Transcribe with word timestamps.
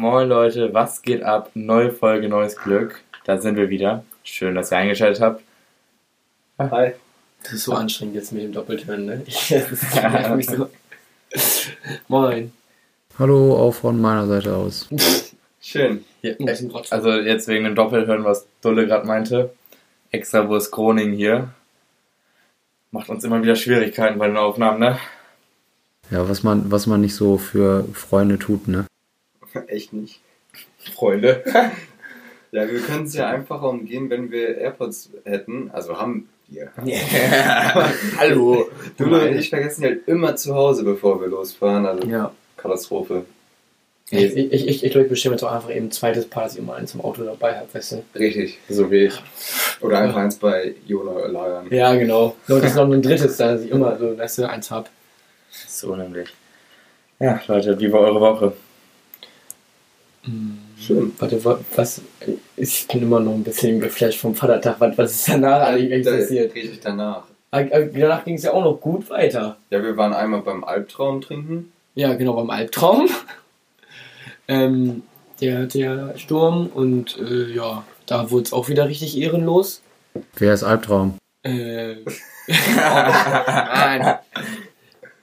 Moin 0.00 0.30
Leute, 0.30 0.72
was 0.72 1.02
geht 1.02 1.22
ab? 1.22 1.50
Neue 1.52 1.92
Folge, 1.92 2.26
neues 2.26 2.56
Glück. 2.56 3.02
Da 3.26 3.38
sind 3.38 3.56
wir 3.56 3.68
wieder. 3.68 4.02
Schön, 4.24 4.54
dass 4.54 4.72
ihr 4.72 4.78
eingeschaltet 4.78 5.20
habt. 5.20 5.42
Hi. 6.58 6.92
Das 7.42 7.52
ist 7.52 7.64
so 7.64 7.74
anstrengend 7.74 8.14
jetzt 8.14 8.32
mit 8.32 8.44
dem 8.44 8.52
Doppeltönen, 8.52 9.04
ne? 9.04 9.22
Ich, 9.26 9.48
das 9.70 9.94
nervt 9.94 10.36
mich 10.36 10.46
so. 10.46 10.70
Moin. 12.08 12.50
Hallo, 13.18 13.54
auch 13.58 13.72
von 13.72 14.00
meiner 14.00 14.26
Seite 14.26 14.56
aus. 14.56 14.88
Schön. 15.60 16.02
Ja, 16.22 16.32
also 16.88 17.10
jetzt 17.10 17.46
wegen 17.48 17.64
dem 17.64 17.74
Doppelhören, 17.74 18.24
was 18.24 18.46
Dulle 18.62 18.86
gerade 18.86 19.06
meinte. 19.06 19.50
Extra 20.12 20.48
Wurst 20.48 20.72
Groning 20.72 21.12
hier. 21.12 21.50
Macht 22.90 23.10
uns 23.10 23.22
immer 23.22 23.42
wieder 23.42 23.54
Schwierigkeiten 23.54 24.18
bei 24.18 24.28
den 24.28 24.38
Aufnahmen, 24.38 24.80
ne? 24.80 24.98
Ja, 26.10 26.26
was 26.26 26.42
man, 26.42 26.70
was 26.72 26.86
man 26.86 27.02
nicht 27.02 27.14
so 27.14 27.36
für 27.36 27.84
Freunde 27.92 28.38
tut, 28.38 28.66
ne? 28.66 28.86
Echt 29.66 29.92
nicht. 29.92 30.20
Freunde. 30.94 31.44
Ja, 32.52 32.68
wir 32.68 32.80
können 32.80 33.04
es 33.04 33.14
ja 33.14 33.28
einfacher 33.28 33.68
umgehen, 33.68 34.10
wenn 34.10 34.32
wir 34.32 34.58
AirPods 34.58 35.10
hätten. 35.24 35.70
Also 35.72 36.00
haben 36.00 36.28
wir. 36.48 36.68
Hallo. 38.18 38.68
Du 38.98 39.04
und 39.04 39.36
ich 39.36 39.50
vergessen 39.50 39.84
halt 39.84 40.08
immer 40.08 40.34
zu 40.34 40.52
Hause, 40.52 40.82
bevor 40.82 41.20
wir 41.20 41.28
losfahren. 41.28 41.86
Also 41.86 42.08
Ja. 42.08 42.32
Katastrophe. 42.56 43.24
Ich, 44.10 44.36
ich, 44.36 44.52
ich, 44.66 44.84
ich 44.84 44.90
glaube, 44.90 45.04
ich 45.04 45.10
bestelle 45.10 45.30
mir 45.30 45.36
jetzt 45.36 45.44
auch 45.44 45.52
einfach 45.52 45.70
eben 45.70 45.86
ein 45.86 45.90
zweites 45.92 46.28
Paar, 46.28 46.42
dass 46.42 46.54
ich 46.54 46.58
immer 46.58 46.74
eins 46.74 46.92
im 46.92 47.02
Auto 47.02 47.22
dabei 47.22 47.56
habe, 47.56 47.72
weißt 47.72 47.92
du? 47.92 48.02
Richtig, 48.16 48.58
so 48.68 48.90
wie 48.90 49.04
ich. 49.04 49.22
Oder 49.80 49.98
einfach 50.00 50.16
eins 50.16 50.34
bei 50.34 50.74
Jona 50.88 51.28
lagern. 51.28 51.68
Ja, 51.70 51.94
genau. 51.94 52.34
Nur 52.48 52.60
das 52.60 52.70
ist 52.70 52.76
noch 52.76 52.90
ein 52.90 53.00
drittes, 53.00 53.36
da 53.36 53.52
dass 53.52 53.62
ich 53.62 53.70
immer 53.70 53.96
so, 53.96 54.18
weißt 54.18 54.38
du, 54.38 54.48
eins 54.50 54.72
habe. 54.72 54.88
So 55.68 55.94
nämlich. 55.94 56.28
Ja, 57.20 57.40
Leute, 57.46 57.78
wie 57.78 57.92
war 57.92 58.00
eure 58.00 58.20
Woche? 58.20 58.52
Schön. 60.78 61.12
Warte, 61.18 61.42
wa- 61.44 61.60
was? 61.76 62.02
Ich 62.56 62.86
bin 62.88 63.02
immer 63.02 63.20
noch 63.20 63.32
ein 63.32 63.42
bisschen 63.42 63.80
geflasht 63.80 64.18
vom 64.20 64.34
Vatertag. 64.34 64.76
Was, 64.78 64.98
was 64.98 65.10
ist 65.12 65.28
danach 65.28 65.62
eigentlich 65.68 66.04
Da- 66.04 66.12
passiert? 66.12 66.54
Richtig 66.54 66.80
danach. 66.80 67.24
Ah, 67.52 67.60
ah, 67.72 67.80
Danach 67.80 68.24
ging 68.24 68.34
es 68.36 68.42
ja 68.44 68.52
auch 68.52 68.62
noch 68.62 68.80
gut 68.80 69.08
weiter. 69.10 69.56
Ja, 69.70 69.82
wir 69.82 69.96
waren 69.96 70.12
einmal 70.12 70.42
beim 70.42 70.62
Albtraum 70.62 71.20
trinken. 71.20 71.72
Ja, 71.94 72.14
genau, 72.14 72.34
beim 72.34 72.50
Albtraum. 72.50 73.08
ähm, 74.48 75.02
der, 75.40 75.66
der 75.66 76.16
Sturm 76.18 76.66
und 76.68 77.18
äh, 77.18 77.52
ja, 77.52 77.84
da 78.06 78.30
wurde 78.30 78.44
es 78.44 78.52
auch 78.52 78.68
wieder 78.68 78.88
richtig 78.88 79.16
ehrenlos. 79.18 79.82
Wer 80.36 80.54
ist 80.54 80.62
Albtraum? 80.62 81.16
Äh, 81.42 81.94
Nein. 82.76 84.18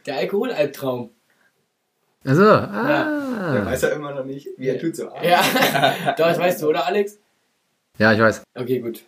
Der 0.05 0.17
Alkoholalbtraum. 0.17 1.09
Also, 2.25 2.43
Der 2.43 2.69
ah. 2.71 3.65
weiß 3.65 3.81
ja 3.83 3.89
immer 3.89 4.13
noch 4.13 4.25
nicht, 4.25 4.47
wie 4.57 4.67
er 4.67 4.79
tut 4.79 4.95
so. 4.95 5.09
Ja, 5.23 5.43
das 6.17 6.37
weißt 6.37 6.61
du, 6.61 6.67
oder 6.67 6.85
Alex? 6.85 7.17
Ja, 7.97 8.13
ich 8.13 8.19
weiß. 8.19 8.43
Okay, 8.55 8.79
gut. 8.79 9.03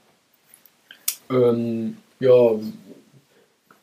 Ähm, 1.30 1.98
ja, 2.20 2.34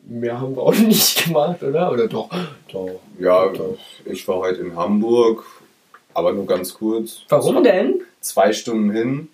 mehr 0.03 0.41
haben 0.41 0.57
wir 0.57 0.63
auch 0.63 0.75
nicht 0.79 1.25
gemacht, 1.25 1.63
oder? 1.63 1.93
Oder 1.93 2.09
doch? 2.09 2.31
Doch. 2.73 3.01
Ja, 3.19 3.53
ich 4.05 4.27
war 4.27 4.37
heute 4.37 4.61
in 4.61 4.77
Hamburg, 4.77 5.45
aber 6.15 6.33
nur 6.33 6.47
ganz 6.47 6.75
kurz. 6.75 7.23
Warum 7.29 7.63
denn? 7.63 8.03
Zwei 8.21 8.53
Stunden 8.53 8.91
hin, 8.91 9.29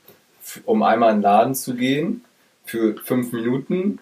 um 0.64 0.82
einmal 0.82 1.10
in 1.10 1.18
den 1.18 1.22
Laden 1.22 1.54
zu 1.54 1.74
gehen, 1.74 2.24
für 2.64 2.96
fünf 3.04 3.32
Minuten 3.32 3.98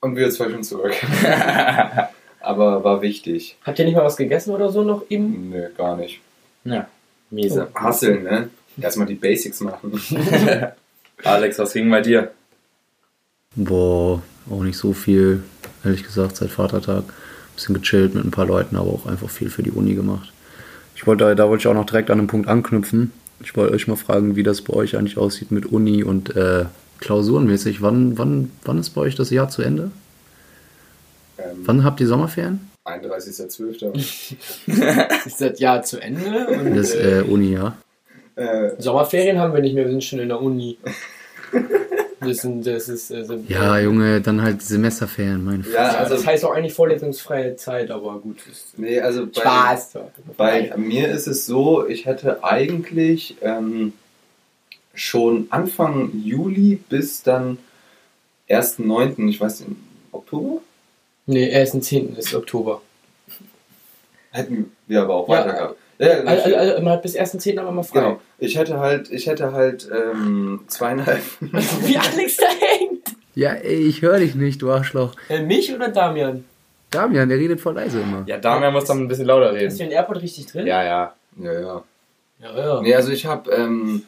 und 0.00 0.16
wieder 0.16 0.30
zwei 0.30 0.46
Stunden 0.46 0.64
zurück. 0.64 0.94
aber 2.44 2.84
war 2.84 3.02
wichtig. 3.02 3.56
Habt 3.64 3.78
ihr 3.78 3.84
nicht 3.84 3.94
mal 3.94 4.04
was 4.04 4.16
gegessen 4.16 4.54
oder 4.54 4.70
so 4.70 4.82
noch 4.82 5.04
eben? 5.08 5.50
Nee, 5.50 5.68
gar 5.76 5.96
nicht. 5.96 6.20
Ja, 6.64 6.88
miese. 7.30 7.68
Hasseln, 7.74 8.24
ne? 8.24 8.48
Erstmal 8.80 9.06
die 9.06 9.14
Basics 9.14 9.60
machen. 9.60 9.92
Alex, 11.24 11.58
was 11.58 11.72
ging 11.72 11.90
bei 11.90 12.00
dir? 12.00 12.32
Boah, 13.54 14.22
auch 14.50 14.62
nicht 14.62 14.76
so 14.76 14.92
viel, 14.92 15.44
ehrlich 15.84 16.02
gesagt, 16.02 16.36
seit 16.36 16.50
Vatertag. 16.50 17.04
Bisschen 17.54 17.74
gechillt 17.74 18.14
mit 18.14 18.24
ein 18.24 18.32
paar 18.32 18.46
Leuten, 18.46 18.76
aber 18.76 18.90
auch 18.90 19.06
einfach 19.06 19.30
viel 19.30 19.48
für 19.48 19.62
die 19.62 19.70
Uni 19.70 19.94
gemacht. 19.94 20.32
Ich 20.96 21.06
wollte, 21.06 21.36
da 21.36 21.48
wollte 21.48 21.62
ich 21.62 21.66
auch 21.68 21.74
noch 21.74 21.86
direkt 21.86 22.10
an 22.10 22.18
einem 22.18 22.26
Punkt 22.26 22.48
anknüpfen. 22.48 23.12
Ich 23.40 23.56
wollte 23.56 23.74
euch 23.74 23.86
mal 23.86 23.96
fragen, 23.96 24.34
wie 24.34 24.42
das 24.42 24.62
bei 24.62 24.74
euch 24.74 24.96
eigentlich 24.96 25.18
aussieht 25.18 25.52
mit 25.52 25.66
Uni 25.66 26.02
und 26.02 26.34
äh, 26.34 26.64
Klausurenmäßig. 27.00 27.82
Wann, 27.82 28.16
wann, 28.18 28.50
wann 28.64 28.78
ist 28.78 28.90
bei 28.90 29.02
euch 29.02 29.14
das 29.14 29.30
Jahr 29.30 29.48
zu 29.48 29.62
Ende? 29.62 29.90
Ähm, 31.38 31.62
Wann 31.64 31.84
habt 31.84 32.00
ihr 32.00 32.06
Sommerferien? 32.06 32.70
31.12. 32.84 34.36
Ist 35.26 35.40
das 35.40 35.58
Jahr 35.58 35.82
zu 35.82 36.00
Ende? 36.00 36.46
Und, 36.48 36.76
Das 36.76 36.92
äh, 36.94 37.20
äh, 37.20 37.22
Uni-Jahr. 37.22 37.76
äh, 38.36 38.70
Sommerferien 38.78 39.38
haben 39.38 39.54
wir 39.54 39.60
nicht 39.60 39.74
mehr, 39.74 39.84
wir 39.84 39.90
sind 39.90 40.04
schon 40.04 40.18
in 40.18 40.28
der 40.28 40.40
Uni. 40.40 40.78
Das, 42.20 42.38
sind, 42.38 42.66
das 42.66 42.88
ist. 42.88 43.12
Also, 43.12 43.42
Ja, 43.48 43.78
Junge, 43.78 44.20
dann 44.20 44.42
halt 44.42 44.62
Semesterferien, 44.62 45.44
meine 45.44 45.64
ja, 45.70 45.84
Also, 45.84 45.98
also, 45.98 46.14
das 46.14 46.26
heißt 46.26 46.44
auch 46.44 46.52
eigentlich 46.54 46.72
vorlesungsfreie 46.74 47.56
Zeit, 47.56 47.90
aber 47.90 48.18
gut. 48.18 48.38
Ist 48.50 48.78
nee, 48.78 49.00
also 49.00 49.26
bei, 49.26 49.40
Spaß. 49.40 49.98
Bei 50.36 50.74
mir 50.76 51.08
ist 51.08 51.26
es 51.26 51.46
so, 51.46 51.86
ich 51.86 52.06
hätte 52.06 52.42
eigentlich 52.42 53.36
ähm, 53.42 53.92
schon 54.94 55.48
Anfang 55.50 56.12
Juli 56.14 56.78
bis 56.88 57.22
dann 57.22 57.58
1.9., 58.48 59.28
ich 59.28 59.40
weiß 59.40 59.60
nicht, 59.60 59.72
Oktober? 60.12 60.60
Nee, 61.26 61.48
erst 61.48 61.74
am 61.74 61.82
10. 61.82 62.16
ist 62.16 62.34
Oktober. 62.34 62.82
Hätten 64.30 64.72
wir 64.86 65.02
aber 65.02 65.14
auch 65.14 65.28
Ja, 65.28 65.38
weiter 65.38 65.52
gehabt. 65.52 65.76
Ja, 65.98 66.08
Also, 66.08 66.26
also, 66.44 66.56
also 66.56 66.82
man 66.82 66.92
hat 66.94 67.02
bis 67.02 67.16
1.10. 67.16 67.58
aber 67.60 67.70
mal 67.70 67.82
frei. 67.84 68.00
genau. 68.00 68.20
Ich 68.38 68.56
hätte 68.58 68.78
halt, 68.78 69.10
ich 69.10 69.26
hätte 69.26 69.52
halt 69.52 69.88
ähm, 69.94 70.60
zweieinhalb. 70.66 71.22
Wie 71.40 71.96
Alex 71.96 72.36
da 72.36 72.46
hängt. 72.46 73.14
Ja, 73.36 73.52
ey, 73.52 73.86
ich 73.88 74.02
höre 74.02 74.18
dich 74.18 74.34
nicht, 74.34 74.60
du 74.62 74.70
Arschloch. 74.72 75.14
Äh, 75.28 75.42
mich 75.42 75.72
oder 75.74 75.88
Damian? 75.88 76.44
Damian, 76.90 77.28
der 77.28 77.38
redet 77.38 77.60
voll 77.60 77.74
leise 77.74 78.00
immer. 78.00 78.24
Ja, 78.26 78.38
Damian 78.38 78.72
muss 78.72 78.84
dann 78.84 78.98
ein 79.00 79.08
bisschen 79.08 79.26
lauter 79.26 79.50
Ist 79.52 79.56
reden. 79.60 79.74
hier 79.76 79.86
ein 79.86 79.92
Airport 79.92 80.22
richtig 80.22 80.46
drin? 80.46 80.66
Ja, 80.66 80.82
ja. 80.84 81.14
ja, 81.40 81.52
ja. 81.60 81.82
Ja, 82.40 82.58
ja. 82.58 82.80
Nee, 82.82 82.94
also 82.94 83.10
ich 83.12 83.26
habe, 83.26 83.50
ähm, 83.52 84.02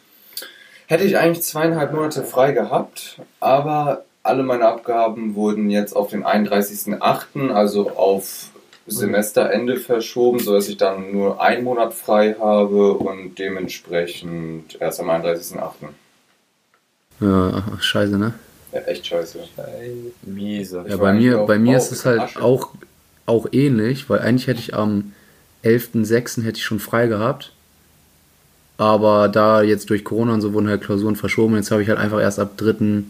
hätte 0.87 1.03
ich 1.05 1.17
eigentlich 1.17 1.43
zweieinhalb 1.43 1.93
Monate 1.93 2.23
frei 2.23 2.51
gehabt, 2.51 3.17
aber 3.39 4.03
alle 4.27 4.43
meine 4.43 4.65
Abgaben 4.65 5.35
wurden 5.35 5.69
jetzt 5.69 5.95
auf 5.95 6.09
den 6.09 6.23
31.08., 6.23 7.51
also 7.51 7.91
auf 7.91 8.49
Semesterende 8.85 9.77
verschoben, 9.77 10.39
sodass 10.39 10.69
ich 10.69 10.77
dann 10.77 11.11
nur 11.11 11.41
einen 11.41 11.63
Monat 11.63 11.93
frei 11.93 12.35
habe 12.39 12.93
und 12.93 13.37
dementsprechend 13.37 14.79
erst 14.79 14.99
am 14.99 15.09
31.08. 15.09 15.71
Ja, 17.19 17.63
scheiße, 17.79 18.17
ne? 18.17 18.33
Ja, 18.71 18.79
echt 18.81 19.07
scheiße. 19.07 19.39
Miese. 20.23 20.83
Ich 20.85 20.91
Ja, 20.91 20.97
bei 20.97 21.13
mir, 21.13 21.37
bei 21.39 21.57
mir 21.57 21.77
ist 21.77 21.91
es 21.91 22.05
halt 22.05 22.21
Asche. 22.21 22.41
auch, 22.41 22.69
auch 23.25 23.47
ähnlich, 23.51 24.09
weil 24.09 24.19
eigentlich 24.19 24.47
hätte 24.47 24.59
ich 24.59 24.73
am 24.73 25.13
11.06. 25.63 26.43
hätte 26.43 26.57
ich 26.57 26.63
schon 26.63 26.79
frei 26.79 27.07
gehabt. 27.07 27.51
Aber 28.77 29.27
da 29.27 29.63
jetzt 29.63 29.89
durch 29.89 30.03
Corona 30.03 30.35
und 30.35 30.41
so 30.41 30.53
wurden 30.53 30.69
halt 30.69 30.83
Klausuren 30.83 31.15
verschoben. 31.15 31.55
Jetzt 31.55 31.71
habe 31.71 31.81
ich 31.81 31.89
halt 31.89 31.97
einfach 31.97 32.21
erst 32.21 32.39
ab 32.39 32.51
3. 32.57 33.03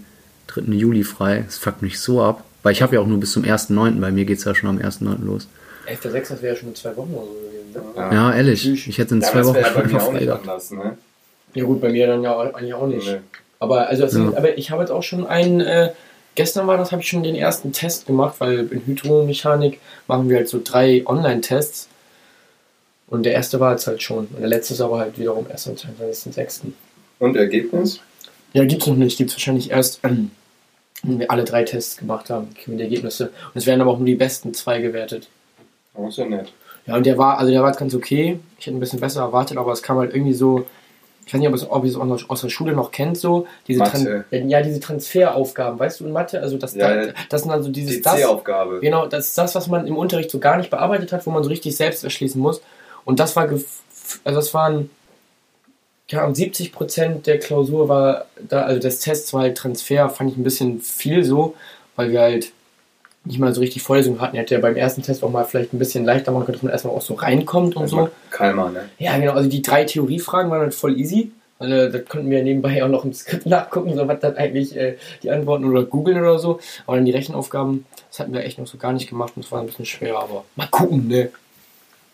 3. 0.48 0.62
Juli 0.74 1.04
frei. 1.04 1.44
Das 1.46 1.58
fuckt 1.58 1.82
mich 1.82 2.00
so 2.00 2.22
ab. 2.24 2.44
Weil 2.64 2.74
ich 2.74 2.82
habe 2.82 2.96
ja 2.96 3.02
auch 3.02 3.08
nur 3.08 3.20
bis 3.20 3.32
zum 3.34 3.44
1.9. 3.44 4.00
Bei 4.00 4.12
mir 4.12 4.26
geht 4.26 4.40
es 4.40 4.44
ja 4.44 4.54
schon 4.56 4.70
am 4.70 4.78
1.9. 4.80 5.24
los. 5.26 5.48
11.6. 5.88 6.12
das 6.30 6.42
wäre 6.42 6.54
ja 6.54 6.60
schon 6.60 6.70
in 6.70 6.76
zwei 6.76 6.96
Wochen 6.98 7.14
oder 7.14 7.26
so 7.26 7.34
gewesen. 7.34 7.72
Ne? 7.74 7.82
Ja, 7.96 8.14
Ja, 8.14 8.34
ehrlich. 8.36 8.88
Ich 8.88 8.98
hätte 8.98 9.16
in 9.16 9.22
Ja, 9.22 9.28
zwei 9.28 9.46
Wochen 9.46 9.56
schon 9.64 9.64
einfach 9.84 10.00
auch 10.02 10.06
frei 10.08 10.14
nicht 10.14 10.26
gehabt. 10.26 10.42
anders, 10.48 10.72
ne? 10.72 10.98
Ja 11.54 11.64
gut, 11.64 11.80
bei 11.82 11.90
mir 11.90 12.08
dann 12.08 12.24
ja 12.24 12.34
auch- 12.36 12.54
eigentlich 12.54 12.74
auch 12.74 12.88
nicht. 12.88 13.08
Nee. 13.08 13.20
Aber 13.60 13.88
also 13.88 14.04
es 14.04 14.14
Ja. 14.14 14.20
sind, 14.20 14.36
aber 14.36 14.58
ich 14.58 14.70
habe 14.70 14.82
jetzt 14.84 14.92
auch 14.92 15.02
schon 15.04 15.26
einen, 15.26 15.62
äh, 15.62 15.92
gestern 16.36 16.68
war 16.68 16.78
das, 16.78 16.92
habe 16.92 17.02
ich 17.02 17.08
schon 17.08 17.24
den 17.24 17.36
ersten 17.36 17.72
Test 17.72 18.06
gemacht, 18.06 18.36
weil 18.40 18.68
in 18.72 18.82
Hydromechanik 18.86 19.80
machen 20.08 20.30
wir 20.30 20.38
halt 20.38 20.50
so 20.50 20.60
drei 20.64 21.04
Online-Tests. 21.06 21.88
Und 23.08 23.24
der 23.24 23.34
erste 23.34 23.60
war 23.62 23.72
jetzt 23.72 23.88
halt 23.88 24.04
schon. 24.04 24.26
Und 24.28 24.40
der 24.42 24.50
letzte 24.50 24.74
ist 24.74 24.82
aber 24.82 25.00
halt 25.00 25.18
wiederum 25.18 25.46
erst 25.50 25.68
am 25.70 25.76
22.06. 25.76 26.74
Und 27.20 27.38
Ergebnis? 27.38 28.02
Ja, 28.54 28.66
gibt's 28.66 28.86
noch 28.88 28.96
nicht. 28.98 29.18
Gibt's 29.18 29.34
wahrscheinlich 29.36 29.72
erst, 29.72 30.02
wenn 31.04 31.20
wir 31.20 31.32
alle 31.32 31.44
drei 31.44 31.64
Tests 31.64 31.98
gemacht 31.98 32.30
haben, 32.30 32.54
kriegen 32.54 32.78
wir 32.78 32.78
die 32.78 32.84
Ergebnisse. 32.84 33.26
Und 33.26 33.56
es 33.56 33.66
werden 33.66 33.82
aber 33.82 33.92
auch 33.92 33.98
nur 33.98 34.06
die 34.06 34.16
besten 34.16 34.54
zwei 34.54 34.80
gewertet. 34.80 35.30
Auch 35.94 36.12
so 36.12 36.26
nett. 36.26 36.52
Ja, 36.86 36.96
und 36.96 37.06
der 37.06 37.18
war, 37.18 37.38
also 37.38 37.52
der 37.52 37.62
war 37.62 37.72
ganz 37.74 37.94
okay. 37.94 38.40
Ich 38.60 38.66
hätte 38.66 38.78
ein 38.78 38.80
bisschen 38.80 39.00
besser 39.00 39.22
erwartet, 39.22 39.58
aber 39.58 39.72
es 39.72 39.84
kam 39.84 39.98
halt 39.98 40.14
irgendwie 40.14 40.34
so, 40.34 40.66
ich 41.26 41.34
weiß 41.34 41.40
nicht, 41.40 41.50
ob, 41.50 41.56
es, 41.56 41.70
ob 41.70 41.84
ihr 41.84 41.90
es 41.90 41.98
aus 41.98 42.30
aus 42.30 42.42
der 42.42 42.50
Schule 42.50 42.72
noch 42.72 42.92
kennt, 42.92 43.18
so, 43.18 43.48
diese, 43.68 43.80
Mathe. 43.80 44.26
Tran 44.30 44.50
ja, 44.50 44.62
diese 44.62 44.80
Transferaufgaben, 44.80 45.78
weißt 45.78 46.00
du, 46.00 46.06
in 46.06 46.14
Mathe, 46.14 46.42
also 46.42 46.58
das, 46.58 46.74
Ja, 46.74 46.88
da, 46.88 47.06
ja. 47.08 47.14
das 47.30 47.42
sind 47.42 47.52
also 47.52 47.70
dieses, 47.70 47.98
Die 47.98 48.02
das, 48.02 48.18
genau, 48.80 49.08
das 49.08 49.28
ist 49.28 49.38
das, 49.38 49.54
was 49.54 49.68
man 49.68 49.86
im 49.86 49.98
Unterricht 49.98 50.32
so 50.32 50.40
gar 50.40 50.56
nicht 50.58 50.70
bearbeitet 50.70 51.12
hat, 51.12 51.26
wo 51.26 51.32
man 51.32 51.44
so 51.44 51.50
richtig 51.50 51.76
selbst 51.76 52.06
erschließen 52.06 52.40
muss. 52.40 52.62
Und 53.04 53.20
das 53.20 53.36
war, 53.36 53.50
also 53.50 53.66
das 54.24 54.54
waren, 54.54 54.90
ja, 56.10 56.26
um 56.26 56.34
70 56.34 56.72
Prozent 56.72 57.28
der 57.28 57.40
Klausur 57.40 57.90
war 57.90 58.26
da, 58.48 58.64
also 58.64 58.80
des 58.80 59.00
Tests 59.00 59.34
war 59.34 59.42
halt 59.42 59.58
Transfer, 59.58 60.10
fand 60.10 60.32
ich 60.32 60.38
ein 60.38 60.44
bisschen 60.44 60.80
viel 60.80 61.24
so, 61.24 61.56
weil 61.96 62.12
wir 62.12 62.22
halt 62.22 62.52
nicht 63.26 63.40
mal 63.40 63.54
so 63.54 63.60
richtig 63.60 63.84
Vorlesungen 63.84 64.22
hatten. 64.22 64.38
Er 64.38 64.44
hätte 64.44 64.56
ja 64.56 64.62
beim 64.62 64.78
ersten 64.78 65.02
Test 65.02 65.22
auch 65.22 65.30
mal 65.30 65.44
vielleicht 65.44 65.74
ein 65.74 65.80
bisschen 65.80 66.06
leichter 66.06 66.32
machen 66.32 66.46
können, 66.46 66.56
dass 66.56 66.64
man 66.64 66.72
erstmal 66.72 66.96
auch 66.96 67.02
so 67.02 67.16
reinkommt 67.16 67.76
und 67.76 67.88
so. 67.90 68.10
Kalmer, 68.30 68.70
ne? 68.70 68.90
Ja, 69.00 69.18
genau. 69.18 69.34
Also 69.34 69.50
die 69.50 69.62
drei 69.62 69.84
Theoriefragen 69.84 70.50
waren 70.50 70.62
halt 70.62 70.74
voll 70.74 70.98
easy. 70.98 71.32
Also 71.60 71.90
da 71.92 72.00
konnten 72.00 72.30
wir 72.30 72.44
nebenbei 72.44 72.84
auch 72.84 72.88
noch 72.88 73.04
im 73.04 73.14
Skript 73.14 73.46
nachgucken, 73.46 73.96
so 73.96 74.08
was 74.08 74.20
dann 74.20 74.38
eigentlich 74.38 74.78
äh, 74.78 74.98
die 75.24 75.32
Antworten 75.32 75.66
oder 75.66 75.84
googeln 75.84 76.18
oder 76.18 76.40
so. 76.40 76.60
Aber 76.86 76.98
dann 76.98 77.06
die 77.06 77.12
Rechenaufgaben, 77.12 77.86
das 78.10 78.20
hatten 78.20 78.34
wir 78.34 78.46
echt 78.46 78.60
noch 78.60 78.68
so 78.68 78.78
gar 78.78 78.94
nicht 78.94 79.10
gemacht 79.10 79.34
und 79.36 79.44
es 79.44 79.52
war 79.52 79.60
ein 79.60 79.66
bisschen 79.66 79.86
schwer, 79.86 80.20
aber 80.20 80.46
mal 80.56 80.68
gucken, 80.68 81.08
ne? 81.08 81.32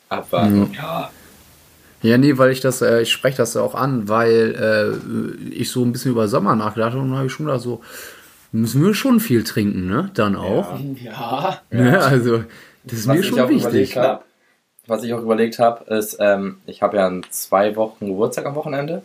Abwarten. 0.10 0.74
Ja. 0.76 1.12
Ja, 2.04 2.18
nee, 2.18 2.38
weil 2.38 2.52
ich 2.52 2.60
das, 2.60 2.82
äh, 2.82 3.02
ich 3.02 3.12
spreche 3.12 3.38
das 3.38 3.54
ja 3.54 3.62
auch 3.62 3.76
an, 3.76 4.10
weil 4.10 4.56
äh, 5.50 5.54
ich 5.54 5.72
so 5.72 5.84
ein 5.84 5.94
bisschen 5.94 6.12
über 6.12 6.28
Sommer 6.28 6.56
nachgedacht 6.56 6.92
habe 6.92 7.02
und 7.02 7.10
dann 7.10 7.18
habe 7.18 7.28
ich 7.28 7.34
schon 7.34 7.46
gedacht, 7.46 7.62
so, 7.62 7.82
müssen 8.52 8.86
wir 8.86 8.94
schon 8.94 9.20
viel 9.20 9.44
trinken, 9.44 9.88
ne? 9.88 10.12
Dann 10.14 10.36
auch. 10.36 10.78
Ja. 11.02 11.62
Ne? 11.72 12.00
Also, 12.00 12.44
das 12.84 13.00
ist 13.00 13.08
Was 13.08 13.16
mir 13.16 13.22
ich 13.22 13.28
schon 13.28 13.40
auch 13.40 13.50
wichtig. 13.50 13.64
überlegt 13.64 13.96
hab, 13.96 14.26
was 14.86 15.04
ich 15.04 15.14
auch 15.14 15.22
überlegt 15.22 15.60
habe, 15.60 15.94
ist, 15.96 16.18
ähm, 16.20 16.58
ich 16.66 16.82
habe 16.82 16.98
ja 16.98 17.08
in 17.08 17.24
zwei 17.30 17.76
Wochen 17.78 18.08
Geburtstag 18.08 18.46
am 18.46 18.56
Wochenende. 18.56 19.02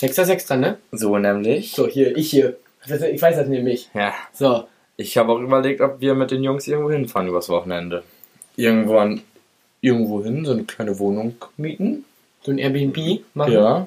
6.6. 0.00 0.56
ne? 0.56 0.78
So 0.92 1.18
nämlich. 1.18 1.72
So, 1.72 1.88
hier, 1.88 2.16
ich 2.16 2.30
hier. 2.30 2.56
Ich 2.86 3.20
weiß 3.20 3.36
das 3.36 3.48
nämlich. 3.48 3.90
Ja. 3.94 4.14
So. 4.32 4.64
Ich 4.96 5.16
habe 5.16 5.32
auch 5.32 5.40
überlegt, 5.40 5.80
ob 5.80 6.00
wir 6.00 6.14
mit 6.14 6.30
den 6.30 6.42
Jungs 6.42 6.66
irgendwo 6.66 6.90
hinfahren 6.90 7.28
übers 7.28 7.48
Wochenende. 7.48 8.02
Irgendwo 8.56 8.98
an, 8.98 9.22
irgendwo 9.80 10.24
hin, 10.24 10.44
so 10.44 10.52
eine 10.52 10.64
kleine 10.64 10.98
Wohnung 10.98 11.36
mieten. 11.56 12.04
So 12.48 12.52
ein 12.54 12.58
Airbnb 12.58 13.20
machen. 13.34 13.52
Ja. 13.52 13.86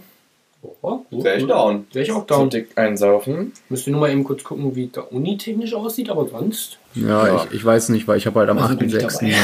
Oh, 0.83 0.99
gut, 1.09 1.23
Wär 1.23 1.35
ich 1.37 1.41
gut. 1.41 1.49
down. 1.49 1.87
Wär 1.91 2.01
ich 2.03 2.11
auch 2.11 2.27
down. 2.27 2.51
dick 2.51 2.69
einsaufen. 2.75 3.51
Müsste 3.69 3.89
nur 3.89 4.01
mal 4.01 4.11
eben 4.11 4.23
kurz 4.23 4.43
gucken, 4.43 4.75
wie 4.75 4.87
da 4.93 5.01
unitechnisch 5.01 5.73
aussieht, 5.73 6.11
aber 6.11 6.27
sonst. 6.27 6.77
Ja, 6.93 7.25
Ja. 7.25 7.45
Ich, 7.49 7.55
ich 7.55 7.65
weiß 7.65 7.89
nicht, 7.89 8.07
weil 8.07 8.19
ich 8.19 8.27
habe 8.27 8.39
halt 8.41 8.49
am 8.51 8.59
Also 8.59 8.75
bin 8.77 8.87
ich 8.87 8.93
8.6. 8.95 9.19
dabei. 9.19 9.35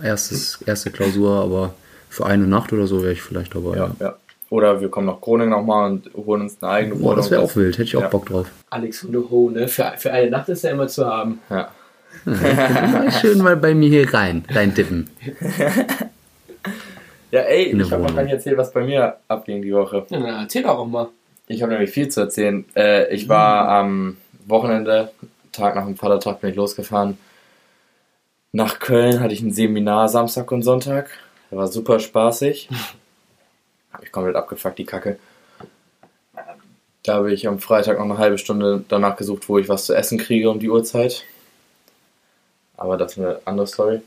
mein 0.00 0.04
erstes, 0.08 0.60
erste 0.66 0.90
Klausur, 0.90 1.36
aber 1.44 1.74
für 2.08 2.26
eine 2.26 2.48
Nacht 2.48 2.72
oder 2.72 2.88
so 2.88 3.02
wäre 3.04 3.12
ich 3.12 3.22
vielleicht 3.22 3.54
dabei. 3.54 3.76
Ja, 3.76 3.90
ja. 4.00 4.16
Oder 4.50 4.80
wir 4.80 4.88
kommen 4.88 5.06
nach 5.06 5.20
Groningen 5.20 5.50
nochmal 5.50 5.92
und 5.92 6.10
holen 6.14 6.40
uns 6.42 6.56
eine 6.60 6.72
eigene 6.72 6.96
Boah, 6.96 7.14
das 7.14 7.30
wäre 7.30 7.42
auch 7.42 7.54
wild, 7.54 7.74
hätte 7.74 7.84
ich 7.84 7.96
auch 7.96 8.00
Ja. 8.02 8.08
Bock 8.08 8.26
drauf. 8.26 8.48
Alex 8.70 8.98
von 9.00 9.12
der 9.12 9.30
Ho, 9.30 9.50
ne? 9.50 9.68
Für, 9.68 9.92
für 9.96 10.10
eine 10.10 10.28
Nacht 10.30 10.48
ist 10.48 10.64
er 10.64 10.72
immer 10.72 10.88
zu 10.88 11.06
haben. 11.06 11.38
Ja. 11.50 11.70
Mal 12.24 13.12
schön 13.12 13.38
mal 13.38 13.56
bei 13.56 13.74
mir 13.76 13.88
hier 13.90 14.12
rein, 14.12 14.44
rein 14.50 14.74
dippen. 14.74 15.08
Ja, 17.30 17.40
ey, 17.42 17.78
ich 17.78 17.92
habe 17.92 18.02
noch 18.02 18.14
gar 18.14 18.22
nicht 18.22 18.32
erzählt, 18.32 18.56
was 18.56 18.72
bei 18.72 18.82
mir 18.82 19.16
abging 19.28 19.60
die 19.62 19.74
Woche. 19.74 20.06
Ja, 20.08 20.18
dann 20.18 20.42
erzähl 20.42 20.62
doch 20.62 20.78
auch 20.78 20.86
mal. 20.86 21.08
Ich 21.46 21.62
habe 21.62 21.72
nämlich 21.72 21.90
viel 21.90 22.08
zu 22.08 22.20
erzählen. 22.20 22.64
Äh, 22.74 23.14
ich 23.14 23.28
war 23.28 23.68
am 23.68 24.16
Wochenende, 24.46 25.12
Tag 25.52 25.74
nach 25.74 25.84
dem 25.84 25.96
Vatertag, 25.96 26.40
bin 26.40 26.50
ich 26.50 26.56
losgefahren. 26.56 27.18
Nach 28.52 28.78
Köln 28.78 29.20
hatte 29.20 29.34
ich 29.34 29.42
ein 29.42 29.52
Seminar 29.52 30.08
Samstag 30.08 30.50
und 30.52 30.62
Sonntag. 30.62 31.10
Der 31.50 31.58
war 31.58 31.68
super 31.68 32.00
spaßig. 32.00 32.68
Hab 33.92 34.02
ich 34.02 34.12
komplett 34.12 34.36
abgefuckt, 34.36 34.78
die 34.78 34.84
Kacke. 34.84 35.18
Da 37.02 37.14
habe 37.14 37.32
ich 37.32 37.46
am 37.46 37.58
Freitag 37.58 37.98
noch 37.98 38.04
eine 38.04 38.18
halbe 38.18 38.38
Stunde 38.38 38.84
danach 38.88 39.16
gesucht, 39.16 39.48
wo 39.48 39.58
ich 39.58 39.68
was 39.68 39.86
zu 39.86 39.94
essen 39.94 40.18
kriege 40.18 40.50
um 40.50 40.60
die 40.60 40.70
Uhrzeit. 40.70 41.24
Aber 42.76 42.96
das 42.96 43.12
ist 43.12 43.18
eine 43.18 43.40
andere 43.44 43.66
Story. 43.66 44.00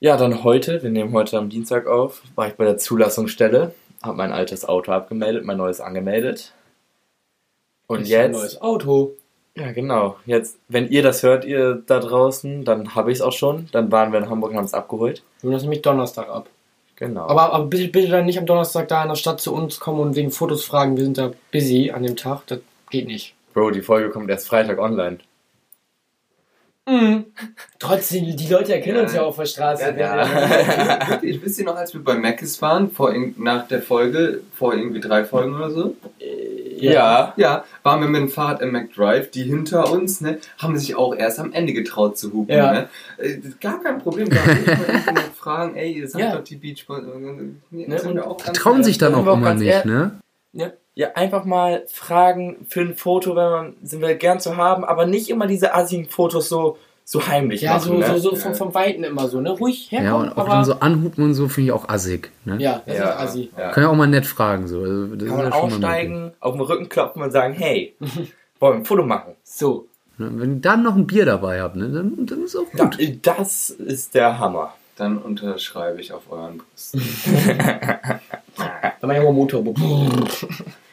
Ja, 0.00 0.16
dann 0.16 0.44
heute, 0.44 0.82
wir 0.82 0.90
nehmen 0.90 1.12
heute 1.12 1.38
am 1.38 1.48
Dienstag 1.48 1.86
auf, 1.86 2.22
war 2.34 2.48
ich 2.48 2.54
bei 2.54 2.64
der 2.64 2.76
Zulassungsstelle, 2.78 3.74
habe 4.02 4.16
mein 4.16 4.32
altes 4.32 4.64
Auto 4.66 4.92
abgemeldet, 4.92 5.44
mein 5.44 5.56
neues 5.56 5.80
angemeldet. 5.80 6.52
Und 7.86 8.02
Ist 8.02 8.08
ja 8.08 8.20
ein 8.20 8.32
jetzt, 8.32 8.40
neues 8.40 8.60
Auto. 8.60 9.12
ja 9.56 9.72
genau, 9.72 10.16
jetzt, 10.26 10.58
wenn 10.68 10.88
ihr 10.88 11.02
das 11.02 11.22
hört, 11.22 11.44
ihr 11.44 11.82
da 11.86 12.00
draußen, 12.00 12.64
dann 12.64 12.94
habe 12.94 13.12
ich 13.12 13.18
es 13.18 13.22
auch 13.22 13.32
schon. 13.32 13.68
Dann 13.72 13.90
waren 13.92 14.12
wir 14.12 14.18
in 14.18 14.28
Hamburg 14.28 14.50
und 14.50 14.56
haben 14.58 14.64
es 14.64 14.74
abgeholt. 14.74 15.22
Wir 15.40 15.48
holen 15.48 15.54
das 15.54 15.62
nämlich 15.62 15.82
Donnerstag 15.82 16.28
ab. 16.28 16.48
Genau. 16.96 17.26
Aber, 17.26 17.52
aber 17.52 17.66
bitte, 17.66 17.88
bitte 17.88 18.08
dann 18.10 18.26
nicht 18.26 18.38
am 18.38 18.46
Donnerstag 18.46 18.88
da 18.88 19.02
in 19.02 19.08
der 19.08 19.16
Stadt 19.16 19.40
zu 19.40 19.52
uns 19.54 19.80
kommen 19.80 20.00
und 20.00 20.16
wegen 20.16 20.30
Fotos 20.30 20.64
fragen. 20.64 20.96
Wir 20.96 21.04
sind 21.04 21.18
da 21.18 21.32
busy 21.50 21.90
an 21.90 22.04
dem 22.04 22.16
Tag. 22.16 22.46
Das 22.46 22.60
geht 22.90 23.06
nicht. 23.06 23.34
Bro, 23.52 23.70
die 23.72 23.82
Folge 23.82 24.10
kommt 24.10 24.30
erst 24.30 24.46
Freitag 24.48 24.78
online. 24.78 25.18
Trotzdem, 27.78 28.36
die 28.36 28.46
Leute 28.48 28.74
erkennen 28.74 28.96
Ja. 28.96 29.02
uns 29.04 29.14
ja 29.14 29.22
auf 29.22 29.36
der 29.36 29.46
Straße. 29.46 29.94
Ja, 29.98 31.08
Wirklich, 31.10 31.42
wisst 31.42 31.58
ihr 31.58 31.64
noch, 31.64 31.76
als 31.76 31.94
wir 31.94 32.04
bei 32.04 32.14
Mc's 32.14 32.60
waren, 32.60 32.90
vor, 32.90 33.12
nach 33.36 33.66
der 33.68 33.80
Folge, 33.82 34.40
vor 34.54 34.74
irgendwie 34.74 35.00
drei 35.00 35.24
Folgen 35.24 35.54
oder 35.54 35.70
so? 35.70 35.96
Ja. 36.76 37.32
Ja, 37.36 37.64
waren 37.82 38.00
wir 38.02 38.08
mit 38.08 38.20
dem 38.20 38.28
Fahrrad 38.28 38.60
im 38.60 38.72
McDrive, 38.72 39.30
die 39.30 39.44
hinter 39.44 39.90
uns, 39.90 40.20
ne, 40.20 40.38
haben 40.58 40.76
sich 40.76 40.94
auch 40.96 41.14
erst 41.14 41.38
am 41.40 41.52
Ende 41.52 41.72
getraut 41.72 42.18
zu 42.18 42.32
hupen, 42.32 42.54
Ja. 42.54 42.72
ne? 42.72 42.88
Äh, 43.16 43.38
Gar 43.60 43.82
kein 43.82 43.98
Problem, 44.00 44.28
da 44.28 44.44
nicht 44.52 44.66
mal 44.66 45.22
fragen, 45.34 45.76
ey, 45.76 45.92
ihr 45.92 46.08
seid 46.08 46.20
Ja. 46.20 46.36
doch 46.36 46.44
die 46.44 46.56
Beach 46.56 46.84
Ne, 46.88 47.54
wir 47.70 48.36
Trauen 48.52 48.84
sich 48.84 48.98
dann 48.98 49.14
auch 49.14 49.24
wir 49.24 49.32
immer 49.34 49.54
nicht, 49.54 49.84
ne? 49.86 50.18
Ja, 50.52 50.72
einfach 51.14 51.44
mal 51.44 51.84
fragen 51.88 52.66
für 52.68 52.80
ein 52.82 52.94
Foto, 52.96 53.34
wenn 53.36 53.50
man, 53.50 53.74
sind 53.82 54.00
wir 54.00 54.14
gern 54.14 54.38
zu 54.40 54.56
haben, 54.56 54.84
aber 54.84 55.06
nicht 55.06 55.28
immer 55.28 55.46
diese 55.46 55.74
assigen 55.74 56.08
Fotos 56.08 56.48
so, 56.48 56.78
so 57.04 57.26
heimlich 57.26 57.62
Ja, 57.62 57.74
machen, 57.74 57.80
so, 57.88 57.94
ne? 57.94 58.06
so, 58.06 58.30
so 58.30 58.36
vom, 58.36 58.54
vom 58.54 58.74
Weiten 58.74 59.02
immer 59.04 59.28
so, 59.28 59.40
ne? 59.40 59.50
Ruhig 59.50 59.90
Ja, 59.90 60.00
herkommen, 60.00 60.28
und 60.28 60.38
auch 60.38 60.42
aber... 60.42 60.50
dann 60.50 60.64
so 60.64 60.74
anhupen 60.80 61.24
und 61.24 61.34
so 61.34 61.48
finde 61.48 61.66
ich 61.68 61.72
auch 61.72 61.88
assig. 61.88 62.30
Ne? 62.44 62.58
ja, 62.60 62.80
das 62.86 62.96
Ja, 62.96 63.10
ist 63.10 63.16
assi. 63.20 63.50
ja. 63.58 63.70
Kann 63.72 63.82
ja 63.82 63.90
auch 63.90 63.94
mal 63.96 64.06
nett 64.06 64.24
fragen. 64.26 64.68
So. 64.68 64.80
Also, 64.80 65.06
das 65.16 65.18
Kann 65.18 65.26
ist 65.28 65.30
man 65.36 65.44
ja 65.46 65.50
schon 65.52 65.60
mal 65.60 65.74
aussteigen, 65.74 66.32
auf 66.40 66.52
den 66.54 66.60
Rücken 66.62 66.88
klopfen 66.88 67.22
und 67.22 67.30
sagen, 67.32 67.54
hey, 67.54 67.96
wollen 68.60 68.74
wir 68.74 68.78
ein 68.80 68.84
Foto 68.84 69.02
machen? 69.04 69.34
So. 69.42 69.88
Ne? 70.16 70.30
Wenn 70.34 70.54
ihr 70.54 70.60
dann 70.60 70.82
noch 70.84 70.94
ein 70.94 71.06
Bier 71.08 71.26
dabei 71.26 71.60
habt, 71.60 71.74
ne, 71.76 71.88
dann, 71.90 72.24
dann 72.24 72.44
ist 72.44 72.54
auch 72.56 72.66
Ja, 72.78 72.84
gut. 72.84 73.26
das 73.26 73.70
ist 73.70 74.14
der 74.14 74.38
Hammer. 74.38 74.74
Dann 74.96 75.18
unterschreibe 75.18 76.00
ich 76.00 76.12
auf 76.12 76.30
euren 76.30 76.58
Brust. 76.58 76.96
Dann 79.00 79.08
mach 79.08 79.16
ich 79.16 79.22
mal 79.22 79.74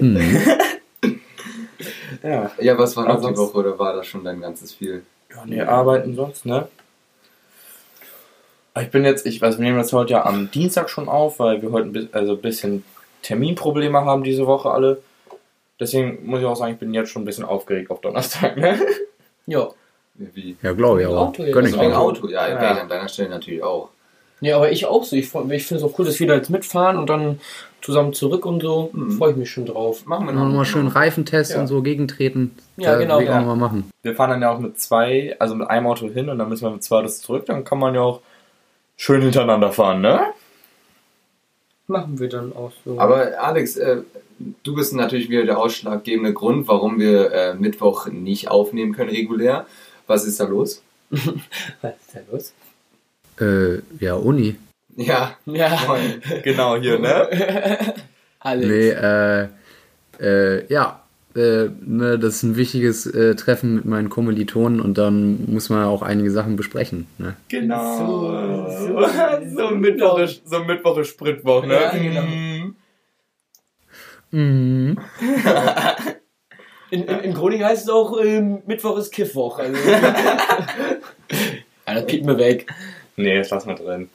Mhm. 0.00 0.42
Ja. 2.22 2.50
Ja, 2.58 2.78
was 2.78 2.96
war 2.96 3.06
noch 3.06 3.20
die 3.20 3.36
Woche 3.36 3.58
oder 3.58 3.78
war 3.78 3.94
das 3.94 4.06
schon 4.06 4.24
dein 4.24 4.40
ganzes 4.40 4.72
viel? 4.72 5.04
Ja, 5.30 5.42
nee, 5.44 5.60
arbeiten 5.60 6.14
sonst, 6.14 6.46
ne? 6.46 6.68
Ich 8.80 8.90
bin 8.90 9.04
jetzt, 9.04 9.26
ich 9.26 9.40
weiß, 9.40 9.58
wir 9.58 9.64
nehmen 9.64 9.76
das 9.78 9.92
heute 9.92 10.12
ja 10.14 10.24
am 10.24 10.50
Dienstag 10.50 10.88
schon 10.88 11.08
auf, 11.08 11.38
weil 11.38 11.60
wir 11.60 11.70
heute 11.70 11.88
ein 11.88 11.92
bisschen, 11.92 12.14
also 12.14 12.32
ein 12.32 12.40
bisschen 12.40 12.84
Terminprobleme 13.22 14.00
haben 14.04 14.24
diese 14.24 14.46
Woche 14.46 14.70
alle. 14.70 15.02
Deswegen 15.78 16.24
muss 16.26 16.40
ich 16.40 16.46
auch 16.46 16.56
sagen, 16.56 16.72
ich 16.72 16.78
bin 16.78 16.94
jetzt 16.94 17.10
schon 17.10 17.22
ein 17.22 17.26
bisschen 17.26 17.44
aufgeregt 17.44 17.90
auf 17.90 18.00
Donnerstag, 18.00 18.56
ne? 18.56 18.80
Ja. 19.46 19.68
Wie? 20.14 20.56
Ja, 20.62 20.72
glaube 20.72 21.02
ich, 21.02 21.06
aber 21.06 21.18
Auto, 21.20 21.42
ja. 21.42 21.52
gönn 21.52 21.66
ich 21.66 21.76
Also. 21.78 21.94
Auto, 21.96 22.28
ja, 22.28 22.48
Ja. 22.48 22.74
ich 22.74 22.80
an 22.80 22.88
deiner 22.88 23.08
Stelle 23.08 23.28
natürlich 23.28 23.62
auch. 23.62 23.90
Nee, 24.40 24.52
aber 24.52 24.70
ich 24.70 24.86
auch 24.86 25.04
so. 25.04 25.16
Ich, 25.16 25.26
ich 25.26 25.66
finde 25.66 25.84
es 25.84 25.90
auch 25.90 25.98
cool, 25.98 26.04
dass 26.06 26.18
wir 26.20 26.26
da 26.26 26.34
jetzt 26.34 26.50
mitfahren 26.50 26.96
und 26.96 27.08
dann 27.10 27.40
zusammen 27.84 28.14
zurück 28.14 28.46
und 28.46 28.62
so. 28.62 28.88
Mhm. 28.92 29.10
Freue 29.12 29.32
ich 29.32 29.36
mich 29.36 29.50
schon 29.50 29.66
drauf. 29.66 30.06
Machen 30.06 30.26
wir 30.26 30.32
Noch 30.32 30.48
mal 30.50 30.64
schön 30.64 30.88
Reifentest 30.88 31.52
Ja. 31.52 31.60
und 31.60 31.66
so 31.66 31.82
gegentreten. 31.82 32.56
Ja, 32.78 32.92
Da 32.92 32.98
genau, 32.98 33.20
ich 33.20 33.28
ja. 33.28 33.42
machen. 33.54 33.90
Wir 34.02 34.14
fahren 34.14 34.30
dann 34.30 34.42
ja 34.42 34.50
auch 34.50 34.58
mit 34.58 34.80
zwei, 34.80 35.36
also 35.38 35.54
mit 35.54 35.68
einem 35.68 35.86
Auto 35.86 36.08
hin 36.08 36.30
und 36.30 36.38
dann 36.38 36.48
müssen 36.48 36.64
wir 36.64 36.70
mit 36.70 36.82
zwei 36.82 37.00
Autos 37.00 37.20
zurück, 37.20 37.44
dann 37.46 37.62
kann 37.64 37.78
man 37.78 37.94
ja 37.94 38.00
auch 38.00 38.20
schön 38.96 39.20
hintereinander 39.20 39.70
fahren, 39.70 40.00
ne? 40.00 40.20
Machen 41.86 42.18
wir 42.18 42.30
dann 42.30 42.56
auch 42.56 42.72
so. 42.86 42.98
Aber 42.98 43.32
Alex, 43.38 43.76
äh, 43.76 43.98
du 44.62 44.74
bist 44.74 44.94
natürlich 44.94 45.28
wieder 45.28 45.44
der 45.44 45.58
ausschlaggebende 45.58 46.32
Grund, 46.32 46.66
warum 46.66 46.98
wir 46.98 47.32
äh, 47.32 47.54
Mittwoch 47.54 48.06
nicht 48.06 48.48
aufnehmen 48.50 48.94
können 48.94 49.10
regulär. 49.10 49.66
Was 50.06 50.24
ist 50.24 50.40
da 50.40 50.44
los? 50.44 50.82
was 51.10 51.20
ist 51.26 52.14
da 52.14 52.20
los? 52.32 52.54
Äh, 53.38 53.82
ja, 54.02 54.14
Uni. 54.14 54.56
Ja, 54.96 55.36
Ja, 55.46 55.96
Genau, 56.42 56.76
hier, 56.76 56.98
ne? 56.98 57.28
Alex. 58.40 58.68
Nee, 58.68 58.88
äh, 58.90 59.48
äh, 60.20 60.66
ja, 60.72 61.00
äh, 61.34 61.68
ne, 61.80 62.18
das 62.18 62.36
ist 62.36 62.42
ein 62.44 62.56
wichtiges 62.56 63.06
äh, 63.06 63.34
Treffen 63.34 63.74
mit 63.76 63.84
meinen 63.86 64.10
Kommilitonen 64.10 64.80
und 64.80 64.98
dann 64.98 65.50
muss 65.50 65.70
man 65.70 65.84
auch 65.84 66.02
einige 66.02 66.30
Sachen 66.30 66.56
besprechen. 66.56 67.06
Ne? 67.18 67.34
Genau. 67.48 68.68
So, 68.68 68.86
So, 68.86 69.06
so- 69.68 69.70
Mittwoche, 69.74 70.28
so 70.44 70.62
Mittwoche 70.64 71.04
Spritwoche, 71.04 71.66
ne? 71.66 71.74
Ja, 71.74 71.90
genau. 71.90 72.22
Mhm. 72.22 72.76
Mhm. 74.30 74.98
In, 76.90 77.04
in, 77.04 77.20
in 77.20 77.34
Groningen 77.34 77.64
heißt 77.66 77.84
es 77.84 77.90
auch, 77.90 78.20
ähm, 78.22 78.62
Mittwoch 78.66 78.98
ist 78.98 79.10
Kiffwoch. 79.12 79.58
Also, 79.58 79.76
ja, 80.56 80.98
das 81.86 82.06
piept 82.06 82.24
mir 82.26 82.38
weg. 82.38 82.66
Nee, 83.16 83.38
das 83.38 83.50
lassen 83.50 83.68
wir 83.68 83.74
drin. 83.76 84.08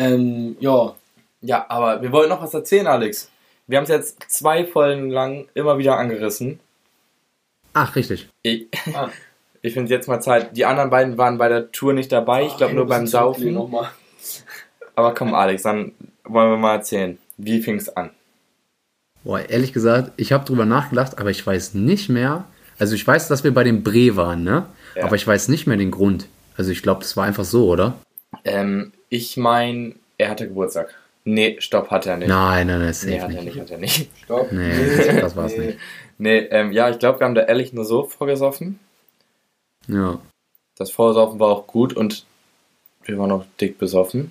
Ähm, 0.00 0.56
ja. 0.60 0.94
Ja, 1.42 1.66
aber 1.68 2.02
wir 2.02 2.10
wollten 2.12 2.30
noch 2.30 2.42
was 2.42 2.54
erzählen, 2.54 2.86
Alex. 2.86 3.30
Wir 3.66 3.76
haben 3.78 3.84
es 3.84 3.90
jetzt 3.90 4.24
zwei 4.28 4.64
Folgen 4.64 5.10
lang 5.10 5.46
immer 5.54 5.78
wieder 5.78 5.96
angerissen. 5.96 6.58
Ach, 7.72 7.94
richtig. 7.96 8.28
Ich, 8.42 8.66
Ah. 8.94 9.10
ich 9.62 9.74
finde 9.74 9.90
jetzt 9.90 10.08
mal 10.08 10.20
Zeit. 10.20 10.56
Die 10.56 10.64
anderen 10.64 10.90
beiden 10.90 11.18
waren 11.18 11.38
bei 11.38 11.48
der 11.48 11.70
Tour 11.70 11.92
nicht 11.92 12.10
dabei, 12.12 12.46
ich 12.46 12.56
glaube 12.56 12.74
nur 12.74 12.86
beim 12.86 13.06
Saufen. 13.06 13.52
Nochmal. 13.54 13.90
Aber 14.96 15.14
komm, 15.14 15.34
Alex, 15.34 15.62
dann 15.62 15.92
wollen 16.24 16.50
wir 16.50 16.56
mal 16.56 16.74
erzählen. 16.76 17.18
Wie 17.36 17.60
fing 17.62 17.76
es 17.76 17.94
an? 17.94 18.10
Boah, 19.22 19.40
ehrlich 19.40 19.72
gesagt, 19.72 20.12
ich 20.16 20.32
habe 20.32 20.44
drüber 20.44 20.64
nachgedacht, 20.64 21.18
aber 21.18 21.30
ich 21.30 21.46
weiß 21.46 21.74
nicht 21.74 22.08
mehr, 22.08 22.44
Also 22.78 22.94
ich 22.94 23.06
weiß, 23.06 23.28
dass 23.28 23.44
wir 23.44 23.52
bei 23.52 23.64
dem 23.64 23.82
Bre 23.82 24.16
waren, 24.16 24.42
ne? 24.42 24.64
Ja. 24.94 25.04
Aber 25.04 25.16
ich 25.16 25.26
weiß 25.26 25.48
nicht 25.48 25.66
mehr 25.66 25.76
den 25.76 25.90
Grund. 25.90 26.26
Also 26.56 26.70
ich 26.70 26.82
glaube, 26.82 27.00
das 27.02 27.16
war 27.18 27.24
einfach 27.24 27.44
so, 27.44 27.68
oder? 27.68 27.94
Ähm, 28.44 28.92
ich 29.10 29.36
meine, 29.36 29.94
er 30.16 30.30
hatte 30.30 30.48
Geburtstag. 30.48 30.94
Nee, 31.24 31.56
stopp, 31.60 31.90
hat 31.90 32.06
er 32.06 32.16
nicht. 32.16 32.28
Nein, 32.28 32.66
nein, 32.66 32.80
nein, 32.80 32.94
nee, 33.04 33.20
hat 33.20 33.28
nicht. 33.28 33.38
er 33.38 33.44
nicht, 33.44 33.60
hat 33.60 33.70
er 33.70 33.78
nicht. 33.78 34.10
Stopp. 34.24 34.52
Nee, 34.52 35.20
das, 35.20 35.36
war's 35.36 35.56
nicht. 35.56 35.78
Nee, 36.22 36.40
ähm, 36.50 36.70
ja, 36.72 36.90
ich 36.90 36.98
glaube, 36.98 37.18
wir 37.18 37.24
haben 37.24 37.34
da 37.34 37.44
ehrlich 37.44 37.72
nur 37.72 37.86
so 37.86 38.04
vorgesoffen. 38.04 38.78
Ja. 39.88 40.18
Das 40.76 40.90
Vorsaufen 40.90 41.40
war 41.40 41.48
auch 41.48 41.66
gut 41.66 41.94
und 41.94 42.26
wir 43.04 43.18
waren 43.18 43.32
auch 43.32 43.46
dick 43.58 43.78
besoffen. 43.78 44.30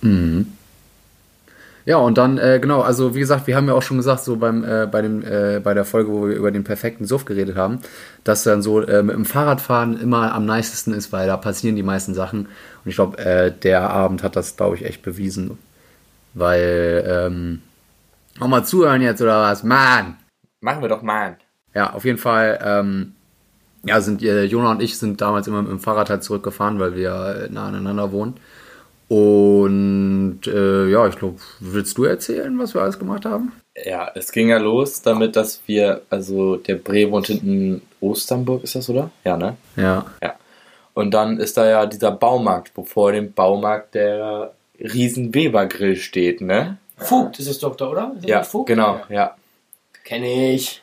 Mhm. 0.00 0.52
Ja, 1.86 1.96
und 1.96 2.18
dann, 2.18 2.38
äh, 2.38 2.60
genau, 2.60 2.82
also 2.82 3.16
wie 3.16 3.18
gesagt, 3.18 3.48
wir 3.48 3.56
haben 3.56 3.66
ja 3.66 3.74
auch 3.74 3.82
schon 3.82 3.96
gesagt, 3.96 4.22
so 4.22 4.36
beim, 4.36 4.62
äh, 4.62 4.86
bei, 4.86 5.02
dem, 5.02 5.24
äh, 5.24 5.58
bei 5.58 5.74
der 5.74 5.84
Folge, 5.84 6.12
wo 6.12 6.28
wir 6.28 6.36
über 6.36 6.52
den 6.52 6.62
perfekten 6.62 7.04
Suff 7.04 7.24
geredet 7.24 7.56
haben, 7.56 7.80
dass 8.22 8.44
dann 8.44 8.62
so 8.62 8.80
äh, 8.82 9.02
mit 9.02 9.16
dem 9.16 9.24
Fahrradfahren 9.24 10.00
immer 10.00 10.32
am 10.32 10.46
nicesten 10.46 10.92
ist, 10.92 11.10
weil 11.12 11.26
da 11.26 11.36
passieren 11.36 11.74
die 11.74 11.82
meisten 11.82 12.14
Sachen. 12.14 12.48
Und 12.84 12.88
ich 12.90 12.94
glaube, 12.94 13.18
äh, 13.18 13.52
der 13.52 13.90
Abend 13.90 14.22
hat 14.22 14.36
das, 14.36 14.56
glaube 14.56 14.76
ich, 14.76 14.84
echt 14.84 15.02
bewiesen. 15.02 15.58
Weil, 16.34 17.04
ähm, 17.06 17.62
auch 18.38 18.48
mal 18.48 18.64
zuhören 18.64 19.02
jetzt 19.02 19.20
oder 19.20 19.42
was? 19.42 19.62
Mann! 19.62 20.16
Machen 20.60 20.82
wir 20.82 20.88
doch 20.88 21.02
mal. 21.02 21.36
Ja, 21.74 21.92
auf 21.92 22.04
jeden 22.04 22.18
Fall, 22.18 22.58
ähm, 22.62 23.14
ja, 23.84 24.00
sind 24.00 24.22
äh, 24.22 24.44
Jona 24.44 24.72
und 24.72 24.82
ich 24.82 24.98
sind 24.98 25.20
damals 25.20 25.46
immer 25.46 25.62
mit 25.62 25.70
dem 25.70 25.80
Fahrrad 25.80 26.10
halt 26.10 26.22
zurückgefahren, 26.22 26.78
weil 26.78 26.94
wir 26.94 27.46
äh, 27.48 27.52
nah 27.52 27.68
aneinander 27.68 28.12
wohnen. 28.12 28.34
Und 29.08 30.42
äh, 30.46 30.86
ja, 30.88 31.08
ich 31.08 31.16
glaube, 31.16 31.40
willst 31.58 31.98
du 31.98 32.04
erzählen, 32.04 32.56
was 32.58 32.74
wir 32.74 32.82
alles 32.82 32.98
gemacht 32.98 33.24
haben? 33.24 33.52
Ja, 33.84 34.10
es 34.14 34.30
ging 34.30 34.48
ja 34.48 34.58
los 34.58 35.02
damit, 35.02 35.34
dass 35.34 35.62
wir, 35.66 36.02
also 36.10 36.56
der 36.56 36.76
Bre 36.76 37.10
wohnt 37.10 37.26
hinten 37.26 37.82
Osternburg, 38.00 38.62
ist 38.62 38.76
das, 38.76 38.88
oder? 38.88 39.10
Ja, 39.24 39.36
ne? 39.36 39.56
Ja. 39.74 40.06
Und 40.94 41.12
dann 41.12 41.38
ist 41.38 41.56
da 41.56 41.68
ja 41.68 41.86
dieser 41.86 42.10
Baumarkt, 42.10 42.72
wo 42.74 42.84
vor 42.84 43.12
dem 43.12 43.32
Baumarkt 43.32 43.94
der 43.94 44.54
riesen 44.78 45.34
Weber-Grill 45.34 45.96
steht, 45.96 46.40
ne? 46.40 46.78
Vogt 46.96 47.38
ist 47.38 47.48
es 47.48 47.58
doch 47.58 47.76
da, 47.76 47.88
oder? 47.88 48.14
Ja, 48.22 48.42
Vogt? 48.42 48.66
genau, 48.68 49.00
ja. 49.08 49.36
Kenne 50.04 50.52
ich. 50.52 50.82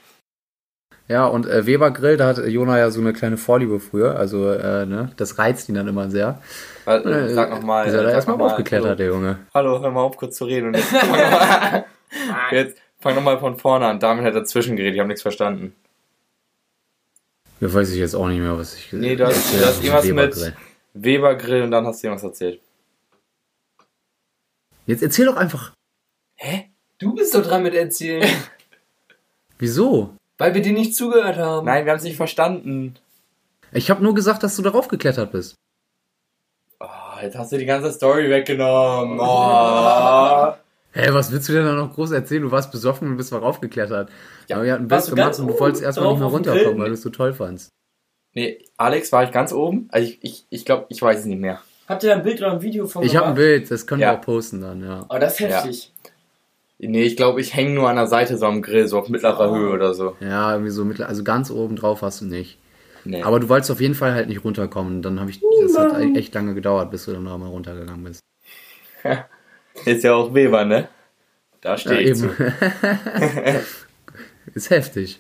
Ja, 1.08 1.26
und 1.26 1.48
äh, 1.48 1.66
Weber 1.66 1.92
Grill, 1.92 2.18
da 2.18 2.28
hat 2.28 2.38
Jona 2.38 2.78
ja 2.78 2.92
so 2.92 3.00
eine 3.00 3.14
kleine 3.14 3.38
Vorliebe 3.38 3.80
früher. 3.80 4.18
Also, 4.18 4.52
äh, 4.52 4.86
ne, 4.86 5.12
das 5.16 5.38
reizt 5.38 5.70
ihn 5.70 5.76
dann 5.76 5.88
immer 5.88 6.10
sehr. 6.10 6.42
Äh, 6.86 7.30
Sag 7.30 7.50
nochmal. 7.50 7.88
Ist 7.88 7.94
er 7.94 8.04
da 8.04 8.12
erstmal 8.12 8.42
aufgeklettert, 8.42 9.00
der 9.00 9.08
Junge. 9.08 9.40
Hallo, 9.54 9.82
hör 9.82 9.92
mal 9.92 10.02
auf, 10.02 10.18
kurz 10.18 10.36
zu 10.36 10.46
reden. 10.46 10.68
Und 10.68 10.78
jetzt 12.52 12.78
fang 13.00 13.16
nochmal 13.16 13.16
fang 13.16 13.16
noch 13.16 13.22
mal 13.24 13.40
von 13.40 13.58
vorne 13.58 13.86
an. 13.88 14.00
Damit 14.00 14.26
hat 14.26 14.36
dazwischen 14.36 14.76
geredet, 14.76 14.96
ich 14.96 15.00
habe 15.00 15.08
nichts 15.08 15.22
verstanden. 15.22 15.76
Ja, 17.60 17.74
weiß 17.74 17.92
ich 17.92 17.98
jetzt 18.00 18.16
auch 18.16 18.28
nicht 18.28 18.40
mehr, 18.40 18.58
was 18.58 18.76
ich 18.76 18.94
Nee, 18.94 19.16
du 19.16 19.26
hast, 19.26 19.54
du 19.54 19.58
hast 19.66 19.78
habe. 19.78 19.86
irgendwas 19.86 20.06
Weber 20.06 20.22
mit 20.26 20.34
Grill. 20.34 20.54
Weber 20.94 21.36
Grill 21.36 21.62
und 21.64 21.72
dann 21.72 21.86
hast 21.88 22.04
du 22.04 22.08
irgendwas 22.08 22.24
erzählt. 22.30 22.62
Jetzt 24.86 25.04
erzähl 25.04 25.26
doch 25.26 25.36
einfach. 25.38 25.74
Hä? 26.36 26.70
Du 27.00 27.14
bist 27.14 27.34
doch 27.36 27.44
dran 27.44 27.64
mit 27.64 27.74
erzählen, 27.76 28.28
Wieso? 29.60 30.14
weil 30.38 30.54
wir 30.54 30.62
dir 30.62 30.74
nicht 30.74 30.96
zugehört 30.96 31.38
haben. 31.38 31.66
Nein, 31.66 31.86
wir 31.86 31.92
haben 31.92 31.98
es 31.98 32.04
nicht 32.04 32.16
verstanden. 32.18 32.96
Ich 33.72 33.90
habe 33.90 34.04
nur 34.04 34.14
gesagt, 34.14 34.44
dass 34.44 34.56
du 34.56 34.62
darauf 34.62 34.88
geklettert 34.88 35.32
bist. 35.32 35.56
Oh, 36.80 36.86
jetzt 37.22 37.36
hast 37.36 37.52
du 37.52 37.58
die 37.58 37.66
ganze 37.66 37.92
Story 37.92 38.30
weggenommen. 38.30 39.20
Oh. 39.22 40.54
Hä, 40.94 41.10
was 41.12 41.32
willst 41.32 41.48
du 41.50 41.54
denn 41.54 41.66
da 41.66 41.74
noch 41.74 41.94
groß 41.94 42.12
erzählen? 42.12 42.42
Du 42.44 42.52
warst 42.52 42.72
besoffen 42.72 43.08
und 43.10 43.18
bist 43.18 43.32
mal 43.32 43.40
raufgeklettert. 43.40 44.10
Ja, 44.48 44.56
aber 44.56 44.66
wir 44.66 44.74
hatten 44.74 44.88
ganz 44.88 45.10
gemacht 45.10 45.38
und 45.40 45.48
du 45.48 45.60
wolltest 45.60 45.84
erstmal 45.84 46.10
nicht 46.10 46.20
mehr 46.20 46.28
runterkommen, 46.28 46.80
weil 46.80 46.88
du 46.88 46.94
es 46.94 47.02
so 47.02 47.10
toll 47.10 47.34
fandst. 47.34 47.70
Nee, 48.34 48.60
Alex, 48.78 49.12
war 49.12 49.24
ich 49.24 49.32
ganz 49.32 49.52
oben? 49.54 49.88
Also 49.92 50.08
ich, 50.08 50.20
ich, 50.22 50.46
ich 50.50 50.66
glaube, 50.66 50.86
ich 50.90 51.02
weiß 51.02 51.20
es 51.20 51.26
nicht 51.26 51.40
mehr. 51.40 51.62
Habt 51.88 52.04
ihr 52.04 52.10
da 52.10 52.16
ein 52.18 52.24
Bild 52.24 52.40
oder 52.40 52.52
ein 52.52 52.62
Video 52.62 52.86
von 52.88 53.04
Ich 53.04 53.16
habe 53.16 53.28
ein? 53.28 53.36
Bild, 53.36 53.70
das 53.72 53.88
können 53.88 54.02
Ja. 54.02 54.12
wir 54.12 54.18
auch 54.18 54.22
posten 54.22 54.62
dann, 54.62 54.84
ja. 54.84 55.06
Oh, 55.10 55.18
das 55.20 55.34
ist 55.34 55.40
heftig. 55.40 55.94
Nee, 56.80 57.04
ich 57.04 57.16
glaube, 57.16 57.42
ich 57.42 57.54
hänge 57.56 57.74
nur 57.74 57.90
an 57.90 57.96
der 57.96 58.08
Seite 58.08 58.38
so 58.38 58.46
am 58.46 58.62
Grill, 58.62 58.88
so 58.88 59.00
auf 59.00 59.10
mittlerer 59.10 59.52
Oh. 59.52 59.56
Höhe 59.56 59.70
oder 59.72 59.94
so. 59.94 60.16
Ja, 60.20 60.52
irgendwie 60.52 60.72
so 60.72 60.86
mittel, 60.86 61.06
also 61.06 61.24
ganz 61.24 61.50
oben 61.50 61.76
drauf 61.76 62.02
hast 62.02 62.22
du 62.22 62.26
nicht. 62.26 62.60
Nee. 63.04 63.24
Aber 63.24 63.40
du 63.40 63.50
wolltest 63.50 63.72
auf 63.72 63.80
jeden 63.82 63.96
Fall 63.96 64.14
halt 64.14 64.28
nicht 64.28 64.44
runterkommen. 64.44 65.02
Dann 65.02 65.20
habe 65.20 65.30
ich, 65.32 65.40
das 65.62 65.78
hat 65.78 66.00
echt 66.16 66.34
lange 66.36 66.54
gedauert, 66.54 66.92
bis 66.92 67.06
du 67.06 67.14
dann 67.14 67.24
nochmal 67.24 67.50
runtergegangen 67.50 68.04
bist. 68.04 68.20
ist 69.86 70.04
ja 70.04 70.14
auch 70.14 70.34
Weber, 70.34 70.66
ne? 70.66 70.88
Da 71.62 71.72
Ja, 71.72 71.78
stehe 71.78 72.02
ich 72.02 72.16
zu. 72.18 72.30
Ist 74.54 74.70
heftig. 74.70 75.20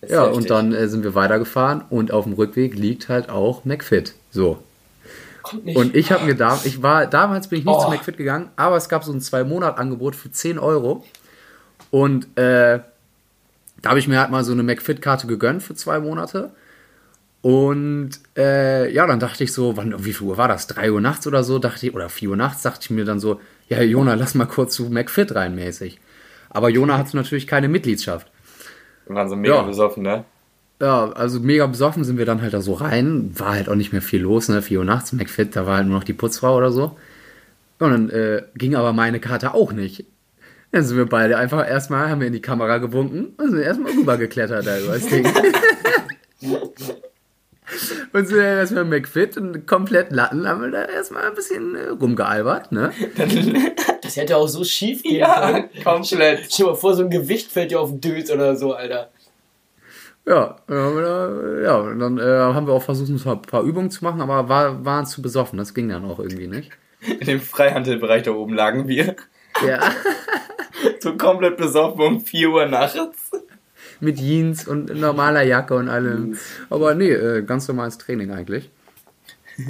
Ist 0.00 0.10
ja, 0.10 0.22
heftig. 0.24 0.36
und 0.36 0.50
dann 0.50 0.72
äh, 0.74 0.88
sind 0.88 1.04
wir 1.04 1.14
weitergefahren 1.14 1.84
und 1.90 2.12
auf 2.12 2.24
dem 2.24 2.32
Rückweg 2.34 2.74
liegt 2.74 3.08
halt 3.08 3.28
auch 3.28 3.64
McFit. 3.64 4.14
So. 4.30 4.62
Und 5.74 5.96
ich 5.96 6.12
habe 6.12 6.24
mir 6.24 6.34
da, 6.34 6.58
ich 6.64 6.82
war, 6.82 7.06
damals 7.06 7.48
bin 7.48 7.58
ich 7.60 7.64
nicht 7.64 7.74
Oh. 7.76 7.84
zu 7.84 7.90
McFit 7.90 8.16
gegangen, 8.16 8.50
aber 8.56 8.76
es 8.76 8.88
gab 8.88 9.04
so 9.04 9.12
ein 9.12 9.20
Zwei-Monat-Angebot 9.20 10.14
für 10.16 10.30
10 10.30 10.58
Euro. 10.58 11.04
Und 11.90 12.24
äh, 12.38 12.80
da 13.82 13.90
habe 13.90 13.98
ich 13.98 14.08
mir 14.08 14.20
halt 14.20 14.30
mal 14.30 14.44
so 14.44 14.52
eine 14.52 14.62
McFit-Karte 14.62 15.26
gegönnt 15.26 15.62
für 15.62 15.74
zwei 15.74 15.98
Monate. 15.98 16.50
Und 17.42 18.10
äh, 18.36 18.90
ja, 18.92 19.06
dann 19.06 19.18
dachte 19.18 19.42
ich 19.42 19.52
so, 19.52 19.76
wann, 19.76 20.04
wie 20.04 20.12
viel 20.12 20.28
Uhr 20.28 20.36
war 20.36 20.46
das? 20.48 20.68
3 20.68 20.92
Uhr 20.92 21.00
nachts 21.00 21.26
oder 21.26 21.42
so, 21.42 21.58
dachte 21.58 21.86
ich, 21.86 21.94
oder 21.94 22.08
4 22.08 22.30
Uhr 22.30 22.36
nachts, 22.36 22.62
dachte 22.62 22.80
ich 22.82 22.90
mir 22.90 23.04
dann 23.04 23.18
so, 23.18 23.40
ja, 23.72 23.82
Jona, 23.82 24.14
lass 24.14 24.34
mal 24.34 24.46
kurz 24.46 24.74
zu 24.74 24.84
McFit 24.90 25.34
rein 25.34 25.54
mäßig. 25.54 25.98
Aber 26.50 26.68
Jona 26.68 26.98
hatte 26.98 27.16
natürlich 27.16 27.46
keine 27.46 27.68
Mitgliedschaft. 27.68 28.30
Wir 29.06 29.16
waren 29.16 29.28
so 29.28 29.36
mega 29.36 29.56
Ja. 29.56 29.62
besoffen, 29.62 30.02
ne? 30.02 30.24
Ja, 30.80 31.10
also 31.12 31.38
mega 31.40 31.66
besoffen 31.66 32.02
sind 32.04 32.18
wir 32.18 32.26
dann 32.26 32.42
halt 32.42 32.54
da 32.54 32.60
so 32.60 32.72
rein. 32.74 33.30
War 33.38 33.54
halt 33.54 33.68
auch 33.68 33.74
nicht 33.74 33.92
mehr 33.92 34.02
viel 34.02 34.22
los, 34.22 34.48
ne? 34.48 34.62
4 34.62 34.80
Uhr 34.80 34.84
nachts, 34.84 35.12
McFit, 35.12 35.54
da 35.56 35.66
war 35.66 35.76
halt 35.76 35.86
nur 35.86 35.96
noch 35.96 36.04
die 36.04 36.12
Putzfrau 36.12 36.56
oder 36.56 36.70
so. 36.72 36.96
Und 37.78 37.90
dann 37.90 38.10
äh, 38.10 38.42
ging 38.56 38.74
aber 38.74 38.92
meine 38.92 39.18
Karte 39.20 39.54
auch 39.54 39.72
nicht. 39.72 40.04
Dann 40.72 40.84
sind 40.84 40.96
wir 40.96 41.06
beide 41.06 41.36
einfach 41.36 41.68
erstmal, 41.68 42.08
haben 42.08 42.20
wir 42.20 42.26
in 42.28 42.32
die 42.32 42.40
Kamera 42.40 42.78
gewunken 42.78 43.34
und 43.36 43.50
sind 43.50 43.60
erstmal 43.60 43.92
rübergeklettert 43.92 44.66
da 44.66 44.78
über 44.78 44.94
das 44.94 45.06
Ding. 45.06 45.26
und 48.12 48.26
sind 48.26 48.38
dann 48.38 48.58
erstmal 48.58 48.84
McFit 48.84 49.36
und 49.36 49.66
komplett 49.66 50.10
Latten 50.10 50.48
haben 50.48 50.62
wir 50.62 50.70
da 50.70 50.84
erstmal 50.84 51.24
ein 51.24 51.34
bisschen 51.34 51.74
äh, 51.74 51.88
rumgealbert, 51.88 52.72
ne? 52.72 52.92
Das 54.02 54.16
hätte 54.16 54.36
auch 54.36 54.48
so 54.48 54.64
schief 54.64 55.02
gehen 55.04 55.20
Ja, 55.20 55.52
können. 55.52 55.70
komplett. 55.84 56.52
Stell 56.52 56.66
dir 56.66 56.72
mal 56.72 56.76
vor, 56.76 56.94
so 56.94 57.04
ein 57.04 57.10
Gewicht 57.10 57.50
fällt 57.52 57.70
dir 57.70 57.80
auf 57.80 57.90
den 57.90 58.00
Dös 58.00 58.30
oder 58.30 58.56
so, 58.56 58.74
Alter. 58.74 59.10
Ja, 60.26 60.56
dann 60.66 60.78
haben 60.78 60.96
wir 60.96 61.02
da, 61.02 61.60
ja, 61.62 61.76
und 61.76 61.98
dann 61.98 62.18
äh, 62.18 62.22
haben 62.22 62.66
wir 62.66 62.74
auch 62.74 62.82
versucht, 62.82 63.08
ein 63.08 63.18
paar, 63.20 63.40
paar 63.40 63.62
Übungen 63.62 63.90
zu 63.90 64.04
machen, 64.04 64.20
aber 64.20 64.48
war, 64.48 64.84
waren 64.84 65.06
zu 65.06 65.22
besoffen. 65.22 65.56
Das 65.56 65.72
ging 65.72 65.88
dann 65.88 66.04
auch 66.04 66.18
irgendwie 66.18 66.48
nicht. 66.48 66.70
In 67.00 67.26
dem 67.26 67.40
Freihandelbereich 67.40 68.24
da 68.24 68.32
oben 68.32 68.54
lagen 68.54 68.88
wir. 68.88 69.16
Ja. 69.66 69.80
So 70.98 71.16
komplett 71.16 71.56
besoffen 71.58 72.00
um 72.00 72.20
4 72.20 72.48
Uhr 72.48 72.66
nachts. 72.66 73.30
Mit 74.02 74.18
Jeans 74.18 74.66
und 74.66 74.94
normaler 74.98 75.42
Jacke 75.42 75.74
und 75.74 75.88
allem. 75.88 76.36
Aber 76.70 76.94
nee, 76.94 77.10
äh, 77.10 77.42
ganz 77.42 77.68
normales 77.68 77.98
Training 77.98 78.30
eigentlich. 78.32 78.70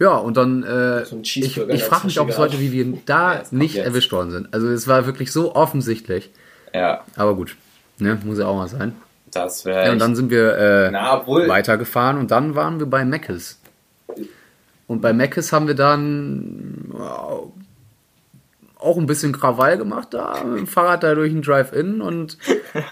Ja, 0.00 0.16
und 0.16 0.36
dann, 0.36 0.64
äh, 0.64 1.04
So 1.04 1.20
ich, 1.22 1.56
ich 1.56 1.84
frage 1.84 2.06
mich 2.06 2.18
auch 2.18 2.26
bis 2.26 2.36
heute, 2.36 2.58
wie 2.58 2.72
wir 2.72 2.98
da 3.06 3.36
kommt 3.36 3.52
nicht 3.52 3.76
jetzt. 3.76 3.86
erwischt 3.86 4.10
worden 4.10 4.32
sind. 4.32 4.52
Also 4.52 4.66
es 4.68 4.88
war 4.88 5.06
wirklich 5.06 5.30
so 5.30 5.54
offensichtlich. 5.54 6.30
Ja, 6.74 7.04
Aber 7.14 7.36
gut, 7.36 7.56
ne, 7.98 8.18
muss 8.24 8.38
ja 8.40 8.46
auch 8.46 8.56
mal 8.56 8.66
sein. 8.68 8.96
das 9.30 9.64
wäre. 9.64 9.86
Ja, 9.86 9.92
und 9.92 10.00
dann 10.00 10.16
sind 10.16 10.30
wir 10.30 10.56
äh, 10.58 10.90
Na, 10.90 11.24
weitergefahren 11.24 12.18
und 12.18 12.32
dann 12.32 12.56
waren 12.56 12.80
wir 12.80 12.86
bei 12.86 13.04
Meckes. 13.04 13.60
Und 14.88 15.00
bei 15.00 15.12
Meckes 15.12 15.52
haben 15.52 15.68
wir 15.68 15.76
dann 15.76 16.92
ja, 16.98 17.38
auch 18.84 18.98
ein 18.98 19.06
bisschen 19.06 19.32
Krawall 19.32 19.78
gemacht 19.78 20.08
da, 20.12 20.44
mit 20.44 20.58
dem 20.58 20.66
Fahrrad 20.66 21.02
da 21.02 21.14
durch 21.14 21.32
den 21.32 21.42
Drive-In 21.42 22.00
und 22.00 22.36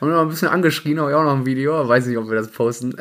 haben 0.00 0.10
noch 0.10 0.22
ein 0.22 0.28
bisschen 0.28 0.48
angeschrien, 0.48 0.98
habe 0.98 1.10
ich 1.10 1.16
auch 1.16 1.22
noch 1.22 1.36
ein 1.36 1.46
Video, 1.46 1.86
weiß 1.86 2.06
nicht, 2.06 2.16
ob 2.16 2.28
wir 2.28 2.36
das 2.36 2.48
posten. 2.48 2.96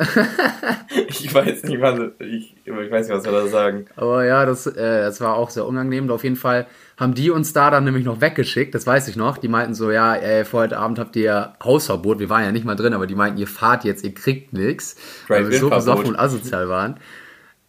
ich 1.08 1.34
weiß 1.34 1.64
nicht, 1.64 1.80
was 1.80 1.98
ich, 2.18 2.54
ich 2.64 2.72
weiß 2.72 3.08
nicht, 3.08 3.16
was 3.16 3.24
wir 3.24 3.32
da 3.32 3.46
sagen. 3.46 3.86
Aber 3.96 4.24
ja, 4.24 4.44
das, 4.44 4.66
äh, 4.66 5.02
das 5.02 5.20
war 5.20 5.36
auch 5.36 5.50
sehr 5.50 5.66
unangenehm. 5.66 6.10
Auf 6.10 6.22
jeden 6.22 6.36
Fall 6.36 6.66
haben 6.98 7.14
die 7.14 7.30
uns 7.30 7.52
da 7.52 7.70
dann 7.70 7.84
nämlich 7.84 8.04
noch 8.04 8.20
weggeschickt, 8.20 8.74
das 8.74 8.86
weiß 8.86 9.08
ich 9.08 9.16
noch. 9.16 9.38
Die 9.38 9.48
meinten 9.48 9.74
so, 9.74 9.90
ja, 9.90 10.14
ey, 10.14 10.44
für 10.44 10.58
heute 10.58 10.78
Abend 10.78 10.98
habt 10.98 11.16
ihr 11.16 11.54
Hausverbot. 11.64 12.18
Wir 12.18 12.28
waren 12.28 12.44
ja 12.44 12.52
nicht 12.52 12.66
mal 12.66 12.76
drin, 12.76 12.92
aber 12.92 13.06
die 13.06 13.14
meinten, 13.14 13.38
ihr 13.38 13.48
fahrt 13.48 13.84
jetzt, 13.84 14.04
ihr 14.04 14.14
kriegt 14.14 14.52
nichts, 14.52 14.96
weil 15.28 15.50
wir 15.50 15.58
so 15.58 15.70
besoffen 15.70 16.06
und 16.06 16.16
asozial 16.16 16.68
waren. 16.68 17.00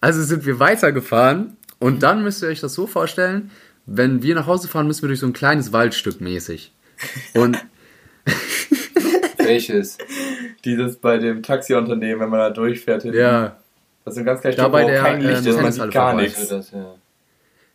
Also 0.02 0.22
sind 0.22 0.46
wir 0.46 0.60
weitergefahren 0.60 1.56
und 1.80 2.04
dann 2.04 2.24
müsst 2.24 2.44
ihr 2.44 2.50
euch 2.50 2.60
das 2.60 2.74
so 2.74 2.88
vorstellen, 2.88 3.52
wenn 3.86 4.22
wir 4.24 4.36
nach 4.36 4.48
Hause 4.48 4.68
fahren, 4.68 4.88
müssen 4.88 5.04
wir 5.04 5.08
durch 5.08 5.20
so 5.20 5.28
ein 5.28 5.34
kleines 5.34 5.72
Waldstück 5.74 6.22
mäßig. 6.22 6.72
Und 7.34 7.58
Welches? 9.38 9.98
Dieses 10.64 10.98
bei 10.98 11.18
dem 11.18 11.44
Taxiunternehmen, 11.44 12.22
wenn 12.22 12.30
man 12.30 12.40
da 12.40 12.50
durchfährt. 12.50 13.02
hinten. 13.04 13.18
ja, 13.18 13.58
Das 14.06 14.16
sind 14.16 14.26
ganz 14.26 14.42
kleine 14.42 14.56
Da 14.56 14.64
Stücke, 14.64 14.72
bei 14.72 14.86
der, 14.86 15.02
kein 15.02 15.22
Licht 15.22 15.46
ähm, 15.46 15.52
ist, 15.52 15.62
man 15.62 15.72
sieht 15.72 15.92
gar 15.92 16.12
vorbei. 16.12 16.24
nichts. 16.24 16.48
Das, 16.48 16.72
ja. 16.72 16.96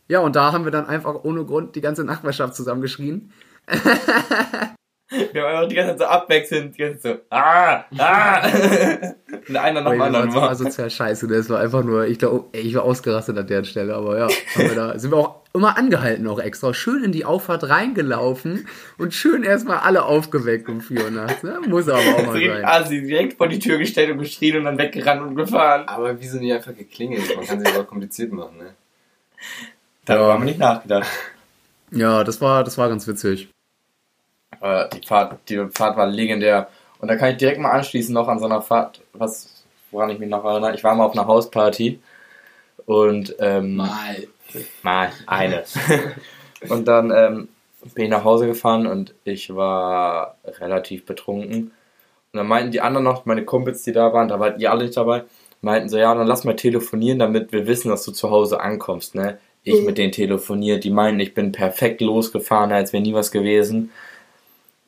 ja, 0.08 0.20
und 0.20 0.34
da 0.36 0.52
haben 0.52 0.64
wir 0.64 0.72
dann 0.72 0.86
einfach 0.86 1.24
ohne 1.24 1.44
Grund 1.44 1.76
die 1.76 1.80
ganze 1.82 2.04
Nachbarschaft 2.04 2.54
zusammengeschrien. 2.54 3.32
Wir 5.10 5.42
haben 5.42 5.54
einfach 5.54 5.68
die 5.68 5.74
ganze 5.74 5.92
Zeit 5.92 5.98
so 6.00 6.04
abwechselnd, 6.04 6.76
die 6.76 6.82
ganze 6.82 7.00
Zeit 7.00 7.14
so, 7.16 7.20
ah, 7.30 7.84
ah. 7.96 8.46
Und 9.48 9.56
einer 9.56 9.80
nach 9.80 9.92
dem 9.92 9.92
Ey, 9.92 9.98
das 9.98 10.06
anderen 10.06 10.26
war 10.26 10.32
so 10.32 10.40
war. 10.40 10.50
asozial 10.50 10.90
scheiße. 10.90 11.28
Das 11.28 11.48
war 11.48 11.60
einfach 11.60 11.82
nur, 11.82 12.06
ich 12.06 12.18
glaube, 12.18 12.44
ich 12.52 12.74
war 12.74 12.82
ausgerastet 12.82 13.38
an 13.38 13.46
der 13.46 13.64
Stelle, 13.64 13.94
aber 13.94 14.18
ja, 14.18 14.28
haben 14.28 14.68
wir 14.68 14.74
da, 14.74 14.98
sind 14.98 15.10
wir 15.10 15.16
auch 15.16 15.36
immer 15.54 15.78
angehalten 15.78 16.26
auch 16.28 16.38
extra. 16.38 16.74
Schön 16.74 17.04
in 17.04 17.12
die 17.12 17.24
Auffahrt 17.24 17.68
reingelaufen 17.68 18.68
und 18.98 19.14
schön 19.14 19.44
erstmal 19.44 19.78
alle 19.78 20.04
aufgeweckt 20.04 20.68
um 20.68 20.82
4 20.82 21.04
Uhr 21.04 21.10
nachts. 21.10 21.42
Ne? 21.42 21.58
Muss 21.66 21.88
aber 21.88 22.00
auch 22.00 22.26
mal 22.26 22.32
sein. 22.38 22.64
Asi 22.64 23.00
direkt 23.02 23.38
vor 23.38 23.48
die 23.48 23.58
Tür 23.58 23.78
gestellt 23.78 24.10
und 24.10 24.18
geschrien 24.18 24.58
und 24.58 24.64
dann 24.64 24.76
weggerannt 24.76 25.22
und 25.22 25.36
gefahren. 25.36 25.88
Aber 25.88 26.20
wieso 26.20 26.38
nicht 26.38 26.52
einfach 26.52 26.76
geklingelt? 26.76 27.34
Man 27.34 27.46
kann 27.46 27.60
sich 27.60 27.74
aber 27.74 27.84
kompliziert 27.84 28.30
machen, 28.32 28.58
ne? 28.58 28.74
Darüber 30.04 30.34
haben 30.34 30.42
wir 30.42 30.46
nicht 30.46 30.58
nachgedacht. 30.58 31.08
Ja, 31.90 32.24
das 32.24 32.40
war, 32.40 32.64
das 32.64 32.76
war 32.76 32.88
ganz 32.88 33.06
witzig. 33.06 33.48
Aber 34.50 34.88
die 34.88 35.06
Fahrt, 35.06 35.38
die 35.48 35.66
Fahrt 35.70 35.96
war 35.96 36.06
legendär. 36.06 36.68
Und 37.00 37.08
da 37.08 37.16
kann 37.16 37.30
ich 37.30 37.36
direkt 37.36 37.60
mal 37.60 37.70
anschließen 37.70 38.12
noch 38.12 38.28
an 38.28 38.40
so 38.40 38.46
einer 38.46 38.62
Fahrt, 38.62 39.00
was, 39.12 39.64
woran 39.90 40.10
ich 40.10 40.18
mich 40.18 40.28
noch 40.28 40.44
erinnere. 40.44 40.74
Ich 40.74 40.84
war 40.84 40.94
mal 40.94 41.04
auf 41.04 41.12
einer 41.12 41.26
Hausparty 41.26 42.00
und 42.86 43.36
ähm, 43.38 43.76
Mal. 43.76 44.26
mal 44.82 45.12
eine. 45.26 45.64
und 46.68 46.88
dann 46.88 47.10
ähm, 47.10 47.48
bin 47.94 48.04
ich 48.04 48.10
nach 48.10 48.24
Hause 48.24 48.46
gefahren 48.46 48.86
und 48.86 49.14
ich 49.24 49.54
war 49.54 50.36
relativ 50.44 51.06
betrunken. 51.06 51.72
Und 52.32 52.36
dann 52.36 52.46
meinten 52.46 52.72
die 52.72 52.80
anderen 52.80 53.04
noch, 53.04 53.26
meine 53.26 53.44
Kumpels, 53.44 53.82
die 53.82 53.92
da 53.92 54.12
waren, 54.12 54.28
da 54.28 54.40
waren 54.40 54.58
ihr 54.58 54.70
alle 54.70 54.84
nicht 54.84 54.96
dabei, 54.96 55.24
meinten 55.60 55.88
so, 55.88 55.98
ja, 55.98 56.14
dann 56.14 56.26
lass 56.26 56.44
mal 56.44 56.56
telefonieren, 56.56 57.18
damit 57.18 57.52
wir 57.52 57.66
wissen, 57.66 57.90
dass 57.90 58.04
du 58.04 58.12
zu 58.12 58.30
Hause 58.30 58.60
ankommst, 58.60 59.14
ne? 59.14 59.38
Ich 59.64 59.84
mit 59.84 59.98
denen 59.98 60.12
telefoniert, 60.12 60.84
die 60.84 60.90
meinten, 60.90 61.20
ich 61.20 61.34
bin 61.34 61.52
perfekt 61.52 62.00
losgefahren, 62.00 62.72
als 62.72 62.94
wäre 62.94 63.02
nie 63.02 63.12
was 63.12 63.30
gewesen. 63.30 63.90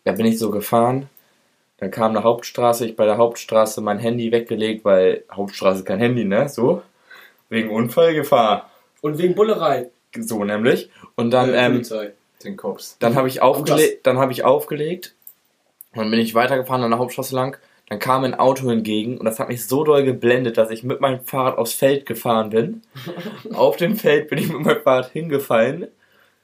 Da 0.04 0.12
bin 0.12 0.26
ich 0.26 0.38
so 0.38 0.50
gefahren. 0.50 1.08
Dann 1.78 1.90
kam 1.90 2.10
eine 2.10 2.24
Hauptstraße, 2.24 2.86
ich 2.86 2.96
bei 2.96 3.06
der 3.06 3.16
Hauptstraße 3.16 3.80
mein 3.80 3.98
Handy 3.98 4.32
weggelegt, 4.32 4.84
weil 4.84 5.24
Hauptstraße 5.32 5.82
kein 5.84 5.98
Handy, 5.98 6.24
ne? 6.24 6.48
So. 6.48 6.82
Wegen 7.48 7.70
Unfallgefahr. 7.70 8.70
Und 9.00 9.18
wegen 9.18 9.34
Bullerei. 9.34 9.90
So 10.18 10.44
nämlich. 10.44 10.90
Und 11.14 11.30
dann, 11.30 11.54
Äh, 11.54 11.66
ähm. 11.66 11.82
Den 12.44 12.56
Cops. 12.56 12.96
dann 13.00 13.16
habe 13.16 13.28
ich 13.28 13.42
aufgelegt, 13.42 14.06
dann 14.06 14.18
habe 14.18 14.32
ich 14.32 14.44
aufgelegt. 14.44 15.14
Dann 15.94 16.10
bin 16.10 16.20
ich 16.20 16.34
weitergefahren 16.34 16.82
an 16.82 16.90
der 16.90 16.98
Hauptstraße 16.98 17.34
lang. 17.34 17.58
Dann 17.90 17.98
kam 17.98 18.24
ein 18.24 18.34
Auto 18.34 18.70
entgegen 18.70 19.18
und 19.18 19.24
das 19.26 19.38
hat 19.38 19.48
mich 19.48 19.66
so 19.66 19.84
doll 19.84 20.04
geblendet, 20.04 20.56
dass 20.56 20.70
ich 20.70 20.82
mit 20.82 21.00
meinem 21.00 21.20
Fahrrad 21.24 21.58
aufs 21.58 21.74
Feld 21.74 22.06
gefahren 22.06 22.50
bin. 22.50 22.82
Auf 23.52 23.76
dem 23.76 23.96
Feld 23.96 24.28
bin 24.28 24.38
ich 24.38 24.48
mit 24.48 24.60
meinem 24.60 24.80
Fahrrad 24.82 25.10
hingefallen. 25.10 25.88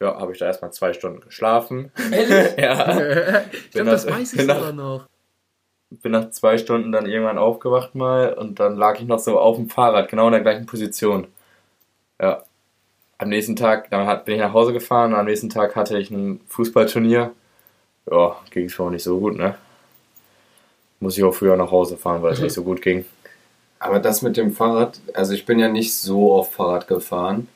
Ja, 0.01 0.19
habe 0.21 0.33
ich 0.33 0.39
da 0.39 0.47
erstmal 0.47 0.73
zwei 0.73 0.93
Stunden 0.93 1.21
geschlafen. 1.21 1.91
Ehrlich? 2.13 2.57
ja. 2.59 3.41
ich 3.51 3.71
glaube, 3.71 3.91
das- 3.91 4.07
weiß 4.07 4.33
ich 4.33 4.39
bin 4.39 4.47
nach- 4.47 4.57
sogar 4.59 4.73
noch. 4.73 5.07
Bin 5.89 6.13
nach 6.13 6.31
zwei 6.31 6.59
Stunden 6.59 6.91
dann 6.91 7.07
irgendwann 7.07 7.39
aufgewacht 7.39 7.95
mal 7.95 8.35
und 8.35 8.59
dann 8.59 8.77
lag 8.77 8.99
ich 8.99 9.07
noch 9.07 9.21
so 9.21 9.39
auf 9.39 9.57
dem 9.57 9.71
Fahrrad, 9.71 10.09
genau 10.09 10.27
in 10.27 10.33
der 10.33 10.41
gleichen 10.41 10.67
Position. 10.67 11.29
Ja. 12.21 12.43
Am 13.19 13.29
nächsten 13.29 13.55
Tag, 13.57 13.89
dann 13.91 14.07
hat, 14.07 14.25
bin 14.25 14.35
ich 14.35 14.41
nach 14.41 14.53
Hause 14.53 14.73
gefahren 14.73 15.13
und 15.15 15.19
am 15.21 15.27
nächsten 15.27 15.49
Tag 15.49 15.77
hatte 15.77 15.97
ich 15.97 16.11
ein 16.11 16.41
Fußballturnier. 16.49 17.31
Ja, 18.11 18.37
ging 18.51 18.67
es 18.67 18.79
mir 18.79 18.85
auch 18.85 18.91
nicht 18.91 19.05
so 19.05 19.19
gut, 19.19 19.37
ne? 19.37 19.55
Muss 21.01 21.17
ich 21.17 21.25
auch 21.25 21.33
früher 21.35 21.57
nach 21.57 21.71
Hause 21.71 21.97
fahren, 21.97 22.21
weil 22.23 22.33
es 22.33 22.41
nicht 22.41 22.53
so 22.53 22.65
gut 22.65 22.83
ging. 22.83 23.05
Aber 23.79 24.01
das 24.01 24.23
mit 24.23 24.37
dem 24.37 24.53
Fahrrad, 24.53 24.99
also 25.15 25.35
ich 25.35 25.47
bin 25.47 25.59
ja 25.59 25.69
nicht 25.69 25.95
so 25.97 26.33
oft 26.33 26.53
Fahrrad 26.53 26.89
gefahren, 26.89 27.49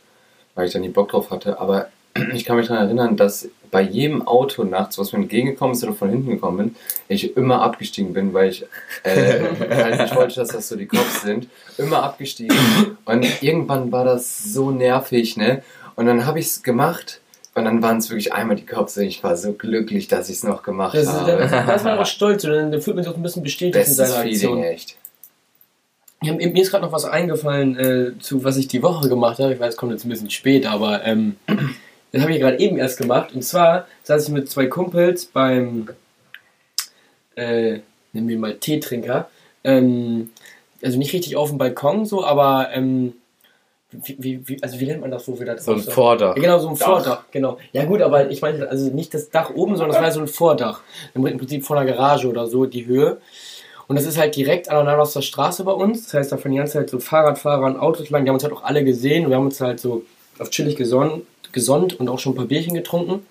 weil 0.54 0.66
ich 0.66 0.72
da 0.72 0.78
nie 0.78 0.88
Bock 0.88 1.08
drauf 1.10 1.30
hatte, 1.30 1.58
aber 1.58 1.88
ich 2.34 2.44
kann 2.44 2.56
mich 2.56 2.68
daran 2.68 2.86
erinnern, 2.86 3.16
dass 3.16 3.48
bei 3.70 3.82
jedem 3.82 4.26
Auto 4.26 4.64
nachts, 4.64 4.98
was 4.98 5.12
mir 5.12 5.20
entgegengekommen 5.20 5.74
ist 5.74 5.84
oder 5.84 5.92
von 5.92 6.10
hinten 6.10 6.30
gekommen 6.30 6.56
bin, 6.56 6.76
ich 7.08 7.36
immer 7.36 7.62
abgestiegen 7.62 8.12
bin, 8.12 8.34
weil 8.34 8.50
ich 8.50 8.64
äh, 9.04 9.40
halt 9.70 10.00
nicht 10.00 10.16
wollte, 10.16 10.36
dass 10.36 10.48
das 10.48 10.68
so 10.68 10.76
die 10.76 10.86
Cops 10.86 11.22
sind. 11.22 11.48
Immer 11.78 12.02
abgestiegen. 12.02 12.56
Und 13.04 13.42
irgendwann 13.42 13.92
war 13.92 14.04
das 14.04 14.42
so 14.42 14.70
nervig, 14.70 15.36
ne? 15.36 15.62
Und 15.94 16.06
dann 16.06 16.26
habe 16.26 16.40
ich 16.40 16.46
es 16.46 16.62
gemacht 16.62 17.20
und 17.54 17.64
dann 17.64 17.82
waren 17.82 17.98
es 17.98 18.10
wirklich 18.10 18.32
einmal 18.32 18.56
die 18.56 18.66
Cops 18.66 18.96
und 18.96 19.04
ich 19.04 19.22
war 19.22 19.36
so 19.36 19.52
glücklich, 19.52 20.08
dass 20.08 20.28
ich 20.28 20.36
es 20.36 20.44
noch 20.44 20.62
gemacht 20.62 20.94
Das, 20.94 21.04
ist, 21.04 21.12
habe. 21.12 21.32
ist 21.32 21.84
man 21.84 21.98
auch 21.98 22.06
stolz 22.06 22.44
und 22.44 22.52
dann 22.52 22.80
fühlt 22.80 22.96
man 22.96 23.04
sich 23.04 23.12
auch 23.12 23.16
ein 23.16 23.22
bisschen 23.22 23.42
bestätigt 23.42 23.76
in 23.76 23.80
Bestes 23.80 23.96
seiner 23.96 24.24
Aktion. 24.24 24.58
Feeling, 24.58 24.72
echt. 24.72 24.96
Ja, 26.22 26.34
mir 26.34 26.50
mir 26.50 26.62
ist 26.62 26.70
gerade 26.70 26.84
noch 26.84 26.92
was 26.92 27.06
eingefallen, 27.06 27.78
äh, 27.78 28.18
zu 28.18 28.44
was 28.44 28.56
ich 28.56 28.68
die 28.68 28.82
Woche 28.82 29.08
gemacht 29.08 29.38
habe. 29.38 29.54
Ich 29.54 29.60
weiß, 29.60 29.70
es 29.70 29.76
kommt 29.76 29.92
jetzt 29.92 30.04
ein 30.04 30.10
bisschen 30.10 30.30
spät, 30.30 30.66
aber 30.66 31.04
ähm, 31.04 31.36
das 32.12 32.22
habe 32.22 32.32
ich 32.32 32.40
gerade 32.40 32.58
eben 32.58 32.76
erst 32.76 32.98
gemacht. 32.98 33.34
Und 33.34 33.42
zwar 33.42 33.86
saß 34.04 34.28
ich 34.28 34.34
mit 34.34 34.50
zwei 34.50 34.66
Kumpels 34.66 35.26
beim, 35.26 35.88
äh, 37.36 37.80
nennen 38.12 38.28
wir 38.28 38.38
mal 38.38 38.54
Teetrinker. 38.54 39.28
Ähm, 39.64 40.30
also 40.82 40.98
nicht 40.98 41.12
richtig 41.12 41.36
auf 41.36 41.50
dem 41.50 41.58
Balkon 41.58 42.06
so, 42.06 42.24
aber 42.24 42.70
ähm, 42.72 43.14
wie, 43.92 44.16
wie, 44.18 44.48
wie, 44.48 44.62
also 44.62 44.78
wie 44.78 44.86
nennt 44.86 45.00
man 45.00 45.10
das, 45.10 45.26
wo 45.28 45.38
wir 45.38 45.46
da 45.46 45.58
So 45.58 45.72
ein? 45.72 45.80
Vordach. 45.80 46.36
Ja, 46.36 46.42
genau, 46.42 46.58
so 46.58 46.68
ein 46.68 46.78
Dach. 46.78 46.86
Vordach, 46.86 47.24
genau. 47.30 47.58
Ja 47.72 47.84
gut, 47.84 48.00
aber 48.02 48.30
ich 48.30 48.40
meine, 48.40 48.68
also 48.68 48.88
nicht 48.90 49.12
das 49.14 49.30
Dach 49.30 49.50
oben, 49.50 49.76
sondern 49.76 49.94
das 49.94 50.02
war 50.02 50.12
so 50.12 50.20
ein 50.20 50.28
Vordach. 50.28 50.82
Im 51.14 51.22
Prinzip 51.22 51.64
von 51.64 51.76
der 51.76 51.86
Garage 51.86 52.28
oder 52.28 52.46
so, 52.46 52.66
die 52.66 52.86
Höhe. 52.86 53.20
Und 53.88 53.96
das 53.96 54.06
ist 54.06 54.18
halt 54.18 54.36
direkt 54.36 54.70
aus 54.70 55.12
der 55.14 55.22
Straße 55.22 55.64
bei 55.64 55.72
uns. 55.72 56.04
Das 56.04 56.14
heißt, 56.14 56.32
da 56.32 56.36
fahren 56.36 56.52
die 56.52 56.58
ganze 56.58 56.74
Zeit 56.74 56.90
so 56.90 57.00
Fahrradfahrer 57.00 57.66
und 57.66 57.76
Autos 57.76 58.10
lang. 58.10 58.24
Die 58.24 58.28
haben 58.28 58.36
uns 58.36 58.44
halt 58.44 58.52
auch 58.52 58.62
alle 58.62 58.84
gesehen 58.84 59.24
und 59.24 59.30
wir 59.30 59.36
haben 59.36 59.46
uns 59.46 59.60
halt 59.60 59.80
so 59.80 60.04
auf 60.38 60.50
chillig 60.50 60.76
gesonnen, 60.76 61.26
gesonnt 61.52 61.98
und 61.98 62.08
auch 62.08 62.18
schon 62.18 62.32
ein 62.32 62.36
paar 62.36 62.46
Bierchen 62.46 62.74
getrunken. 62.74 63.26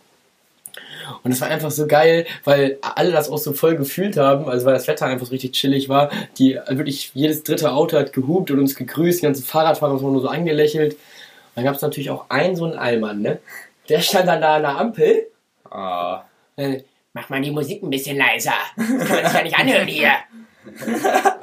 Und 1.23 1.31
es 1.31 1.41
war 1.41 1.47
einfach 1.47 1.71
so 1.71 1.87
geil, 1.87 2.25
weil 2.43 2.77
alle 2.81 3.11
das 3.11 3.29
auch 3.29 3.37
so 3.37 3.53
voll 3.53 3.75
gefühlt 3.75 4.17
haben, 4.17 4.47
also 4.47 4.65
weil 4.65 4.73
das 4.73 4.87
Wetter 4.87 5.07
einfach 5.07 5.25
so 5.25 5.31
richtig 5.31 5.53
chillig 5.53 5.89
war. 5.89 6.11
Die 6.37 6.59
wirklich 6.67 7.11
jedes 7.13 7.43
dritte 7.43 7.71
Auto 7.71 7.97
hat 7.97 8.13
gehupt 8.13 8.51
und 8.51 8.59
uns 8.59 8.75
gegrüßt, 8.75 9.21
die 9.21 9.25
ganzen 9.25 9.43
Fahrradfahrer 9.43 9.93
haben 9.93 10.03
uns 10.05 10.13
nur 10.13 10.21
so 10.21 10.27
angelächelt. 10.27 10.97
Dann 11.55 11.63
gab 11.63 11.75
es 11.75 11.81
natürlich 11.81 12.09
auch 12.11 12.29
einen 12.29 12.55
so 12.55 12.65
einen 12.65 12.77
Allmann, 12.77 13.21
ne? 13.21 13.39
Der 13.89 14.01
stand 14.01 14.27
dann 14.27 14.41
da 14.41 14.57
an 14.57 14.61
der 14.61 14.77
Ampel. 14.77 15.27
Ah. 15.69 16.23
Äh, 16.55 16.83
Mach 17.13 17.27
mal 17.29 17.41
die 17.41 17.51
Musik 17.51 17.81
ein 17.81 17.89
bisschen 17.89 18.17
leiser. 18.17 18.53
Das 18.77 18.87
kann 18.87 18.97
man 18.97 19.25
sich 19.25 19.33
ja 19.33 19.43
nicht 19.43 19.57
anhören 19.57 19.87
hier. 19.87 20.11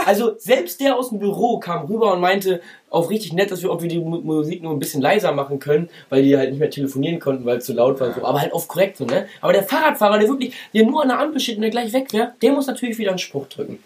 Also 0.05 0.37
selbst 0.39 0.81
der 0.81 0.97
aus 0.97 1.09
dem 1.11 1.19
Büro 1.19 1.59
kam 1.59 1.87
rüber 1.87 2.13
und 2.13 2.21
meinte 2.21 2.61
auch 2.91 3.11
richtig 3.11 3.33
nett, 3.33 3.51
dass 3.51 3.63
wir, 3.63 3.73
ob 3.73 3.83
wir 3.83 3.89
die 3.89 3.99
Mu- 3.99 4.21
Musik 4.21 4.63
nur 4.63 4.73
ein 4.73 4.79
bisschen 4.79 5.01
leiser 5.03 5.33
machen 5.33 5.59
können, 5.59 5.89
weil 6.11 6.23
die 6.23 6.37
halt 6.37 6.51
nicht 6.51 6.61
mehr 6.61 6.71
telefonieren 6.71 7.19
konnten, 7.19 7.45
weil 7.45 7.59
es 7.59 7.65
zu 7.65 7.73
laut 7.73 7.99
war. 8.01 8.13
So. 8.13 8.25
Aber 8.25 8.41
halt 8.41 8.53
auf 8.53 8.69
korrekt 8.69 8.97
so, 8.99 9.05
ne? 9.05 9.27
Aber 9.41 9.53
der 9.53 9.63
Fahrradfahrer, 9.65 10.19
der 10.19 10.29
wirklich, 10.29 10.55
der 10.75 10.85
nur 10.85 11.03
an 11.03 11.09
der 11.09 11.19
Ampel 11.19 11.41
steht 11.41 11.57
und 11.57 11.63
der 11.63 11.71
gleich 11.71 11.93
weg 11.93 12.13
wäre, 12.13 12.35
der 12.43 12.53
muss 12.53 12.67
natürlich 12.67 12.99
wieder 12.99 13.11
einen 13.11 13.19
Spruch 13.19 13.47
drücken. 13.49 13.79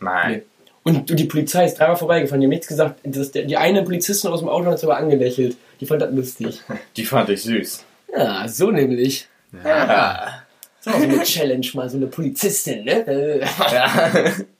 Nein. 0.00 0.30
Nee. 0.32 0.42
Und 0.84 1.18
die 1.18 1.24
Polizei 1.24 1.64
ist 1.66 1.74
dreimal 1.78 1.96
vorbeigefahren, 1.96 2.40
die 2.40 2.46
haben 2.46 2.50
nichts 2.52 2.68
gesagt. 2.68 3.00
Die 3.04 3.56
eine 3.56 3.82
Polizistin 3.82 4.30
aus 4.30 4.38
dem 4.38 4.48
Auto 4.48 4.66
hat 4.70 4.82
aber 4.84 4.96
angelächelt. 4.96 5.56
Die 5.80 5.86
fand 5.86 6.00
das 6.00 6.12
lustig. 6.14 6.62
Die 6.96 7.04
fand 7.04 7.28
ich 7.28 7.42
süß. 7.42 7.84
Ja, 8.16 8.46
so 8.46 8.70
nämlich. 8.70 9.26
Ja. 9.64 10.42
So, 10.80 10.92
so 10.92 10.96
eine 10.98 11.22
Challenge 11.24 11.66
mal, 11.74 11.90
so 11.90 11.96
eine 11.96 12.06
Polizistin, 12.06 12.84
ne? 12.84 13.04
Äh. 13.06 13.46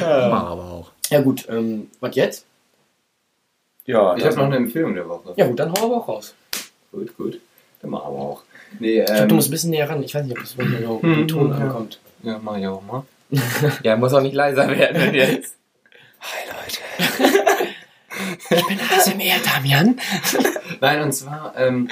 Mach 0.00 0.50
aber 0.50 0.64
auch. 0.64 0.90
Ja 1.10 1.20
gut, 1.20 1.46
ähm, 1.50 1.90
was 2.00 2.14
jetzt? 2.16 2.44
Ja, 3.86 4.16
Ich 4.16 4.24
habe 4.24 4.36
noch 4.36 4.44
eine 4.44 4.56
Empfehlung 4.56 4.94
der 4.94 5.08
Woche. 5.08 5.32
Ja 5.36 5.46
gut, 5.46 5.58
dann 5.58 5.72
hau 5.72 5.86
aber 5.86 5.96
auch 5.98 6.08
raus. 6.08 6.34
Gut, 6.92 7.16
gut. 7.16 7.40
Dann 7.80 7.90
machen 7.90 8.12
wir 8.14 8.18
auch. 8.20 8.42
Nee, 8.78 9.00
Ich 9.00 9.06
glaube, 9.06 9.20
ähm, 9.22 9.28
du 9.28 9.34
musst 9.36 9.48
ein 9.48 9.52
bisschen 9.52 9.70
näher 9.70 9.88
ran. 9.88 10.02
Ich 10.02 10.14
weiß 10.14 10.24
nicht, 10.24 10.36
ob 10.36 10.42
das 10.44 10.58
wirklich 10.58 10.84
so 10.84 11.00
Hm, 11.02 11.12
im 11.20 11.28
Ton 11.28 11.50
ja. 11.52 11.56
ankommt. 11.56 11.98
ja, 12.22 12.38
mach 12.42 12.56
ich 12.58 12.66
auch 12.66 12.82
mal. 12.82 13.04
ja, 13.82 13.96
muss 13.96 14.12
auch 14.12 14.20
nicht 14.20 14.34
leiser 14.34 14.68
werden 14.68 15.14
jetzt. 15.14 15.54
Hi 16.20 16.50
Leute. 16.50 17.34
Ich 18.50 18.66
bin 18.66 18.78
ASMR, 18.80 19.38
Damian. 19.44 19.98
Nein, 20.80 21.02
und 21.02 21.12
zwar, 21.12 21.54
ähm, 21.56 21.88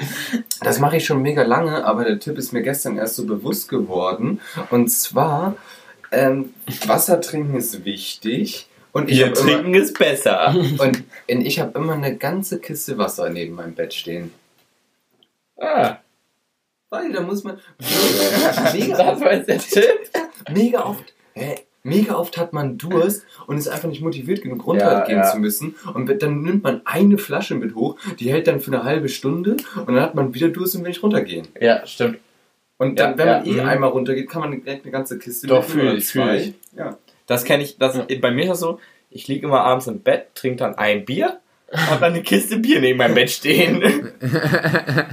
das 0.61 0.79
mache 0.79 0.97
ich 0.97 1.05
schon 1.05 1.21
mega 1.21 1.43
lange, 1.43 1.85
aber 1.85 2.03
der 2.03 2.19
Tipp 2.19 2.37
ist 2.37 2.51
mir 2.51 2.61
gestern 2.63 2.97
erst 2.97 3.15
so 3.15 3.25
bewusst 3.25 3.69
geworden. 3.69 4.41
Und 4.69 4.89
zwar, 4.89 5.55
ähm, 6.11 6.53
Wasser 6.85 7.21
trinken 7.21 7.55
ist 7.55 7.85
wichtig. 7.85 8.67
Und 8.91 9.09
ich 9.09 9.17
Bier 9.17 9.27
habe 9.27 9.39
immer, 9.39 9.49
trinken 9.51 9.73
ist 9.75 9.97
besser. 9.97 10.55
und 10.77 11.03
ich 11.27 11.59
hab 11.59 11.75
immer 11.75 11.93
eine 11.93 12.15
ganze 12.17 12.59
Kiste 12.59 12.97
Wasser 12.97 13.29
neben 13.29 13.55
meinem 13.55 13.75
Bett 13.75 13.93
stehen. 13.93 14.31
ah, 15.59 15.97
Weil 16.89 17.11
da 17.11 17.21
muss 17.21 17.43
man 17.43 17.59
das 17.79 18.73
mega, 18.73 18.97
war 18.97 19.33
jetzt 19.33 19.49
der 19.49 19.59
Tipp. 19.59 20.09
mega 20.51 20.83
oft, 20.85 21.13
hä, 21.33 21.55
mega 21.83 22.15
oft 22.15 22.37
hat 22.37 22.53
man 22.53 22.77
Durst 22.77 23.23
und 23.45 23.57
ist 23.57 23.67
einfach 23.67 23.89
nicht 23.89 24.01
motiviert 24.01 24.41
genug 24.41 24.59
Ja, 24.59 24.63
runtergehen 24.65 25.19
ja. 25.19 25.31
zu 25.31 25.37
müssen. 25.39 25.75
Und 25.93 26.09
dann 26.21 26.41
nimmt 26.41 26.63
man 26.63 26.81
eine 26.85 27.17
Flasche 27.17 27.55
mit 27.55 27.75
hoch, 27.75 27.97
die 28.19 28.31
hält 28.31 28.47
dann 28.47 28.61
für 28.61 28.71
eine 28.71 28.83
halbe 28.83 29.09
Stunde 29.09 29.57
und 29.75 29.87
dann 29.87 30.01
hat 30.01 30.15
man 30.15 30.33
wieder 30.33 30.49
Durst 30.49 30.75
und 30.75 30.81
will 30.83 30.89
nicht 30.89 31.03
runtergehen. 31.03 31.47
Ja, 31.59 31.85
stimmt. 31.85 32.19
Und 32.77 32.99
dann, 32.99 33.11
Ja, 33.11 33.17
wenn 33.17 33.27
man 33.27 33.45
ja, 33.45 33.51
eh 33.51 33.61
mhm. 33.61 33.67
einmal 33.67 33.89
runtergeht, 33.89 34.29
kann 34.29 34.41
man 34.41 34.63
direkt 34.63 34.83
eine 34.83 34.91
ganze 34.91 35.17
Kiste 35.17 35.47
Doch, 35.47 35.67
mitnehmen 35.67 35.79
fühl 35.79 35.89
oder 35.89 35.97
ich, 35.97 36.07
zwei. 36.07 36.39
fühl 36.39 36.53
ich. 36.73 36.77
Ja. 36.77 36.97
Das 37.25 37.43
kenne 37.43 37.63
ich, 37.63 37.77
das, 37.77 37.99
bei 38.21 38.31
mir 38.31 38.43
ist 38.43 38.49
das 38.49 38.59
so, 38.59 38.79
ich 39.09 39.27
liege 39.27 39.47
immer 39.47 39.61
abends 39.61 39.87
im 39.87 40.01
Bett, 40.01 40.27
trinke 40.35 40.57
dann 40.57 40.75
ein 40.75 41.05
Bier 41.05 41.39
hab 41.71 41.99
dann 41.99 42.13
eine 42.13 42.23
Kiste 42.23 42.57
Bier 42.57 42.79
neben 42.79 42.97
meinem 42.97 43.15
Bett 43.15 43.29
stehen. 43.29 43.83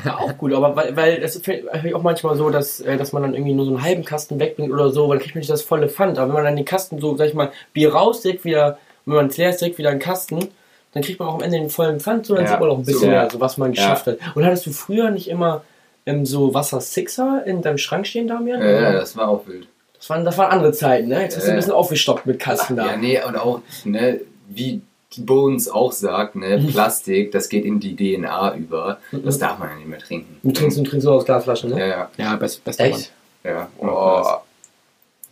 Ja, 0.04 0.18
auch 0.18 0.36
gut, 0.36 0.52
aber 0.52 0.76
weil, 0.76 0.96
weil 0.96 1.20
das 1.20 1.38
fällt 1.38 1.66
auch 1.94 2.02
manchmal 2.02 2.36
so, 2.36 2.50
dass, 2.50 2.80
äh, 2.80 2.96
dass 2.96 3.12
man 3.12 3.22
dann 3.22 3.34
irgendwie 3.34 3.54
nur 3.54 3.64
so 3.64 3.70
einen 3.72 3.82
halben 3.82 4.04
Kasten 4.04 4.38
wegbringt 4.38 4.70
oder 4.72 4.90
so, 4.90 5.08
weil 5.08 5.16
dann 5.16 5.22
kriegt 5.22 5.34
man 5.34 5.40
nicht 5.40 5.50
das 5.50 5.62
volle 5.62 5.88
Pfand. 5.88 6.18
Aber 6.18 6.28
wenn 6.28 6.34
man 6.34 6.44
dann 6.44 6.56
den 6.56 6.64
Kasten 6.64 7.00
so, 7.00 7.16
sag 7.16 7.28
ich 7.28 7.34
mal, 7.34 7.50
Bier 7.72 7.94
raus, 7.94 8.20
direkt 8.20 8.44
wieder, 8.44 8.78
wenn 9.06 9.16
man 9.16 9.26
es 9.28 9.36
leer 9.36 9.50
ist, 9.50 9.60
direkt 9.60 9.78
wieder 9.78 9.90
einen 9.90 10.00
Kasten, 10.00 10.48
dann 10.92 11.02
kriegt 11.02 11.18
man 11.18 11.28
auch 11.28 11.36
am 11.36 11.42
Ende 11.42 11.58
den 11.58 11.70
vollen 11.70 12.00
Pfand, 12.00 12.26
so 12.26 12.34
dann 12.34 12.44
Ja, 12.44 12.50
sieht 12.50 12.60
man 12.60 12.68
auch 12.70 12.78
ein 12.78 12.84
bisschen 12.84 13.00
so, 13.00 13.06
mehr, 13.06 13.22
ja. 13.22 13.30
so 13.30 13.40
was 13.40 13.56
man 13.56 13.72
geschafft 13.72 14.06
hat. 14.06 14.18
Und 14.34 14.44
hattest 14.44 14.66
du 14.66 14.72
früher 14.72 15.10
nicht 15.10 15.28
immer 15.28 15.62
ähm, 16.06 16.26
so 16.26 16.54
Wasser-Sixer 16.54 17.44
in 17.46 17.62
deinem 17.62 17.78
Schrank 17.78 18.06
stehen, 18.06 18.26
Damian? 18.28 18.60
Ja, 18.60 18.70
ja, 18.80 18.92
das 18.92 19.16
war 19.16 19.28
auch 19.28 19.46
wild. 19.46 19.68
Das 19.96 20.10
waren, 20.10 20.24
das 20.24 20.36
waren 20.36 20.50
andere 20.50 20.72
Zeiten, 20.72 21.08
ne? 21.08 21.22
Jetzt 21.22 21.36
hast 21.36 21.46
du 21.46 21.50
ein 21.52 21.56
bisschen 21.56 21.72
aufgestockt 21.72 22.26
mit 22.26 22.38
Kasten 22.38 22.76
da. 22.76 22.86
Ja, 22.86 22.96
nee, 22.96 23.22
und 23.22 23.36
auch, 23.36 23.62
ne, 23.84 24.20
wie 24.48 24.82
die 25.16 25.20
Bones 25.22 25.68
auch 25.68 25.92
sagt, 25.92 26.34
ne, 26.36 26.58
Plastik, 26.70 27.32
das 27.32 27.48
geht 27.48 27.64
in 27.64 27.80
die 27.80 27.96
DNA 27.96 28.54
über. 28.56 28.98
Das 29.12 29.38
darf 29.38 29.58
man 29.58 29.70
ja 29.70 29.76
nicht 29.76 29.88
mehr 29.88 29.98
trinken. 29.98 30.38
Du 30.42 30.52
trinkst, 30.52 30.76
du 30.76 30.82
trinkst 30.82 31.06
nur 31.06 31.14
aus 31.14 31.24
Glasflaschen, 31.24 31.70
ne? 31.70 31.80
Ja, 31.80 31.86
ja, 31.86 32.10
Ja, 32.16 32.36
best, 32.36 32.62
best 32.64 32.80
Echt? 32.80 33.12
ja. 33.44 33.68
Oh, 33.78 34.22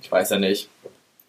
ich 0.01 0.11
weiß 0.11 0.31
ja 0.31 0.39
nicht. 0.39 0.69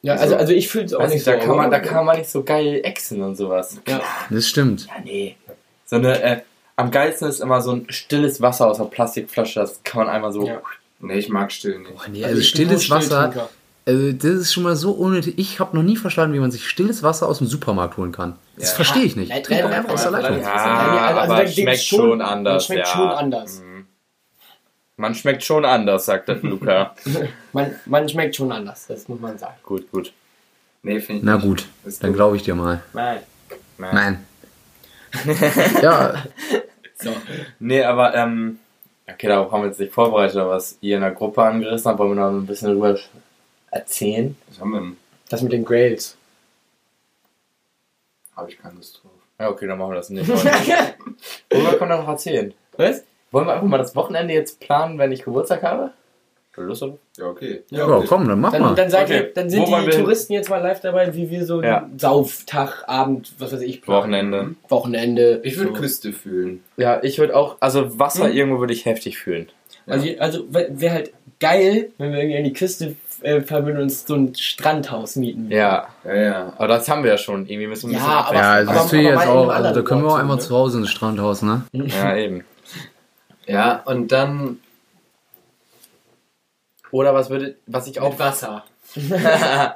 Ja, 0.04 0.16
also, 0.16 0.36
also 0.36 0.52
ich 0.54 0.68
fühle 0.68 0.86
es 0.86 0.94
auch 0.94 1.02
nicht 1.02 1.14
nicht, 1.14 1.24
so. 1.24 1.32
da 1.32 1.38
kann 1.38 1.56
man, 1.56 1.72
da 1.72 1.80
kann 1.80 2.06
man 2.06 2.18
nicht 2.18 2.30
so 2.30 2.44
geil 2.44 2.82
exen 2.84 3.22
und 3.22 3.36
sowas. 3.36 3.78
Ja. 3.88 4.02
Das 4.30 4.48
stimmt. 4.48 4.86
Ja, 4.88 4.94
nee. 5.04 5.38
So 5.86 5.96
eine, 5.96 6.22
äh, 6.22 6.42
am 6.76 6.92
geilsten 6.92 7.28
ist 7.28 7.40
immer 7.40 7.62
so 7.62 7.72
ein 7.72 7.86
stilles 7.90 8.42
Wasser 8.42 8.68
aus 8.68 8.80
einer 8.80 8.90
Plastikflasche, 8.90 9.60
das 9.60 9.82
kann 9.84 10.06
man 10.06 10.10
einmal 10.16 10.32
so. 10.32 10.46
Ja. 10.48 10.62
Ne, 11.00 11.16
ich 11.16 11.30
mag 11.30 11.52
still 11.52 11.80
nicht. 11.80 11.96
Boah, 11.96 12.08
nee, 12.10 12.24
Also 12.24 12.36
also 12.38 12.48
stilles 12.48 12.90
Wasser, 12.90 13.50
also 13.86 14.12
das 14.14 14.24
ist 14.32 14.54
schon 14.54 14.64
mal 14.64 14.76
so 14.78 14.92
unnötig. 14.92 15.34
Ich 15.38 15.60
habe 15.60 15.76
noch 15.76 15.84
nie 15.84 15.98
verstanden, 15.98 16.34
wie 16.34 16.40
man 16.40 16.50
sich 16.52 16.68
stilles 16.68 17.04
Wasser 17.04 17.28
aus 17.28 17.40
dem 17.40 17.48
Supermarkt 17.48 17.98
holen 17.98 18.12
kann. 18.14 18.38
Das 18.58 18.70
Ja. 18.70 18.76
verstehe 18.76 19.04
ich 19.04 19.16
nicht. 19.18 19.30
Nein, 19.30 19.44
Trink 19.44 19.62
doch 19.62 19.70
nein, 19.70 19.80
einfach 19.80 19.94
aus 19.94 20.04
der 20.04 20.12
nein, 20.12 20.22
Leitung. 20.22 20.38
nein, 20.38 20.46
Ja, 20.56 21.06
also- 21.08 21.20
also 21.20 21.34
aber 21.34 21.48
schmeckt 21.48 21.84
schon- 21.84 22.00
schon 22.00 22.22
anders. 22.22 22.54
man 22.70 22.76
schmeckt 22.78 22.88
ja. 22.88 22.94
schon 22.94 23.10
anders. 23.10 23.60
Mhm. 23.60 23.88
Man 24.96 25.16
schmeckt 25.16 25.44
schon 25.44 25.66
anders, 25.66 26.06
sagt 26.06 26.28
der 26.30 26.36
Luca. 26.38 26.96
Man, 27.54 27.76
man 27.86 28.08
schmeckt 28.08 28.36
schon 28.36 28.52
anders, 28.52 28.86
das 28.88 29.08
muss 29.08 29.20
man 29.20 29.38
sagen. 29.40 29.56
gut, 29.64 29.92
gut. 29.92 30.14
Nee, 30.84 31.00
finde 31.00 31.20
ich 31.20 31.26
Na 31.26 31.38
gut, 31.38 31.66
dann 32.02 32.14
glaube 32.14 32.36
ich 32.38 32.44
dir 32.44 32.56
mal. 32.56 32.82
Nein. 32.94 33.20
Nein. 33.80 34.24
Ja, 35.82 36.24
So. 36.96 37.12
Nee, 37.60 37.84
aber, 37.84 38.16
ähm, 38.16 38.60
okay, 39.08 39.28
darauf 39.28 39.52
haben 39.52 39.62
wir 39.62 39.68
jetzt 39.68 39.80
nicht 39.80 39.94
vorbereitet, 39.94 40.38
aber 40.38 40.52
was 40.52 40.78
ihr 40.82 40.96
in 40.96 41.02
der 41.02 41.12
Gruppe 41.12 41.44
angerissen 41.44 41.90
habt, 41.90 42.00
wollen 42.00 42.16
wir 42.16 42.24
noch 42.24 42.32
ein 42.32 42.46
bisschen 42.46 42.70
drüber 42.70 42.98
erzählen. 43.72 44.36
Was 44.50 44.60
haben 44.60 44.72
wir 44.72 44.80
denn? 44.80 44.98
Das 45.30 45.42
mit 45.42 45.52
den 45.52 45.66
Grails. 45.66 46.16
Habe 48.36 48.50
ich 48.50 48.58
keine 48.58 48.76
Lust 48.76 49.02
drauf. 49.04 49.12
Ja, 49.40 49.50
okay, 49.50 49.68
dann 49.68 49.78
machen 49.78 49.92
wir 49.92 49.96
das 49.96 50.10
nicht. 50.10 50.28
Wir, 50.28 50.36
wir 51.50 51.78
können 51.78 51.92
doch 51.92 52.02
noch 52.02 52.08
erzählen. 52.08 52.54
Was? 52.78 53.04
Wollen 53.32 53.48
wir 53.48 53.54
einfach 53.54 53.68
mal 53.68 53.78
das 53.78 53.96
Wochenende 53.96 54.34
jetzt 54.34 54.60
planen, 54.60 54.98
wenn 55.00 55.12
ich 55.12 55.24
Geburtstag 55.24 55.64
habe? 55.64 55.92
Lust 56.62 56.84
oder? 56.84 56.98
Ja, 57.18 57.26
okay. 57.26 57.64
ja, 57.70 57.86
komm, 58.08 58.28
dann 58.28 58.40
mach 58.42 58.52
Dann, 58.52 58.62
mal. 58.62 58.76
dann, 58.76 58.90
seid 58.90 59.06
Okay. 59.06 59.18
ihr, 59.18 59.34
dann 59.34 59.50
sind 59.50 59.62
Wo 59.68 59.80
die? 59.80 59.90
Touristen 59.90 60.34
jetzt 60.34 60.50
mal 60.50 60.58
live 60.62 60.82
dabei, 60.82 61.14
wie 61.16 61.30
wir 61.30 61.46
so 61.46 61.62
Ja. 61.64 61.90
Sauftag, 61.98 62.84
Abend, 62.88 63.34
was 63.40 63.52
weiß 63.54 63.62
ich, 63.62 63.82
planen. 63.82 63.98
Wochenende. 64.02 64.56
Wochenende. 64.70 65.42
Ich 65.44 65.58
würde 65.58 65.74
so. 65.74 65.80
Küste 65.82 66.14
fühlen. 66.14 66.64
Ja, 66.78 67.00
ich 67.04 67.18
würde 67.18 67.36
auch, 67.36 67.58
also 67.60 67.98
Wasser 68.00 68.26
Hm. 68.28 68.34
irgendwo 68.38 68.60
würde 68.60 68.74
ich 68.74 68.86
heftig 68.86 69.18
fühlen. 69.18 69.48
Also, 69.88 70.08
also 70.20 70.46
wäre 70.50 70.94
halt 70.94 71.14
geil, 71.40 71.90
wenn 71.98 72.12
wir 72.14 72.20
irgendwie 72.20 72.38
an 72.38 72.44
die 72.46 72.54
Küste 72.54 72.96
äh, 73.22 73.42
fahren 73.42 73.66
würden 73.66 73.78
und 73.78 73.84
uns 73.84 74.06
so 74.06 74.16
ein 74.16 74.34
Strandhaus 74.36 75.16
mieten. 75.18 75.50
Ja, 75.52 75.88
Ja, 76.06 76.16
ja. 76.16 76.54
aber 76.58 76.68
das 76.68 76.88
haben 76.88 77.04
wir 77.04 77.12
ja 77.12 77.18
schon. 77.18 77.48
Irgendwie 77.48 77.68
müssen 77.68 77.90
wir 77.92 77.98
ein 77.98 78.04
Ja, 78.06 78.22
bisschen 78.22 78.28
aber- 78.28 78.36
ja, 78.38 78.52
also 78.54 78.74
das 78.74 78.94
aber 78.94 79.02
jetzt 79.02 79.28
auch, 79.28 79.50
also 79.50 79.74
da 79.74 79.82
können 79.82 80.04
wir 80.04 80.10
auch 80.12 80.30
so, 80.30 80.36
zu 80.38 80.56
Hause 80.56 80.78
ins 80.80 80.90
Strandhaus, 80.92 81.42
ne? 81.42 81.64
Ja, 81.74 82.16
eben. 82.16 82.44
Ja, 83.46 83.82
und 83.86 84.12
dann 84.12 84.60
Oder 86.94 87.14
was 87.16 87.30
würde, 87.32 87.56
was 87.66 87.88
ich 87.88 88.00
auch, 88.00 88.12
Mit 88.12 88.20
Wasser. 88.20 88.64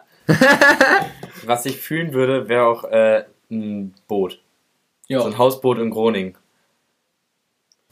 was 1.45 1.65
ich 1.65 1.77
fühlen 1.77 2.13
würde, 2.13 2.47
wäre 2.47 2.65
auch 2.67 2.83
äh, 2.85 3.23
ein 3.49 3.93
Boot. 4.07 4.39
Ja. 5.07 5.21
So 5.21 5.25
ein 5.27 5.37
Hausboot 5.37 5.79
in 5.79 5.89
Groningen. 5.89 6.35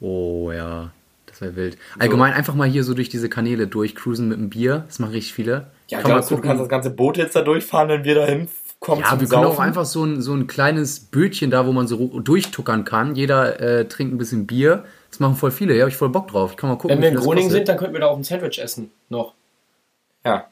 Oh 0.00 0.52
ja, 0.52 0.90
das 1.26 1.40
wäre 1.40 1.56
wild. 1.56 1.76
Allgemein 1.98 2.34
einfach 2.34 2.54
mal 2.54 2.68
hier 2.68 2.84
so 2.84 2.94
durch 2.94 3.08
diese 3.08 3.28
Kanäle 3.28 3.66
durchcruisen 3.66 4.28
mit 4.28 4.38
dem 4.38 4.48
Bier. 4.50 4.84
Das 4.86 5.00
machen 5.00 5.12
richtig 5.12 5.34
viele. 5.34 5.70
Ja, 5.88 5.98
Kann 5.98 6.10
man 6.10 6.18
glaubst 6.18 6.30
du, 6.30 6.34
du 6.34 6.36
gucken. 6.42 6.48
kannst 6.50 6.62
das 6.62 6.68
ganze 6.68 6.90
Boot 6.90 7.16
jetzt 7.16 7.34
da 7.34 7.42
durchfahren, 7.42 7.88
wenn 7.88 8.04
wir 8.04 8.14
dahin 8.14 8.48
kommen 8.78 9.00
Ja, 9.00 9.08
zum 9.08 9.20
wir 9.20 9.26
können 9.28 9.42
Saufen? 9.42 9.56
auch 9.56 9.60
einfach 9.60 9.86
so 9.86 10.04
ein, 10.04 10.20
so 10.20 10.34
ein 10.34 10.46
kleines 10.46 11.00
Bötchen 11.00 11.50
da, 11.50 11.66
wo 11.66 11.72
man 11.72 11.88
so 11.88 12.20
durchtuckern 12.20 12.84
kann. 12.84 13.16
Jeder 13.16 13.58
äh, 13.60 13.88
trinkt 13.88 14.14
ein 14.14 14.18
bisschen 14.18 14.46
Bier. 14.46 14.84
Das 15.16 15.20
machen 15.20 15.36
voll 15.36 15.50
viele. 15.50 15.72
Ja, 15.74 15.80
habe 15.80 15.90
ich 15.90 15.96
voll 15.96 16.10
Bock 16.10 16.28
drauf. 16.28 16.50
Ich 16.50 16.56
kann 16.58 16.68
mal 16.68 16.76
gucken, 16.76 16.90
Wenn 16.90 17.00
wir 17.00 17.08
in 17.08 17.14
das 17.14 17.24
Groningen 17.24 17.48
sind, 17.50 17.66
dann 17.70 17.78
könnten 17.78 17.94
wir 17.94 18.00
da 18.00 18.08
auch 18.08 18.18
ein 18.18 18.22
Sandwich 18.24 18.58
essen. 18.58 18.90
Noch. 19.08 19.32
Ja. 20.26 20.44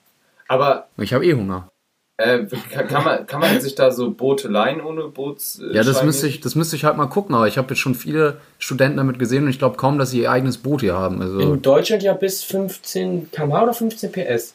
Aber 0.48 0.86
Ich 0.96 1.12
habe 1.12 1.26
eh 1.26 1.34
Hunger. 1.34 1.68
äh, 2.16 2.46
kann, 2.72 2.88
kann, 2.88 3.04
man, 3.04 3.26
kann 3.26 3.40
man 3.40 3.60
sich 3.60 3.74
da 3.74 3.90
so 3.90 4.10
Boote 4.12 4.48
leihen 4.48 4.80
ohne 4.80 5.08
Boots? 5.08 5.58
Äh, 5.60 5.74
Ja, 5.76 5.82
das 5.82 6.02
müsste 6.02 6.28
ich, 6.28 6.40
das 6.40 6.54
müsste 6.54 6.76
ich 6.76 6.84
halt 6.86 6.96
mal 6.96 7.08
gucken. 7.08 7.34
Aber 7.34 7.46
ich 7.46 7.58
habe 7.58 7.68
jetzt 7.74 7.80
schon 7.80 7.94
viele 7.94 8.38
Studenten 8.58 8.96
damit 8.96 9.18
gesehen 9.18 9.44
und 9.44 9.50
ich 9.50 9.58
glaube 9.58 9.76
kaum, 9.76 9.98
dass 9.98 10.12
sie 10.12 10.20
ihr 10.22 10.30
eigenes 10.30 10.56
Boot 10.56 10.80
hier 10.80 10.94
haben. 10.94 11.20
Also 11.20 11.40
In 11.40 11.60
Deutschland 11.60 12.02
ja 12.02 12.14
bis 12.14 12.42
15 12.42 13.30
km/h 13.32 13.62
oder 13.64 13.74
15 13.74 14.12
PS. 14.12 14.54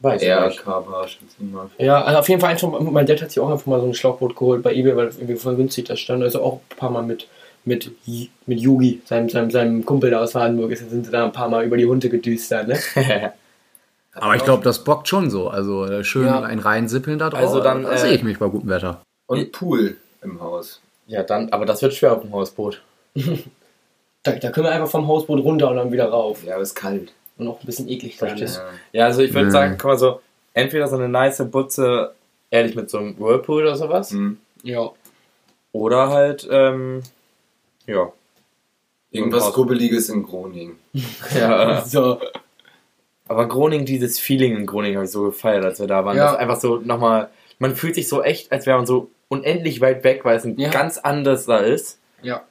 Weiß 0.00 0.22
ich 0.22 0.26
Ja, 0.26 0.46
nicht. 0.48 0.58
Ich 0.58 0.66
mal. 0.66 1.70
Ja, 1.78 2.02
also 2.02 2.18
auf 2.18 2.28
jeden 2.28 2.40
Fall 2.40 2.50
einfach, 2.50 2.80
mein 2.80 3.06
Dad 3.06 3.22
hat 3.22 3.30
sich 3.30 3.40
auch 3.40 3.48
einfach 3.50 3.66
mal 3.66 3.78
so 3.80 3.86
ein 3.86 3.94
Schlauchboot 3.94 4.34
geholt 4.34 4.64
bei 4.64 4.74
eBay, 4.74 4.96
weil 4.96 5.06
das 5.06 5.18
irgendwie 5.18 5.36
voll 5.36 5.54
günstig 5.54 5.84
da 5.84 5.94
stand. 5.94 6.22
Also 6.24 6.42
auch 6.42 6.54
ein 6.68 6.76
paar 6.76 6.90
Mal 6.90 7.02
mit, 7.04 7.28
mit, 7.64 7.90
Y- 8.06 8.28
mit 8.46 8.60
Yugi, 8.60 9.00
seinem, 9.06 9.28
seinem, 9.28 9.50
seinem 9.50 9.84
Kumpel 9.86 10.10
da 10.10 10.20
aus 10.22 10.34
Wardenburg, 10.34 10.70
ist, 10.72 10.88
sind 10.90 11.04
sie 11.06 11.10
da 11.12 11.24
ein 11.24 11.32
paar 11.32 11.48
Mal 11.48 11.64
über 11.64 11.76
die 11.76 11.86
Hunde 11.86 12.08
gedüst 12.10 12.50
da, 12.52 12.62
ne? 12.62 12.78
aber 14.14 14.36
ich 14.36 14.44
glaube, 14.44 14.62
das 14.64 14.84
bockt 14.84 15.08
schon 15.08 15.30
so. 15.30 15.48
Also 15.48 15.84
äh, 15.86 16.04
schön 16.04 16.26
Ja. 16.26 16.42
ein 16.42 16.58
reinsippeln 16.58 17.18
da 17.18 17.30
drauf. 17.30 17.40
Also 17.40 17.60
dann, 17.60 17.82
da 17.84 17.92
äh, 17.92 17.98
sehe 17.98 18.12
ich 18.12 18.22
mich 18.22 18.38
bei 18.38 18.48
gutem 18.48 18.68
Wetter. 18.68 19.00
Und 19.26 19.52
Pool 19.52 19.96
im 20.22 20.40
Haus. 20.40 20.80
ja, 21.06 21.22
dann, 21.22 21.48
aber 21.50 21.66
das 21.66 21.80
wird 21.82 21.94
schwer 21.94 22.12
auf 22.12 22.20
dem 22.22 22.32
Hausboot. 22.32 22.82
Da, 24.26 24.32
da 24.32 24.50
können 24.50 24.66
wir 24.66 24.72
einfach 24.72 24.88
vom 24.88 25.06
Hausboot 25.06 25.44
runter 25.44 25.68
und 25.70 25.76
dann 25.76 25.92
wieder 25.92 26.06
rauf. 26.08 26.44
Ja, 26.44 26.54
aber 26.54 26.62
ist 26.62 26.74
kalt. 26.74 27.12
Und 27.36 27.46
auch 27.46 27.60
ein 27.60 27.66
bisschen 27.66 27.90
eklig. 27.90 28.16
Verstehst 28.16 28.56
Ne? 28.56 28.64
Ja. 28.92 29.00
Ja, 29.00 29.04
also 29.04 29.20
ich 29.20 29.34
würde 29.34 29.46
Nee. 29.48 29.52
sagen, 29.52 29.74
guck 29.76 29.84
mal 29.90 29.98
so, 29.98 30.20
entweder 30.54 30.88
so 30.88 30.96
eine 30.96 31.10
nice 31.10 31.42
Butze, 31.50 32.14
ehrlich 32.50 32.74
mit 32.74 32.88
so 32.88 32.96
einem 32.96 33.18
Whirlpool 33.20 33.60
oder 33.64 33.76
sowas, 33.76 34.12
Hm. 34.12 34.38
Ja. 34.62 34.90
oder 35.72 36.08
halt, 36.08 36.48
ähm, 36.50 37.02
ja. 37.86 38.12
Irgendwas 39.10 39.52
Grubbeliges 39.52 40.08
in 40.08 40.22
Groningen. 40.24 40.76
Ja, 41.34 41.82
So. 41.84 42.20
aber 43.28 43.46
Groningen, 43.48 43.86
dieses 43.86 44.18
Feeling 44.18 44.56
in 44.56 44.66
Groningen 44.66 44.96
habe 44.96 45.04
ich 45.06 45.12
so 45.12 45.22
gefeiert, 45.24 45.64
als 45.64 45.78
wir 45.78 45.86
da 45.86 46.04
waren. 46.04 46.16
Ja. 46.16 46.24
Das 46.24 46.32
ist 46.34 46.38
einfach 46.38 46.60
so 46.60 46.76
nochmal, 46.78 47.30
man 47.58 47.76
fühlt 47.76 47.94
sich 47.94 48.08
so 48.08 48.22
echt, 48.22 48.50
als 48.52 48.66
wäre 48.66 48.76
man 48.76 48.86
so 48.86 49.10
unendlich 49.28 49.80
weit 49.80 50.02
weg, 50.04 50.24
weil 50.24 50.36
es 50.36 50.44
ein 50.44 50.58
Ja. 50.58 50.70
ganz 50.70 50.98
anderes 50.98 51.46
da 51.46 51.58
ist. 51.58 51.98
Ja. 52.22 52.42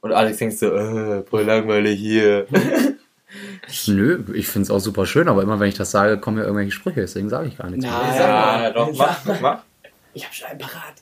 Und 0.00 0.12
Alex 0.12 0.38
denkst 0.38 0.56
so, 0.56 0.72
äh, 0.74 1.22
voll 1.24 1.42
langweilig 1.44 1.98
hier. 1.98 2.46
Nö, 3.88 4.22
ich 4.34 4.46
finde 4.48 4.64
es 4.64 4.70
auch 4.70 4.78
super 4.78 5.06
schön, 5.06 5.28
aber 5.28 5.42
immer 5.42 5.58
wenn 5.60 5.68
ich 5.68 5.74
das 5.76 5.90
sage, 5.90 6.18
kommen 6.18 6.38
ja 6.38 6.44
irgendwelche 6.44 6.70
Sprüche, 6.70 7.00
deswegen 7.00 7.28
sage 7.28 7.48
ich 7.48 7.58
gar 7.58 7.68
nichts. 7.70 7.84
Na, 7.84 8.62
ja, 8.64 8.70
doch, 8.70 8.92
mach, 8.96 9.40
mach. 9.40 9.62
Ich 10.14 10.24
hab 10.24 10.32
schon 10.34 10.48
einen 10.48 10.58
parat. 10.60 10.94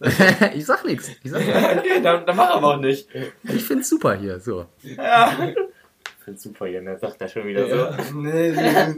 ich 0.54 0.66
sag 0.66 0.84
nichts. 0.84 1.10
Ich, 1.22 1.30
sag 1.30 1.40
nichts. 1.40 1.56
Okay, 1.78 2.00
dann, 2.02 2.26
dann 2.26 2.36
mach 2.36 2.50
aber 2.50 2.74
auch 2.74 2.80
nicht. 2.80 3.08
ich 3.42 3.64
finde 3.64 3.82
es 3.82 3.88
super 3.88 4.14
hier. 4.14 4.40
So. 4.40 4.66
Ja. 4.82 5.32
Ich 5.48 6.24
find's 6.24 6.42
super, 6.42 6.66
Jan, 6.66 6.84
der 6.84 6.98
sagt 6.98 7.20
da 7.20 7.28
schon 7.28 7.46
wieder 7.46 7.68
so. 7.68 8.14
Nee, 8.14 8.52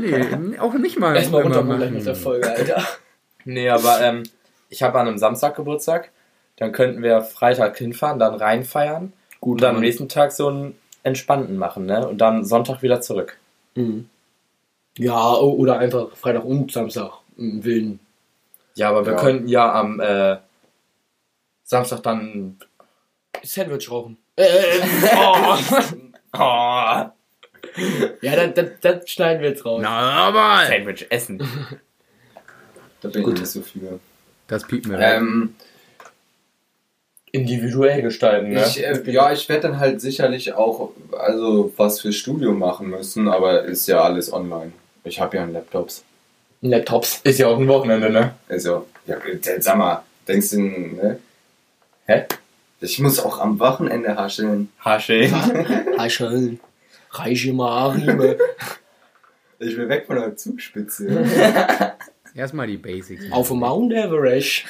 nee, 0.00 0.58
auch 0.58 0.74
nicht 0.74 0.98
mal. 0.98 1.14
Erstmal 1.14 1.42
immer 1.42 1.56
runterkommen 1.56 1.76
gleich 1.76 1.90
machen. 1.90 1.98
mit 1.98 2.06
der 2.06 2.16
Folge, 2.16 2.50
Alter. 2.50 2.82
Nee, 3.44 3.68
aber 3.68 4.00
ähm, 4.00 4.22
ich 4.70 4.82
habe 4.82 4.98
an 4.98 5.08
einem 5.08 5.18
Samstag 5.18 5.56
Geburtstag. 5.56 6.10
Dann 6.56 6.72
könnten 6.72 7.02
wir 7.02 7.22
Freitag 7.22 7.76
hinfahren, 7.76 8.18
dann 8.18 8.34
reinfeiern. 8.34 9.12
Gut, 9.40 9.54
und 9.54 9.62
dann 9.62 9.76
am 9.76 9.80
nächsten 9.80 10.08
Tag 10.08 10.32
so 10.32 10.48
einen 10.48 10.78
entspannten 11.02 11.56
machen, 11.56 11.86
ne? 11.86 12.06
Und 12.06 12.18
dann 12.18 12.44
Sonntag 12.44 12.82
wieder 12.82 13.00
zurück. 13.00 13.38
Mhm. 13.74 14.08
Ja, 14.98 15.32
oder 15.34 15.78
einfach 15.78 16.14
Freitag 16.16 16.44
und 16.44 16.70
Samstag 16.70 17.12
im 17.50 17.64
Wilden. 17.64 18.00
Ja, 18.74 18.88
aber 18.90 19.04
wir 19.04 19.12
Ja. 19.14 19.18
könnten 19.20 19.48
ja 19.48 19.72
am 19.72 20.00
äh, 20.00 20.36
Samstag 21.64 22.02
dann. 22.02 22.58
Sandwich 23.42 23.90
rauchen. 23.90 24.16
Äh, 24.36 24.44
oh. 25.16 25.56
Oh, 26.34 26.38
Ja, 26.38 28.36
das, 28.36 28.54
das, 28.54 28.66
das 28.80 29.10
schneiden 29.10 29.42
wir 29.42 29.50
jetzt 29.50 29.64
raus. 29.64 29.80
Na, 29.82 30.28
aber. 30.28 30.66
Sandwich 30.66 31.06
essen. 31.10 31.38
da 33.00 33.08
bin 33.08 33.22
ich 33.22 33.28
nicht 33.40 33.46
so 33.46 33.60
viel. 33.62 34.00
Das 34.48 34.66
piept 34.66 34.86
mir. 34.86 34.98
Ähm, 34.98 35.54
Individuell 37.34 38.02
gestalten, 38.02 38.50
ne? 38.50 38.62
ich, 38.66 38.84
äh, 38.84 39.10
ja, 39.10 39.32
ich 39.32 39.48
werde 39.48 39.68
dann 39.68 39.78
halt 39.78 40.02
sicherlich 40.02 40.52
auch 40.52 40.90
also 41.18 41.72
was 41.78 42.02
fürs 42.02 42.16
Studio 42.16 42.52
machen 42.52 42.90
müssen, 42.90 43.26
aber 43.26 43.62
ist 43.62 43.88
ja 43.88 44.02
alles 44.02 44.30
online. 44.30 44.72
Ich 45.04 45.18
habe 45.18 45.38
ja 45.38 45.42
einen 45.42 45.54
Laptops. 45.54 46.04
Laptops. 46.70 47.20
Ist 47.24 47.38
ja 47.38 47.48
auch 47.48 47.58
ein 47.58 47.68
Wochenende, 47.68 48.10
ne? 48.10 48.34
Also, 48.48 48.86
ja, 49.06 49.16
sag 49.60 49.76
mal, 49.76 50.02
denkst 50.28 50.50
du, 50.50 50.60
ne? 50.60 51.18
Hä? 52.06 52.24
Ich 52.80 52.98
muss 52.98 53.20
auch 53.20 53.38
am 53.38 53.58
Wochenende 53.60 54.16
hascheln. 54.16 54.68
Hasche. 54.80 55.30
Hascheln. 55.98 56.60
Reiche 57.10 57.52
Marime. 57.52 58.38
Ich 59.64 59.76
will 59.76 59.88
weg 59.88 60.06
von 60.08 60.16
der 60.16 60.34
Zugspitze. 60.36 61.06
Erstmal 62.34 62.66
die 62.66 62.78
Basics. 62.78 63.30
Auf 63.30 63.46
dem 63.46 63.60
Mount 63.60 63.92
Everest. 63.92 64.64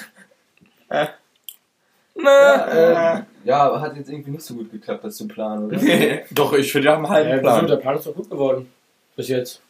ja, 2.22 3.16
äh, 3.16 3.22
ja, 3.44 3.80
hat 3.80 3.96
jetzt 3.96 4.10
irgendwie 4.10 4.32
nicht 4.32 4.44
so 4.44 4.52
gut 4.54 4.70
geklappt, 4.70 5.02
das 5.04 5.16
zu 5.16 5.26
planen, 5.26 5.64
oder? 5.68 5.78
Doch, 6.30 6.52
ich 6.52 6.70
finde, 6.70 6.88
wir 6.88 6.92
haben 6.92 7.06
einen 7.06 7.14
halben 7.14 7.30
Ja? 7.30 7.38
Plan. 7.38 7.66
Der 7.66 7.76
Plan 7.76 7.96
ist 7.96 8.06
doch 8.06 8.14
gut 8.14 8.28
geworden. 8.28 8.70
Bis 9.16 9.28
jetzt. 9.28 9.62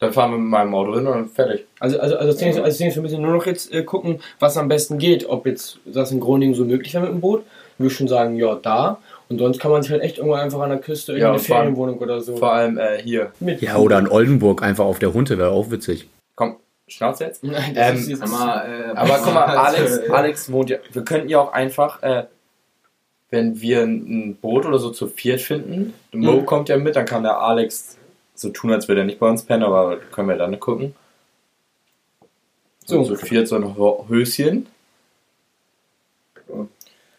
Dann 0.00 0.12
fahren 0.14 0.30
wir 0.30 0.38
mit 0.38 0.48
meinem 0.48 0.74
Auto 0.74 0.94
hin 0.94 1.06
und 1.06 1.12
dann 1.14 1.28
fertig. 1.28 1.66
Also, 1.78 2.00
also, 2.00 2.16
also, 2.16 2.28
das 2.28 2.36
Ding 2.38 2.48
ist, 2.48 2.58
also 2.58 2.78
wir 2.84 3.02
müssen 3.02 3.20
nur 3.20 3.32
noch 3.32 3.44
jetzt 3.46 3.72
äh, 3.72 3.82
gucken, 3.82 4.20
was 4.38 4.56
am 4.56 4.66
besten 4.68 4.96
geht. 4.98 5.28
Ob 5.28 5.44
jetzt 5.46 5.78
das 5.84 6.10
in 6.10 6.20
Groningen 6.20 6.54
so 6.54 6.64
möglich 6.64 6.94
wäre 6.94 7.04
mit 7.04 7.12
dem 7.12 7.20
Boot. 7.20 7.42
Ich 7.74 7.80
würde 7.80 7.94
schon 7.94 8.08
sagen, 8.08 8.36
ja, 8.36 8.54
da. 8.54 8.98
Und 9.28 9.38
sonst 9.38 9.60
kann 9.60 9.70
man 9.70 9.82
sich 9.82 9.92
halt 9.92 10.02
echt 10.02 10.16
irgendwo 10.16 10.34
einfach 10.36 10.58
an 10.60 10.70
der 10.70 10.78
Küste 10.78 11.12
Ja, 11.12 11.18
irgendeine 11.18 11.38
vor 11.40 11.56
allem- 11.56 11.64
Ferienwohnung 11.66 11.98
oder 11.98 12.20
so 12.22 12.36
Vor 12.38 12.52
allem 12.52 12.78
äh, 12.78 13.00
hier. 13.02 13.30
mit. 13.40 13.60
Ja, 13.60 13.76
oder 13.76 13.98
in 13.98 14.08
Oldenburg 14.08 14.62
einfach 14.62 14.86
auf 14.86 14.98
der 14.98 15.12
Hunde 15.12 15.36
wäre 15.36 15.50
auch 15.50 15.70
witzig. 15.70 16.08
Komm, 16.34 16.56
Schnauze 16.88 17.24
jetzt. 17.24 17.44
Nein, 17.44 17.74
das 17.74 17.90
Ähm, 17.90 17.96
ist 17.98 18.08
jetzt. 18.08 18.26
Mal, 18.26 18.66
äh, 18.66 18.90
Aber 18.96 19.18
guck 19.22 19.34
mal, 19.34 19.42
Alex, 19.44 20.00
Alex 20.10 20.50
wohnt 20.50 20.70
ja. 20.70 20.78
Wir 20.92 21.02
könnten 21.04 21.28
ja 21.28 21.40
auch 21.40 21.52
einfach, 21.52 22.02
äh, 22.02 22.24
wenn 23.30 23.60
wir 23.60 23.82
ein 23.82 24.36
Boot 24.40 24.64
oder 24.64 24.78
so 24.78 24.88
zu 24.90 25.06
viert 25.08 25.40
finden, 25.42 25.92
der 26.12 26.20
Mo 26.20 26.32
Mhm. 26.40 26.46
kommt 26.46 26.68
ja 26.70 26.78
mit, 26.78 26.96
dann 26.96 27.04
kann 27.04 27.22
der 27.22 27.38
Alex 27.38 27.96
so 28.40 28.48
tun, 28.50 28.72
als 28.72 28.88
würde 28.88 29.02
er 29.02 29.04
nicht 29.04 29.18
bei 29.18 29.28
uns 29.28 29.44
pennen, 29.44 29.62
aber 29.64 29.98
können 29.98 30.28
wir 30.28 30.36
dann 30.36 30.58
gucken. 30.58 30.94
So, 32.86 33.04
So. 33.04 33.14
zu 33.14 33.26
viert 33.26 33.48
so 33.48 33.56
ein 33.56 33.76
Höschen. 34.08 34.66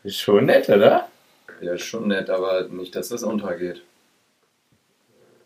Ist 0.04 0.20
schon 0.20 0.46
nett, 0.46 0.68
oder? 0.68 1.08
Ja, 1.62 1.74
ist 1.74 1.84
schon 1.84 2.08
nett, 2.08 2.30
aber 2.30 2.68
nicht, 2.70 2.96
dass 2.96 3.10
das 3.10 3.24
untergeht. 3.24 3.84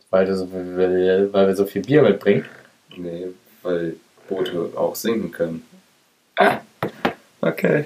Weil, 0.10 0.26
du 0.26 0.36
so, 0.38 0.50
weil, 0.52 1.34
weil 1.34 1.48
wir 1.48 1.56
so 1.56 1.66
viel 1.66 1.82
Bier 1.82 2.02
mitbringen. 2.04 2.46
Nee, 2.96 3.28
weil 3.62 3.98
Boote 4.30 4.72
auch 4.76 4.96
sinken 4.96 5.32
können. 5.32 5.68
Okay. 7.42 7.86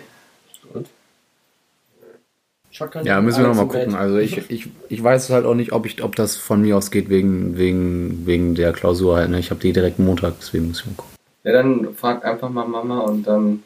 Shotgun 2.80 3.06
Ja, 3.06 3.20
müssen 3.20 3.42
wir 3.42 3.50
nochmal 3.50 3.68
gucken. 3.68 3.92
Bett. 3.92 4.00
Also 4.00 4.18
ich, 4.20 4.50
ich, 4.50 4.70
ich 4.88 5.04
weiß 5.04 5.30
halt 5.32 5.46
auch 5.46 5.54
nicht, 5.54 5.74
ob, 5.74 5.86
ich, 5.86 6.02
ob 6.02 6.16
das 6.16 6.38
von 6.38 6.62
mir 6.62 6.78
aus 6.78 6.92
geht 6.92 7.10
wegen, 7.10 7.58
wegen, 7.58 8.26
wegen 8.26 8.56
der 8.56 8.72
Klausur 8.72 9.18
halt. 9.18 9.30
Ne? 9.30 9.40
Ich 9.40 9.50
habe 9.50 9.60
die 9.60 9.74
direkt 9.74 10.00
Montag, 10.00 10.36
deswegen 10.40 10.70
muss 10.70 10.80
ich 10.80 10.86
mal 10.86 10.94
gucken. 10.96 11.14
Ja, 11.44 11.52
dann 11.52 11.94
frag 11.94 12.24
einfach 12.24 12.50
mal 12.50 12.66
Mama 12.66 13.02
und 13.02 13.28
dann. 13.28 13.64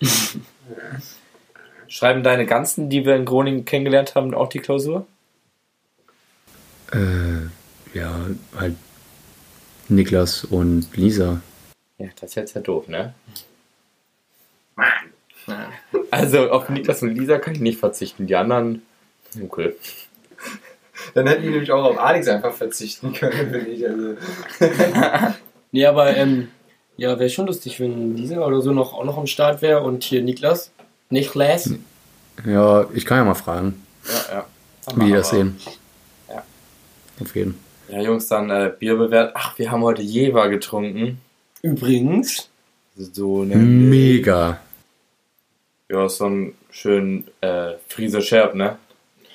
Schreiben 1.88 2.24
deine 2.24 2.46
ganzen, 2.46 2.90
die 2.90 3.06
wir 3.06 3.14
in 3.14 3.24
Groningen 3.24 3.64
kennengelernt 3.64 4.16
haben, 4.16 4.34
auch 4.34 4.48
die 4.48 4.58
Klausur? 4.58 5.06
Äh, 6.92 7.46
ja, 7.96 8.26
halt 8.56 8.74
Niklas 9.88 10.42
und 10.44 10.96
Lisa. 10.96 11.40
Ja, 11.98 12.08
das 12.20 12.30
ist 12.30 12.34
jetzt 12.34 12.54
ja 12.56 12.60
doof, 12.60 12.88
ne? 12.88 13.14
Also 16.10 16.50
auf 16.50 16.68
Niklas 16.68 17.02
und 17.02 17.14
Lisa 17.14 17.38
kann 17.38 17.54
ich 17.54 17.60
nicht 17.60 17.78
verzichten. 17.78 18.26
Die 18.26 18.36
anderen, 18.36 18.82
okay. 19.42 19.74
Dann 21.14 21.26
hätten 21.26 21.42
wir 21.42 21.50
nämlich 21.50 21.72
auch 21.72 21.84
auf 21.84 21.98
Alex 21.98 22.28
einfach 22.28 22.52
verzichten 22.52 23.12
können, 23.12 23.50
finde 23.50 23.68
ich. 23.68 23.86
Also. 23.86 24.14
Nee, 25.72 25.84
aber 25.84 26.16
ähm, 26.16 26.48
ja, 26.96 27.18
wäre 27.18 27.28
schon 27.28 27.46
lustig, 27.48 27.80
wenn 27.80 28.16
Lisa 28.16 28.38
oder 28.46 28.62
so 28.62 28.72
noch 28.72 28.94
auch 28.94 29.04
noch 29.04 29.18
am 29.18 29.26
Start 29.26 29.60
wäre 29.60 29.82
und 29.82 30.04
hier 30.04 30.22
Niklas. 30.22 30.70
Niklas. 31.10 31.70
Ja, 32.46 32.86
ich 32.94 33.04
kann 33.04 33.18
ja 33.18 33.24
mal 33.24 33.34
fragen, 33.34 33.82
Ja, 34.30 34.36
ja. 34.36 34.96
wie 34.96 35.06
die 35.06 35.12
das 35.12 35.30
sehen. 35.30 35.56
Ja. 36.30 36.42
Auf 37.20 37.34
jeden. 37.34 37.58
Ja, 37.88 38.00
Jungs, 38.00 38.28
dann 38.28 38.48
äh, 38.48 38.72
Bier 38.78 38.96
bewährt. 38.96 39.32
Ach, 39.34 39.58
wir 39.58 39.70
haben 39.70 39.82
heute 39.82 40.02
Jever 40.02 40.48
getrunken. 40.48 41.20
Übrigens. 41.62 42.48
So 42.96 43.44
ne. 43.44 43.56
Mega. 43.56 44.60
Ja, 45.88 46.08
so 46.08 46.26
ein 46.26 46.54
schön 46.70 47.24
äh, 47.40 47.74
Friese 47.88 48.20
Scherb, 48.20 48.54
ne? 48.54 48.76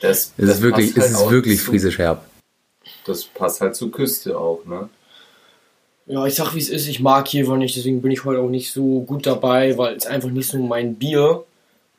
Das, 0.02 0.34
Es 0.38 0.50
ist 0.50 0.62
wirklich, 0.62 0.96
passt 0.96 1.08
es 1.08 1.16
halt 1.16 1.26
ist 1.26 1.32
wirklich 1.32 1.60
zu, 1.60 1.66
friesisch 1.66 1.98
herb. 2.00 2.26
Das 3.06 3.24
passt 3.24 3.62
halt 3.62 3.76
zur 3.76 3.92
Küste 3.92 4.38
auch, 4.38 4.66
ne? 4.66 4.90
Ja, 6.08 6.26
ich 6.26 6.36
sag 6.36 6.54
wie 6.56 6.60
es 6.60 6.70
ist, 6.70 6.88
ich 6.88 7.00
mag 7.00 7.32
Jever 7.32 7.56
nicht, 7.56 7.78
deswegen 7.78 8.02
bin 8.02 8.12
ich 8.12 8.26
heute 8.26 8.42
auch 8.42 8.50
nicht 8.50 8.72
so 8.72 9.02
gut 9.02 9.26
dabei, 9.26 9.78
weil 9.78 9.96
es 9.96 10.08
einfach 10.08 10.30
nicht 10.30 10.48
so 10.48 10.58
mein 10.58 10.96
Bier. 10.96 11.46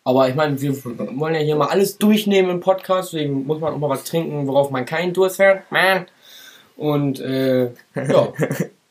Aber 0.04 0.28
ich 0.28 0.34
meine, 0.34 0.60
wir 0.60 0.84
wollen 0.84 1.34
ja 1.34 1.40
hier 1.40 1.54
mal 1.54 1.68
alles 1.68 1.96
durchnehmen 1.96 2.50
im 2.50 2.60
Podcast, 2.60 3.12
deswegen 3.12 3.46
muss 3.46 3.60
man 3.60 3.72
auch 3.72 3.78
mal 3.78 3.88
was 3.88 4.04
trinken, 4.04 4.48
worauf 4.48 4.70
man 4.70 4.84
keinen 4.84 5.12
Durst 5.12 5.38
hat. 5.38 5.70
Man. 5.70 6.06
Und 6.76 7.20
äh, 7.20 7.70
ja. 7.94 8.32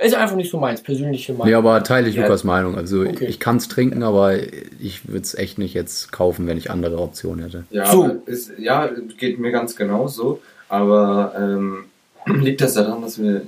ist 0.00 0.14
einfach 0.14 0.36
nicht 0.36 0.50
so 0.50 0.58
meins, 0.58 0.82
persönliche 0.82 1.32
Meinung. 1.32 1.46
Nee, 1.48 1.54
aber 1.54 1.82
teile 1.84 2.08
ich 2.08 2.16
Ja. 2.16 2.22
Lukas 2.22 2.44
Meinung. 2.44 2.76
Also 2.76 3.00
Okay. 3.02 3.26
ich 3.26 3.38
kann 3.40 3.56
es 3.56 3.68
trinken, 3.68 4.02
aber 4.02 4.36
ich 4.80 5.08
würde 5.08 5.20
es 5.22 5.34
echt 5.34 5.58
nicht 5.58 5.74
jetzt 5.74 6.12
kaufen, 6.12 6.46
wenn 6.46 6.56
ich 6.58 6.70
andere 6.70 6.98
Optionen 6.98 7.44
hätte. 7.44 7.64
Ja, 7.70 7.86
So. 7.86 8.22
ist, 8.26 8.52
ja, 8.58 8.88
geht 9.18 9.38
mir 9.38 9.52
ganz 9.52 9.76
genauso. 9.76 10.40
Aber 10.68 11.34
ähm, 11.38 11.84
liegt 12.42 12.60
das 12.60 12.74
daran, 12.74 13.02
dass 13.02 13.20
wir. 13.20 13.42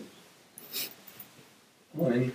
Moin. 1.92 2.32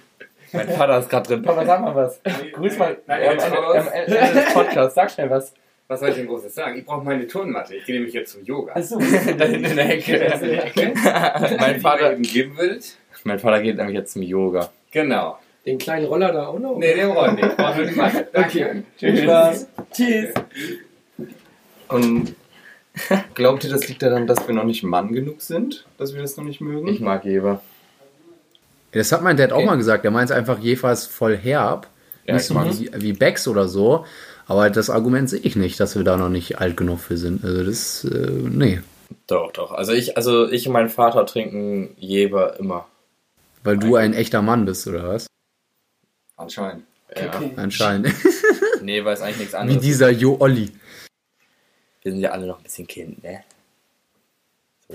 Mein 0.51 0.69
Vater 0.69 0.99
ist 0.99 1.09
gerade 1.09 1.27
drin. 1.27 1.41
Papa, 1.43 1.65
sag 1.65 1.81
mal 1.81 1.93
was. 1.95 2.19
Grüß 2.53 2.77
mal. 2.79 2.97
Nein, 3.05 3.21
am 3.23 3.37
Ende, 3.39 3.57
raus. 3.57 3.75
am 3.75 3.87
Ende 3.93 4.15
des 4.41 4.45
Podcasts, 4.53 4.95
sag 4.95 5.11
schnell 5.11 5.29
was. 5.29 5.53
Was 5.87 5.99
soll 6.01 6.09
ich 6.09 6.15
denn 6.15 6.27
Großes 6.27 6.53
sagen? 6.53 6.77
Ich 6.77 6.85
brauche 6.85 7.03
meine 7.03 7.27
Turnmatte. 7.27 7.75
Ich 7.75 7.83
gehe 7.85 7.95
nämlich 7.95 8.13
jetzt 8.13 8.31
zum 8.33 8.43
Yoga. 8.45 8.73
Achso. 8.73 8.99
da 9.37 9.45
hinten 9.45 9.65
in 9.65 9.75
der 9.75 9.89
Ecke. 9.89 10.31
mein, 11.59 11.81
Vater, 11.81 12.07
ihr 12.07 12.11
eben 12.13 12.21
geben 12.23 12.57
würdet? 12.57 12.95
Mein 13.25 13.39
Vater 13.39 13.61
geht 13.61 13.77
nämlich 13.77 13.95
jetzt 13.95 14.13
zum 14.13 14.21
Yoga. 14.21 14.69
Genau. 14.91 15.37
Den 15.65 15.77
kleinen 15.77 16.05
Roller 16.05 16.31
da 16.31 16.47
auch 16.47 16.59
noch? 16.59 16.77
Nee, 16.77 16.95
den 16.95 17.11
rollen 17.11 17.35
nicht. 17.35 17.47
Ich 17.47 17.55
brauche 17.55 17.77
nur 17.77 17.85
die 17.87 17.95
Matte. 17.95 18.27
Danke. 18.33 18.83
Tschüss. 18.97 19.19
Spaß. 19.21 19.67
Tschüss. 19.91 20.33
Und 21.89 22.35
glaubt 23.35 23.63
ihr, 23.63 23.69
das 23.69 23.87
liegt 23.87 24.01
daran, 24.01 24.25
dass 24.27 24.47
wir 24.47 24.55
noch 24.55 24.63
nicht 24.63 24.83
Mann 24.83 25.11
genug 25.11 25.41
sind? 25.41 25.85
Dass 25.97 26.13
wir 26.13 26.21
das 26.21 26.37
noch 26.37 26.43
nicht 26.43 26.61
mögen? 26.61 26.87
Ich 26.87 26.99
mag 27.01 27.25
Jever. 27.25 27.61
Das 28.91 29.11
hat 29.11 29.21
mein 29.21 29.37
Dad 29.37 29.51
auch 29.51 29.57
Okay. 29.57 29.65
mal 29.65 29.77
gesagt. 29.77 30.03
Der 30.03 30.11
meint 30.11 30.31
einfach, 30.31 30.59
Jefer 30.59 30.91
ist 30.91 31.07
voll 31.07 31.37
herb. 31.37 31.87
Ja, 32.25 32.35
nicht 32.35 32.45
so 32.45 32.55
wie, 32.55 32.89
wie 32.95 33.13
Becks 33.13 33.47
oder 33.47 33.67
so. 33.67 34.05
Aber 34.47 34.69
das 34.69 34.89
Argument 34.89 35.29
sehe 35.29 35.39
ich 35.39 35.55
nicht, 35.55 35.79
dass 35.79 35.95
wir 35.95 36.03
da 36.03 36.17
noch 36.17 36.29
nicht 36.29 36.59
alt 36.59 36.75
genug 36.77 36.99
für 36.99 37.17
sind. 37.17 37.43
Also 37.43 37.63
das, 37.63 38.03
äh, 38.05 38.31
nee. 38.31 38.81
Doch, 39.27 39.51
doch. 39.51 39.71
Also 39.71 39.93
ich, 39.93 40.17
also 40.17 40.49
ich 40.49 40.65
und 40.67 40.73
mein 40.73 40.89
Vater 40.89 41.25
trinken 41.25 41.95
Jever 41.97 42.59
immer. 42.59 42.87
Weil 43.63 43.77
du 43.77 43.95
ein 43.95 44.13
echter 44.13 44.41
Mann 44.41 44.65
bist, 44.65 44.87
oder 44.87 45.07
was? 45.09 45.27
Anscheinend. 46.37 46.83
Ja. 47.15 47.31
Anscheinend. 47.55 48.13
Nee, 48.81 49.03
weil 49.03 49.13
es 49.13 49.19
eigentlich 49.21 49.39
nichts 49.39 49.53
wie 49.53 49.57
anderes 49.57 49.81
ist. 49.81 49.85
dieser 49.85 50.09
Jo 50.09 50.37
Olli. 50.39 50.71
Wir 52.01 52.11
sind 52.13 52.21
ja 52.21 52.31
alle 52.31 52.47
noch 52.47 52.59
ein 52.59 52.63
bisschen 52.63 52.87
Kind, 52.87 53.21
ne? 53.21 53.43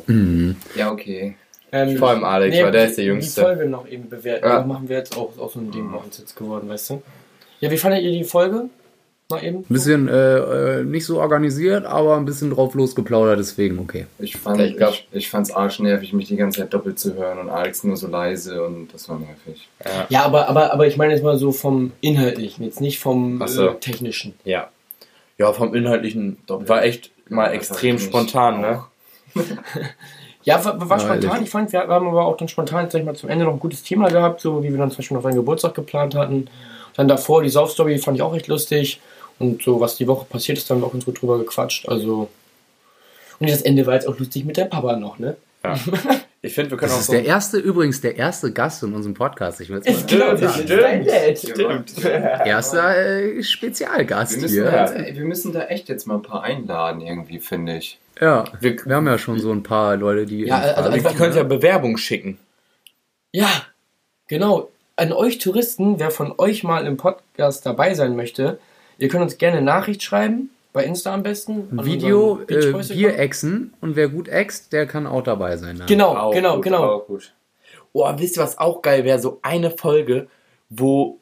Mhm. 0.06 0.56
Ja, 0.74 0.90
okay. 0.90 1.36
Ähm, 1.70 1.98
Vor 1.98 2.08
allem 2.08 2.24
Alex, 2.24 2.56
weil 2.62 2.72
der 2.72 2.86
ist 2.86 2.96
der 2.96 3.04
Die 3.04 3.08
Jüngste. 3.08 3.42
Folge 3.42 3.66
noch 3.66 3.86
eben 3.86 4.08
bewerten. 4.08 4.46
Ja. 4.46 4.64
Machen 4.64 4.88
wir 4.88 4.96
jetzt 4.96 5.14
auch, 5.16 5.36
auch 5.38 5.52
so 5.52 5.60
ein 5.60 5.70
Ding 5.70 5.92
bei 5.92 5.98
uns 5.98 6.16
jetzt 6.18 6.34
geworden, 6.34 6.66
weißt 6.68 6.90
du? 6.90 7.02
Ja, 7.60 7.70
wie 7.70 7.76
fandet 7.76 8.02
ihr 8.04 8.10
die 8.12 8.24
Folge? 8.24 8.70
Mal 9.30 9.42
eben. 9.42 9.58
Ein 9.60 9.64
bisschen 9.68 10.08
äh, 10.08 10.80
äh, 10.80 10.84
nicht 10.84 11.06
so 11.06 11.18
organisiert, 11.18 11.86
aber 11.86 12.16
ein 12.18 12.26
bisschen 12.26 12.50
drauf 12.50 12.74
losgeplaudert, 12.74 13.38
deswegen 13.38 13.78
okay. 13.78 14.04
Ich 14.18 14.36
fand 14.36 14.60
Ich 14.60 14.76
glaub- 14.76 14.92
ich, 14.92 15.08
ich 15.12 15.30
fand's 15.30 15.50
arschnervig, 15.50 16.12
mich 16.12 16.28
die 16.28 16.36
ganze 16.36 16.60
Zeit 16.60 16.74
doppelt 16.74 16.98
zu 16.98 17.14
hören 17.14 17.38
und 17.38 17.48
Alex 17.48 17.84
nur 17.84 17.96
so 17.96 18.06
leise 18.06 18.62
und 18.62 18.92
das 18.92 19.08
war 19.08 19.18
nervig. 19.18 19.66
Ja. 19.82 20.06
Ja, 20.10 20.24
aber, 20.24 20.48
aber, 20.50 20.74
aber 20.74 20.86
ich 20.86 20.98
meine 20.98 21.14
jetzt 21.14 21.22
mal 21.24 21.38
so 21.38 21.52
vom 21.52 21.92
Inhaltlichen, 22.02 22.64
jetzt 22.66 22.82
nicht 22.82 22.98
vom 23.00 23.42
so. 23.46 23.68
äh, 23.70 23.74
Technischen. 23.80 24.34
Ja. 24.44 24.68
Ja, 25.38 25.52
vom 25.54 25.74
Inhaltlichen 25.74 26.36
war 26.46 26.84
echt 26.84 27.10
mal 27.30 27.46
Ja, 27.46 27.52
extrem 27.52 27.98
spontan, 27.98 28.60
ne? 28.60 28.84
Ja, 30.44 30.64
war, 30.64 30.88
war 30.88 30.98
spontan. 31.00 31.22
ehrlich. 31.22 31.42
Ich 31.44 31.50
fand, 31.50 31.72
wir 31.72 31.80
haben 31.80 32.06
aber 32.08 32.26
auch 32.26 32.36
dann 32.36 32.48
spontan, 32.48 32.88
sag 32.90 33.00
ich 33.00 33.04
mal, 33.06 33.14
zum 33.16 33.28
Ende 33.30 33.44
noch 33.44 33.52
ein 33.54 33.60
gutes 33.60 33.82
Thema 33.82 34.08
gehabt, 34.10 34.40
so 34.40 34.62
wie 34.62 34.70
wir 34.70 34.78
dann 34.78 34.90
zum 34.90 34.98
Beispiel 34.98 35.16
noch 35.16 35.22
seinen 35.24 35.36
Geburtstag 35.36 35.74
geplant 35.74 36.14
hatten. 36.14 36.48
Dann 36.96 37.08
davor 37.08 37.42
die 37.42 37.48
Saufstory 37.48 37.98
fand 37.98 38.16
ich 38.18 38.22
auch 38.22 38.34
echt 38.34 38.46
lustig. 38.46 39.00
Und 39.38 39.62
so, 39.62 39.80
was 39.80 39.96
die 39.96 40.06
Woche 40.06 40.26
passiert 40.26 40.58
ist, 40.58 40.70
dann 40.70 40.76
haben 40.76 40.82
wir 40.82 40.86
auch 40.88 40.92
ganz 40.92 41.04
gut 41.06 41.20
drüber 41.20 41.38
gequatscht. 41.38 41.88
Also. 41.88 42.28
Und 43.40 43.50
das 43.50 43.62
Ende 43.62 43.84
war 43.86 43.94
jetzt 43.94 44.06
auch 44.06 44.16
lustig 44.18 44.44
mit 44.44 44.56
der 44.56 44.66
Papa 44.66 44.96
noch, 44.96 45.18
ne? 45.18 45.36
Ja. 45.64 45.74
Ich 46.42 46.52
finde, 46.52 46.72
wir 46.72 46.76
können 46.76 46.90
Das 46.90 46.96
auch 46.96 47.00
ist 47.00 47.06
so. 47.06 47.12
der 47.14 47.24
erste, 47.24 47.56
übrigens 47.56 48.02
der 48.02 48.16
erste 48.18 48.52
Gast 48.52 48.82
in 48.82 48.92
unserem 48.92 49.14
Podcast. 49.14 49.62
Ich 49.62 49.70
will 49.70 49.80
jetzt 49.82 49.86
mal 50.10 50.36
das 50.36 50.58
ist 50.58 50.68
dein 50.68 51.02
Dad. 51.06 51.38
Stimmt. 51.38 52.04
erster 52.44 52.98
äh, 52.98 53.36
Wir 53.36 53.42
Spezialgast 53.42 54.38
müssen, 54.42 54.52
hier. 54.52 54.64
da, 54.70 54.94
wir 54.94 55.24
müssen 55.24 55.54
da 55.54 55.64
echt 55.64 55.88
jetzt 55.88 56.06
mal 56.06 56.16
ein 56.16 56.22
paar 56.22 56.42
einladen, 56.42 57.00
irgendwie, 57.00 57.38
finde 57.40 57.78
ich. 57.78 57.98
Ja, 58.20 58.44
Wir- 58.60 58.76
wir, 58.84 58.94
haben 58.96 59.06
ja 59.06 59.18
schon 59.18 59.38
so 59.40 59.50
ein 59.52 59.62
paar 59.62 59.96
Leute, 59.96 60.26
die. 60.26 60.46
Ja, 60.46 60.58
also- 60.58 60.90
also- 60.90 61.08
Die 61.08 61.14
können 61.16 61.36
ja 61.36 61.42
Bewerbung 61.42 61.96
schicken. 61.96 62.38
Ja, 63.32 63.48
genau. 64.28 64.70
an 64.96 65.12
euch 65.12 65.38
Touristen, 65.38 65.98
wer 65.98 66.12
von 66.12 66.34
euch 66.38 66.62
mal 66.62 66.86
im 66.86 66.96
Podcast 66.96 67.66
dabei 67.66 67.94
sein 67.94 68.14
möchte, 68.14 68.60
ihr 68.98 69.08
könnt 69.08 69.24
uns 69.24 69.38
gerne 69.38 69.56
eine 69.56 69.66
Nachricht 69.66 70.04
schreiben, 70.04 70.50
bei 70.72 70.84
Insta 70.84 71.12
am 71.12 71.24
besten. 71.24 71.66
Video, 71.84 72.40
äh, 72.42 72.70
Bier 72.82 73.08
Account. 73.08 73.18
exen 73.18 73.74
und 73.80 73.96
wer 73.96 74.08
gut 74.08 74.28
ext, 74.28 74.72
der 74.72 74.86
kann 74.86 75.08
auch 75.08 75.22
dabei 75.22 75.56
sein. 75.56 75.78
Dann. 75.78 75.88
Genau, 75.88 76.16
Auch 76.16 76.32
genau, 76.32 76.54
gut, 76.56 76.62
genau. 76.64 76.84
Auch 76.84 77.06
gut. 77.08 77.32
Oh, 77.92 78.08
wisst 78.18 78.36
ihr, 78.36 78.42
was 78.44 78.56
auch 78.58 78.82
geil 78.82 79.04
wäre? 79.04 79.18
So 79.18 79.40
eine 79.42 79.72
Folge, 79.72 80.28
wo 80.68 81.18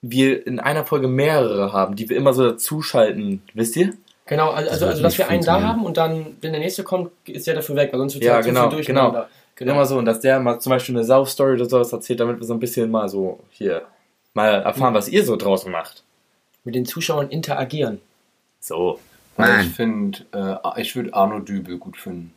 wir 0.00 0.46
in 0.46 0.58
einer 0.58 0.86
Folge 0.86 1.06
mehrere 1.08 1.74
haben, 1.74 1.96
die 1.96 2.08
wir 2.08 2.16
immer 2.16 2.32
so 2.32 2.44
dazuschalten. 2.50 3.42
Wisst 3.52 3.76
ihr? 3.76 3.92
Genau, 4.30 4.50
also, 4.50 4.70
also, 4.70 4.80
wird 4.82 4.90
also 4.92 5.02
dass 5.02 5.18
wir 5.18 5.28
einen 5.28 5.44
da 5.44 5.60
haben 5.60 5.84
und 5.84 5.96
dann, 5.98 6.36
wenn 6.40 6.52
der 6.52 6.60
nächste 6.60 6.84
kommt, 6.84 7.10
ist 7.28 7.46
der 7.46 7.54
dafür 7.56 7.76
weg, 7.76 7.92
weil 7.92 7.98
sonst 7.98 8.14
wird 8.14 8.24
Ja, 8.24 8.34
halt 8.34 8.44
zu 8.44 8.50
genau, 8.50 8.62
viel 8.68 8.76
durcheinander. 8.76 9.28
Genau. 9.56 9.72
Immer 9.74 9.84
so, 9.84 9.98
und 9.98 10.06
dass 10.06 10.20
der 10.20 10.40
mal 10.40 10.58
zum 10.60 10.70
Beispiel 10.70 10.94
eine 10.96 11.04
Sauf-Story 11.04 11.54
oder 11.54 11.66
sowas 11.66 11.92
erzählt, 11.92 12.20
damit 12.20 12.38
wir 12.40 12.46
so 12.46 12.54
ein 12.54 12.60
bisschen 12.60 12.90
mal 12.90 13.08
so 13.08 13.40
hier 13.50 13.82
mal 14.32 14.62
erfahren, 14.62 14.94
was 14.94 15.08
ihr 15.08 15.22
so 15.24 15.36
draußen 15.36 15.70
macht. 15.70 16.02
Mit 16.64 16.74
den 16.74 16.86
Zuschauern 16.86 17.28
interagieren. 17.28 18.00
So. 18.60 18.98
Mann. 19.36 19.60
Ich 19.62 19.68
finde, 19.74 20.18
äh, 20.32 20.80
ich 20.80 20.94
würde 20.96 21.12
Arno 21.12 21.40
Dübel 21.40 21.76
gut 21.78 21.96
finden. 21.96 22.32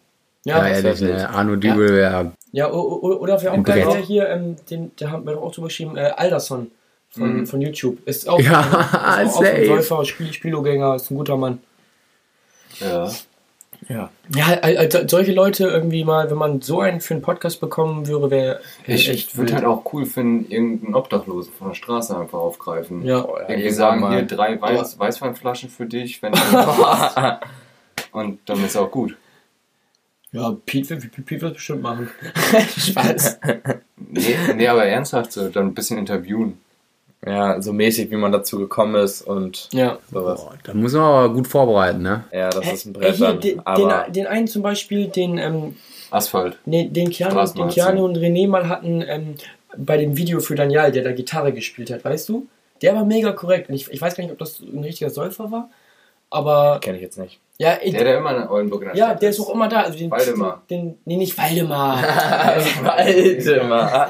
Ja, 0.45 0.67
Ja, 0.67 0.77
ja, 0.79 0.83
wild. 0.83 1.01
ne? 1.01 1.29
Arno 1.29 1.55
Dübel 1.55 1.89
wäre. 1.95 2.31
o- 2.55 2.99
o- 3.01 3.17
oder 3.19 3.41
wer 3.41 3.53
auch 3.53 3.63
geil 3.63 3.85
wäre 3.85 3.97
hier, 3.99 4.27
ähm, 4.29 4.55
den, 4.69 4.91
der 4.99 5.11
haben 5.11 5.25
wir 5.25 5.33
doch 5.33 5.43
auch 5.43 5.51
drüber 5.53 5.67
geschrieben, 5.67 5.95
äh, 5.95 6.11
Alderson 6.15 6.71
von, 7.11 7.37
Mhm. 7.41 7.47
von 7.47 7.61
YouTube. 7.61 7.99
Ist 8.07 8.27
auch, 8.27 8.39
Ja, 8.39 8.61
ist 9.21 9.35
auch, 9.35 9.39
auch 9.39 9.43
ein. 9.43 9.65
Säufer, 9.65 10.03
Spiel, 10.05 10.33
Spielogänger, 10.33 10.95
ist 10.95 11.11
ein 11.11 11.15
guter 11.17 11.37
Mann. 11.37 11.59
Ja. 12.79 13.09
Ja. 13.89 14.09
Ja, 14.33 14.45
also 14.61 15.07
solche 15.07 15.33
Leute 15.33 15.65
irgendwie 15.67 16.05
mal, 16.05 16.29
wenn 16.29 16.37
man 16.37 16.61
so 16.61 16.79
einen 16.79 17.01
für 17.01 17.13
einen 17.15 17.21
Podcast 17.23 17.59
bekommen 17.59 18.07
würde, 18.07 18.31
wäre 18.31 18.61
Ich, 18.87 19.09
echt 19.09 19.35
würde 19.35 19.51
wild. 19.51 19.55
halt 19.63 19.65
auch 19.65 19.93
cool 19.93 20.05
finden, 20.05 20.49
irgendeinen 20.49 20.95
Obdachlosen 20.95 21.51
von 21.51 21.69
der 21.69 21.75
Straße 21.75 22.17
einfach 22.17 22.39
aufgreifen. 22.39 23.03
Ja. 23.03 23.25
Oh, 23.25 23.37
ja, 23.37 23.49
Irgendwie 23.49 23.69
sagen, 23.71 23.99
mal. 24.01 24.13
hier 24.13 24.25
drei 24.25 24.59
Weiß, 24.61 24.97
Weißweinflaschen 24.99 25.69
für 25.69 25.85
dich, 25.85 26.21
wenn 26.21 26.31
du 26.31 26.39
Und 28.13 28.39
dann 28.45 28.63
ist 28.63 28.77
auch 28.77 28.89
gut. 28.91 29.17
Ja, 30.31 30.55
Pete 30.65 30.91
wird 31.03 31.11
Pete, 31.11 31.21
Pete 31.21 31.41
wird 31.41 31.53
bestimmt 31.55 31.81
machen. 31.83 32.09
Spaß. 32.77 33.39
Nee, 33.97 34.35
nee, 34.55 34.67
aber 34.67 34.85
ernsthaft 34.85 35.31
so, 35.31 35.49
dann 35.49 35.67
ein 35.67 35.73
bisschen 35.73 35.97
interviewen. 35.99 36.59
Ja, 37.25 37.61
so 37.61 37.71
mäßig, 37.71 38.11
wie 38.11 38.15
man 38.17 38.31
dazu 38.31 38.57
gekommen 38.59 38.95
ist 38.95 39.21
und 39.21 39.69
Ja. 39.71 39.97
sowas. 40.11 40.41
Boah, 40.41 40.53
da 40.63 40.73
muss 40.73 40.93
man 40.93 41.01
aber 41.03 41.33
gut 41.33 41.47
vorbereiten, 41.47 42.01
ne? 42.01 42.25
Ja, 42.33 42.49
das 42.49 42.71
ist 42.71 42.85
ein 42.85 42.93
Brett 42.93 43.15
hier, 43.15 43.27
dann. 43.27 43.39
den, 43.39 43.65
Aber 43.65 44.03
den, 44.05 44.13
den 44.13 44.27
einen 44.27 44.47
zum 44.47 44.61
Beispiel, 44.61 45.07
den, 45.07 45.37
ähm, 45.37 45.77
Asphalt. 46.11 46.57
den, 46.65 46.91
den, 46.93 47.09
Keanu, 47.09 47.45
den. 47.53 47.69
Keanu 47.69 48.03
und 48.05 48.17
René 48.17 48.47
mal 48.47 48.67
hatten 48.67 49.01
ähm, 49.07 49.35
bei 49.77 49.97
dem 49.97 50.17
Video 50.17 50.39
für 50.41 50.55
Daniel, 50.55 50.91
der 50.91 51.03
da 51.03 51.11
Gitarre 51.13 51.53
gespielt 51.53 51.91
hat, 51.91 52.03
weißt 52.03 52.27
du? 52.29 52.47
Der 52.81 52.93
war 52.95 53.05
mega 53.05 53.31
korrekt. 53.31 53.69
Und 53.69 53.75
ich, 53.75 53.89
ich 53.89 54.01
weiß 54.01 54.15
gar 54.15 54.23
nicht, 54.23 54.33
ob 54.33 54.39
das 54.39 54.59
ein 54.59 54.83
richtiger 54.83 55.09
Säufer 55.09 55.49
war, 55.51 55.69
aber 56.33 56.79
kenne 56.81 56.97
ich 56.97 57.03
jetzt 57.03 57.17
nicht. 57.17 57.39
ja, 57.57 57.77
ich, 57.81 57.91
Der, 57.93 58.03
der 58.03 58.17
immer 58.17 58.35
in 58.35 58.47
Oldenburg 58.47 58.81
in 58.81 58.87
der 58.89 58.97
ja, 58.97 59.05
Stadt 59.07 59.21
der 59.21 59.29
ist 59.29 59.39
auch 59.39 59.49
immer 59.53 59.67
da. 59.69 59.81
Also 59.81 59.97
den, 59.97 60.09
Waldemar. 60.11 60.61
Den, 60.69 60.97
nee, 61.05 61.17
nicht 61.17 61.37
Waldemar. 61.37 62.01
Waldemar. 62.83 64.09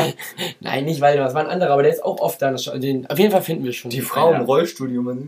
Nein, 0.60 0.84
nicht 0.84 1.00
Waldemar, 1.00 1.26
das 1.26 1.34
war 1.34 1.42
ein 1.44 1.50
anderer, 1.50 1.72
aber 1.72 1.82
der 1.82 1.92
ist 1.92 2.04
auch 2.04 2.20
oft 2.20 2.40
da. 2.42 2.52
Den, 2.52 3.06
auf 3.08 3.18
jeden 3.18 3.30
Fall 3.32 3.42
finden 3.42 3.64
wir 3.64 3.72
schon. 3.72 3.90
Die 3.90 4.00
Frau 4.00 4.30
Ja. 4.32 4.38
im 4.38 4.44
Rollstuhl, 4.44 4.88
die 4.88 4.94
immer- 4.96 5.14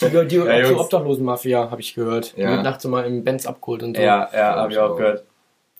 Die, 0.00 0.06
die, 0.28 0.36
Ja, 0.36 0.62
die. 0.62 0.74
Obdachlosen-Mafia, 0.74 1.70
habe 1.70 1.80
ich 1.80 1.94
gehört. 1.94 2.36
Die 2.36 2.42
Ja. 2.42 2.50
wird 2.52 2.62
nachts 2.62 2.84
immer 2.84 3.04
im 3.04 3.24
Benz 3.24 3.46
abgeholt 3.46 3.82
und 3.82 3.96
so. 3.96 4.02
Ja, 4.02 4.28
ja, 4.32 4.54
habe 4.56 4.72
ich 4.72 4.78
auch 4.78 4.96
gehört. 4.96 5.24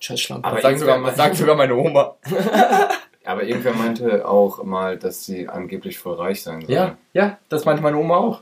Scheiß 0.01 0.21
Schlampe. 0.21 0.49
Aber 0.49 0.61
sagt, 0.61 0.79
sogar, 0.81 1.13
sagt 1.13 1.37
sogar 1.37 1.55
meine 1.57 1.75
Oma. 1.77 2.17
Aber 3.29 3.43
irgendwer 3.43 3.75
meinte 3.75 4.27
auch 4.27 4.65
mal, 4.65 4.97
dass 4.97 5.27
sie 5.27 5.49
angeblich 5.49 5.99
voll 5.99 6.15
reich 6.15 6.43
sein 6.43 6.63
soll. 6.63 6.75
Ja, 6.75 6.97
ja, 7.13 7.39
das 7.51 7.67
meinte 7.67 7.83
meine 7.83 7.99
Oma 7.99 8.17
auch. 8.17 8.41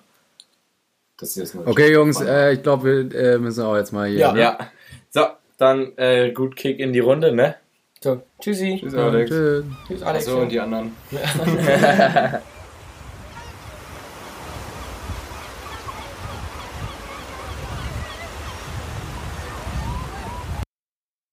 Dass 1.19 1.35
sie 1.35 1.41
das 1.41 1.55
nur 1.55 1.67
Okay, 1.67 1.93
Jungs, 1.93 2.21
äh, 2.21 2.53
ich 2.53 2.63
glaube, 2.63 3.11
wir 3.11 3.21
äh, 3.21 3.39
müssen 3.39 3.65
auch 3.65 3.75
jetzt 3.75 3.93
mal 3.93 4.09
hier. 4.09 4.21
Ja. 4.21 4.33
ne? 4.33 4.41
Ja. 4.41 4.59
So, 5.11 5.27
dann 5.59 5.93
äh, 5.97 6.31
gut 6.31 6.55
Kick 6.55 6.79
in 6.79 6.93
die 6.93 7.01
Runde, 7.01 7.33
ne? 7.33 7.57
So, 8.01 8.23
tschüssi. 8.39 8.79
Tschüss, 8.79 8.95
Alex. 8.95 9.29
Tschüss. 9.29 9.65
Tschüss, 9.89 10.03
Alex. 10.05 10.29
Achso, 10.29 10.41
und 10.43 10.53
die 10.53 10.61
anderen. 10.61 10.95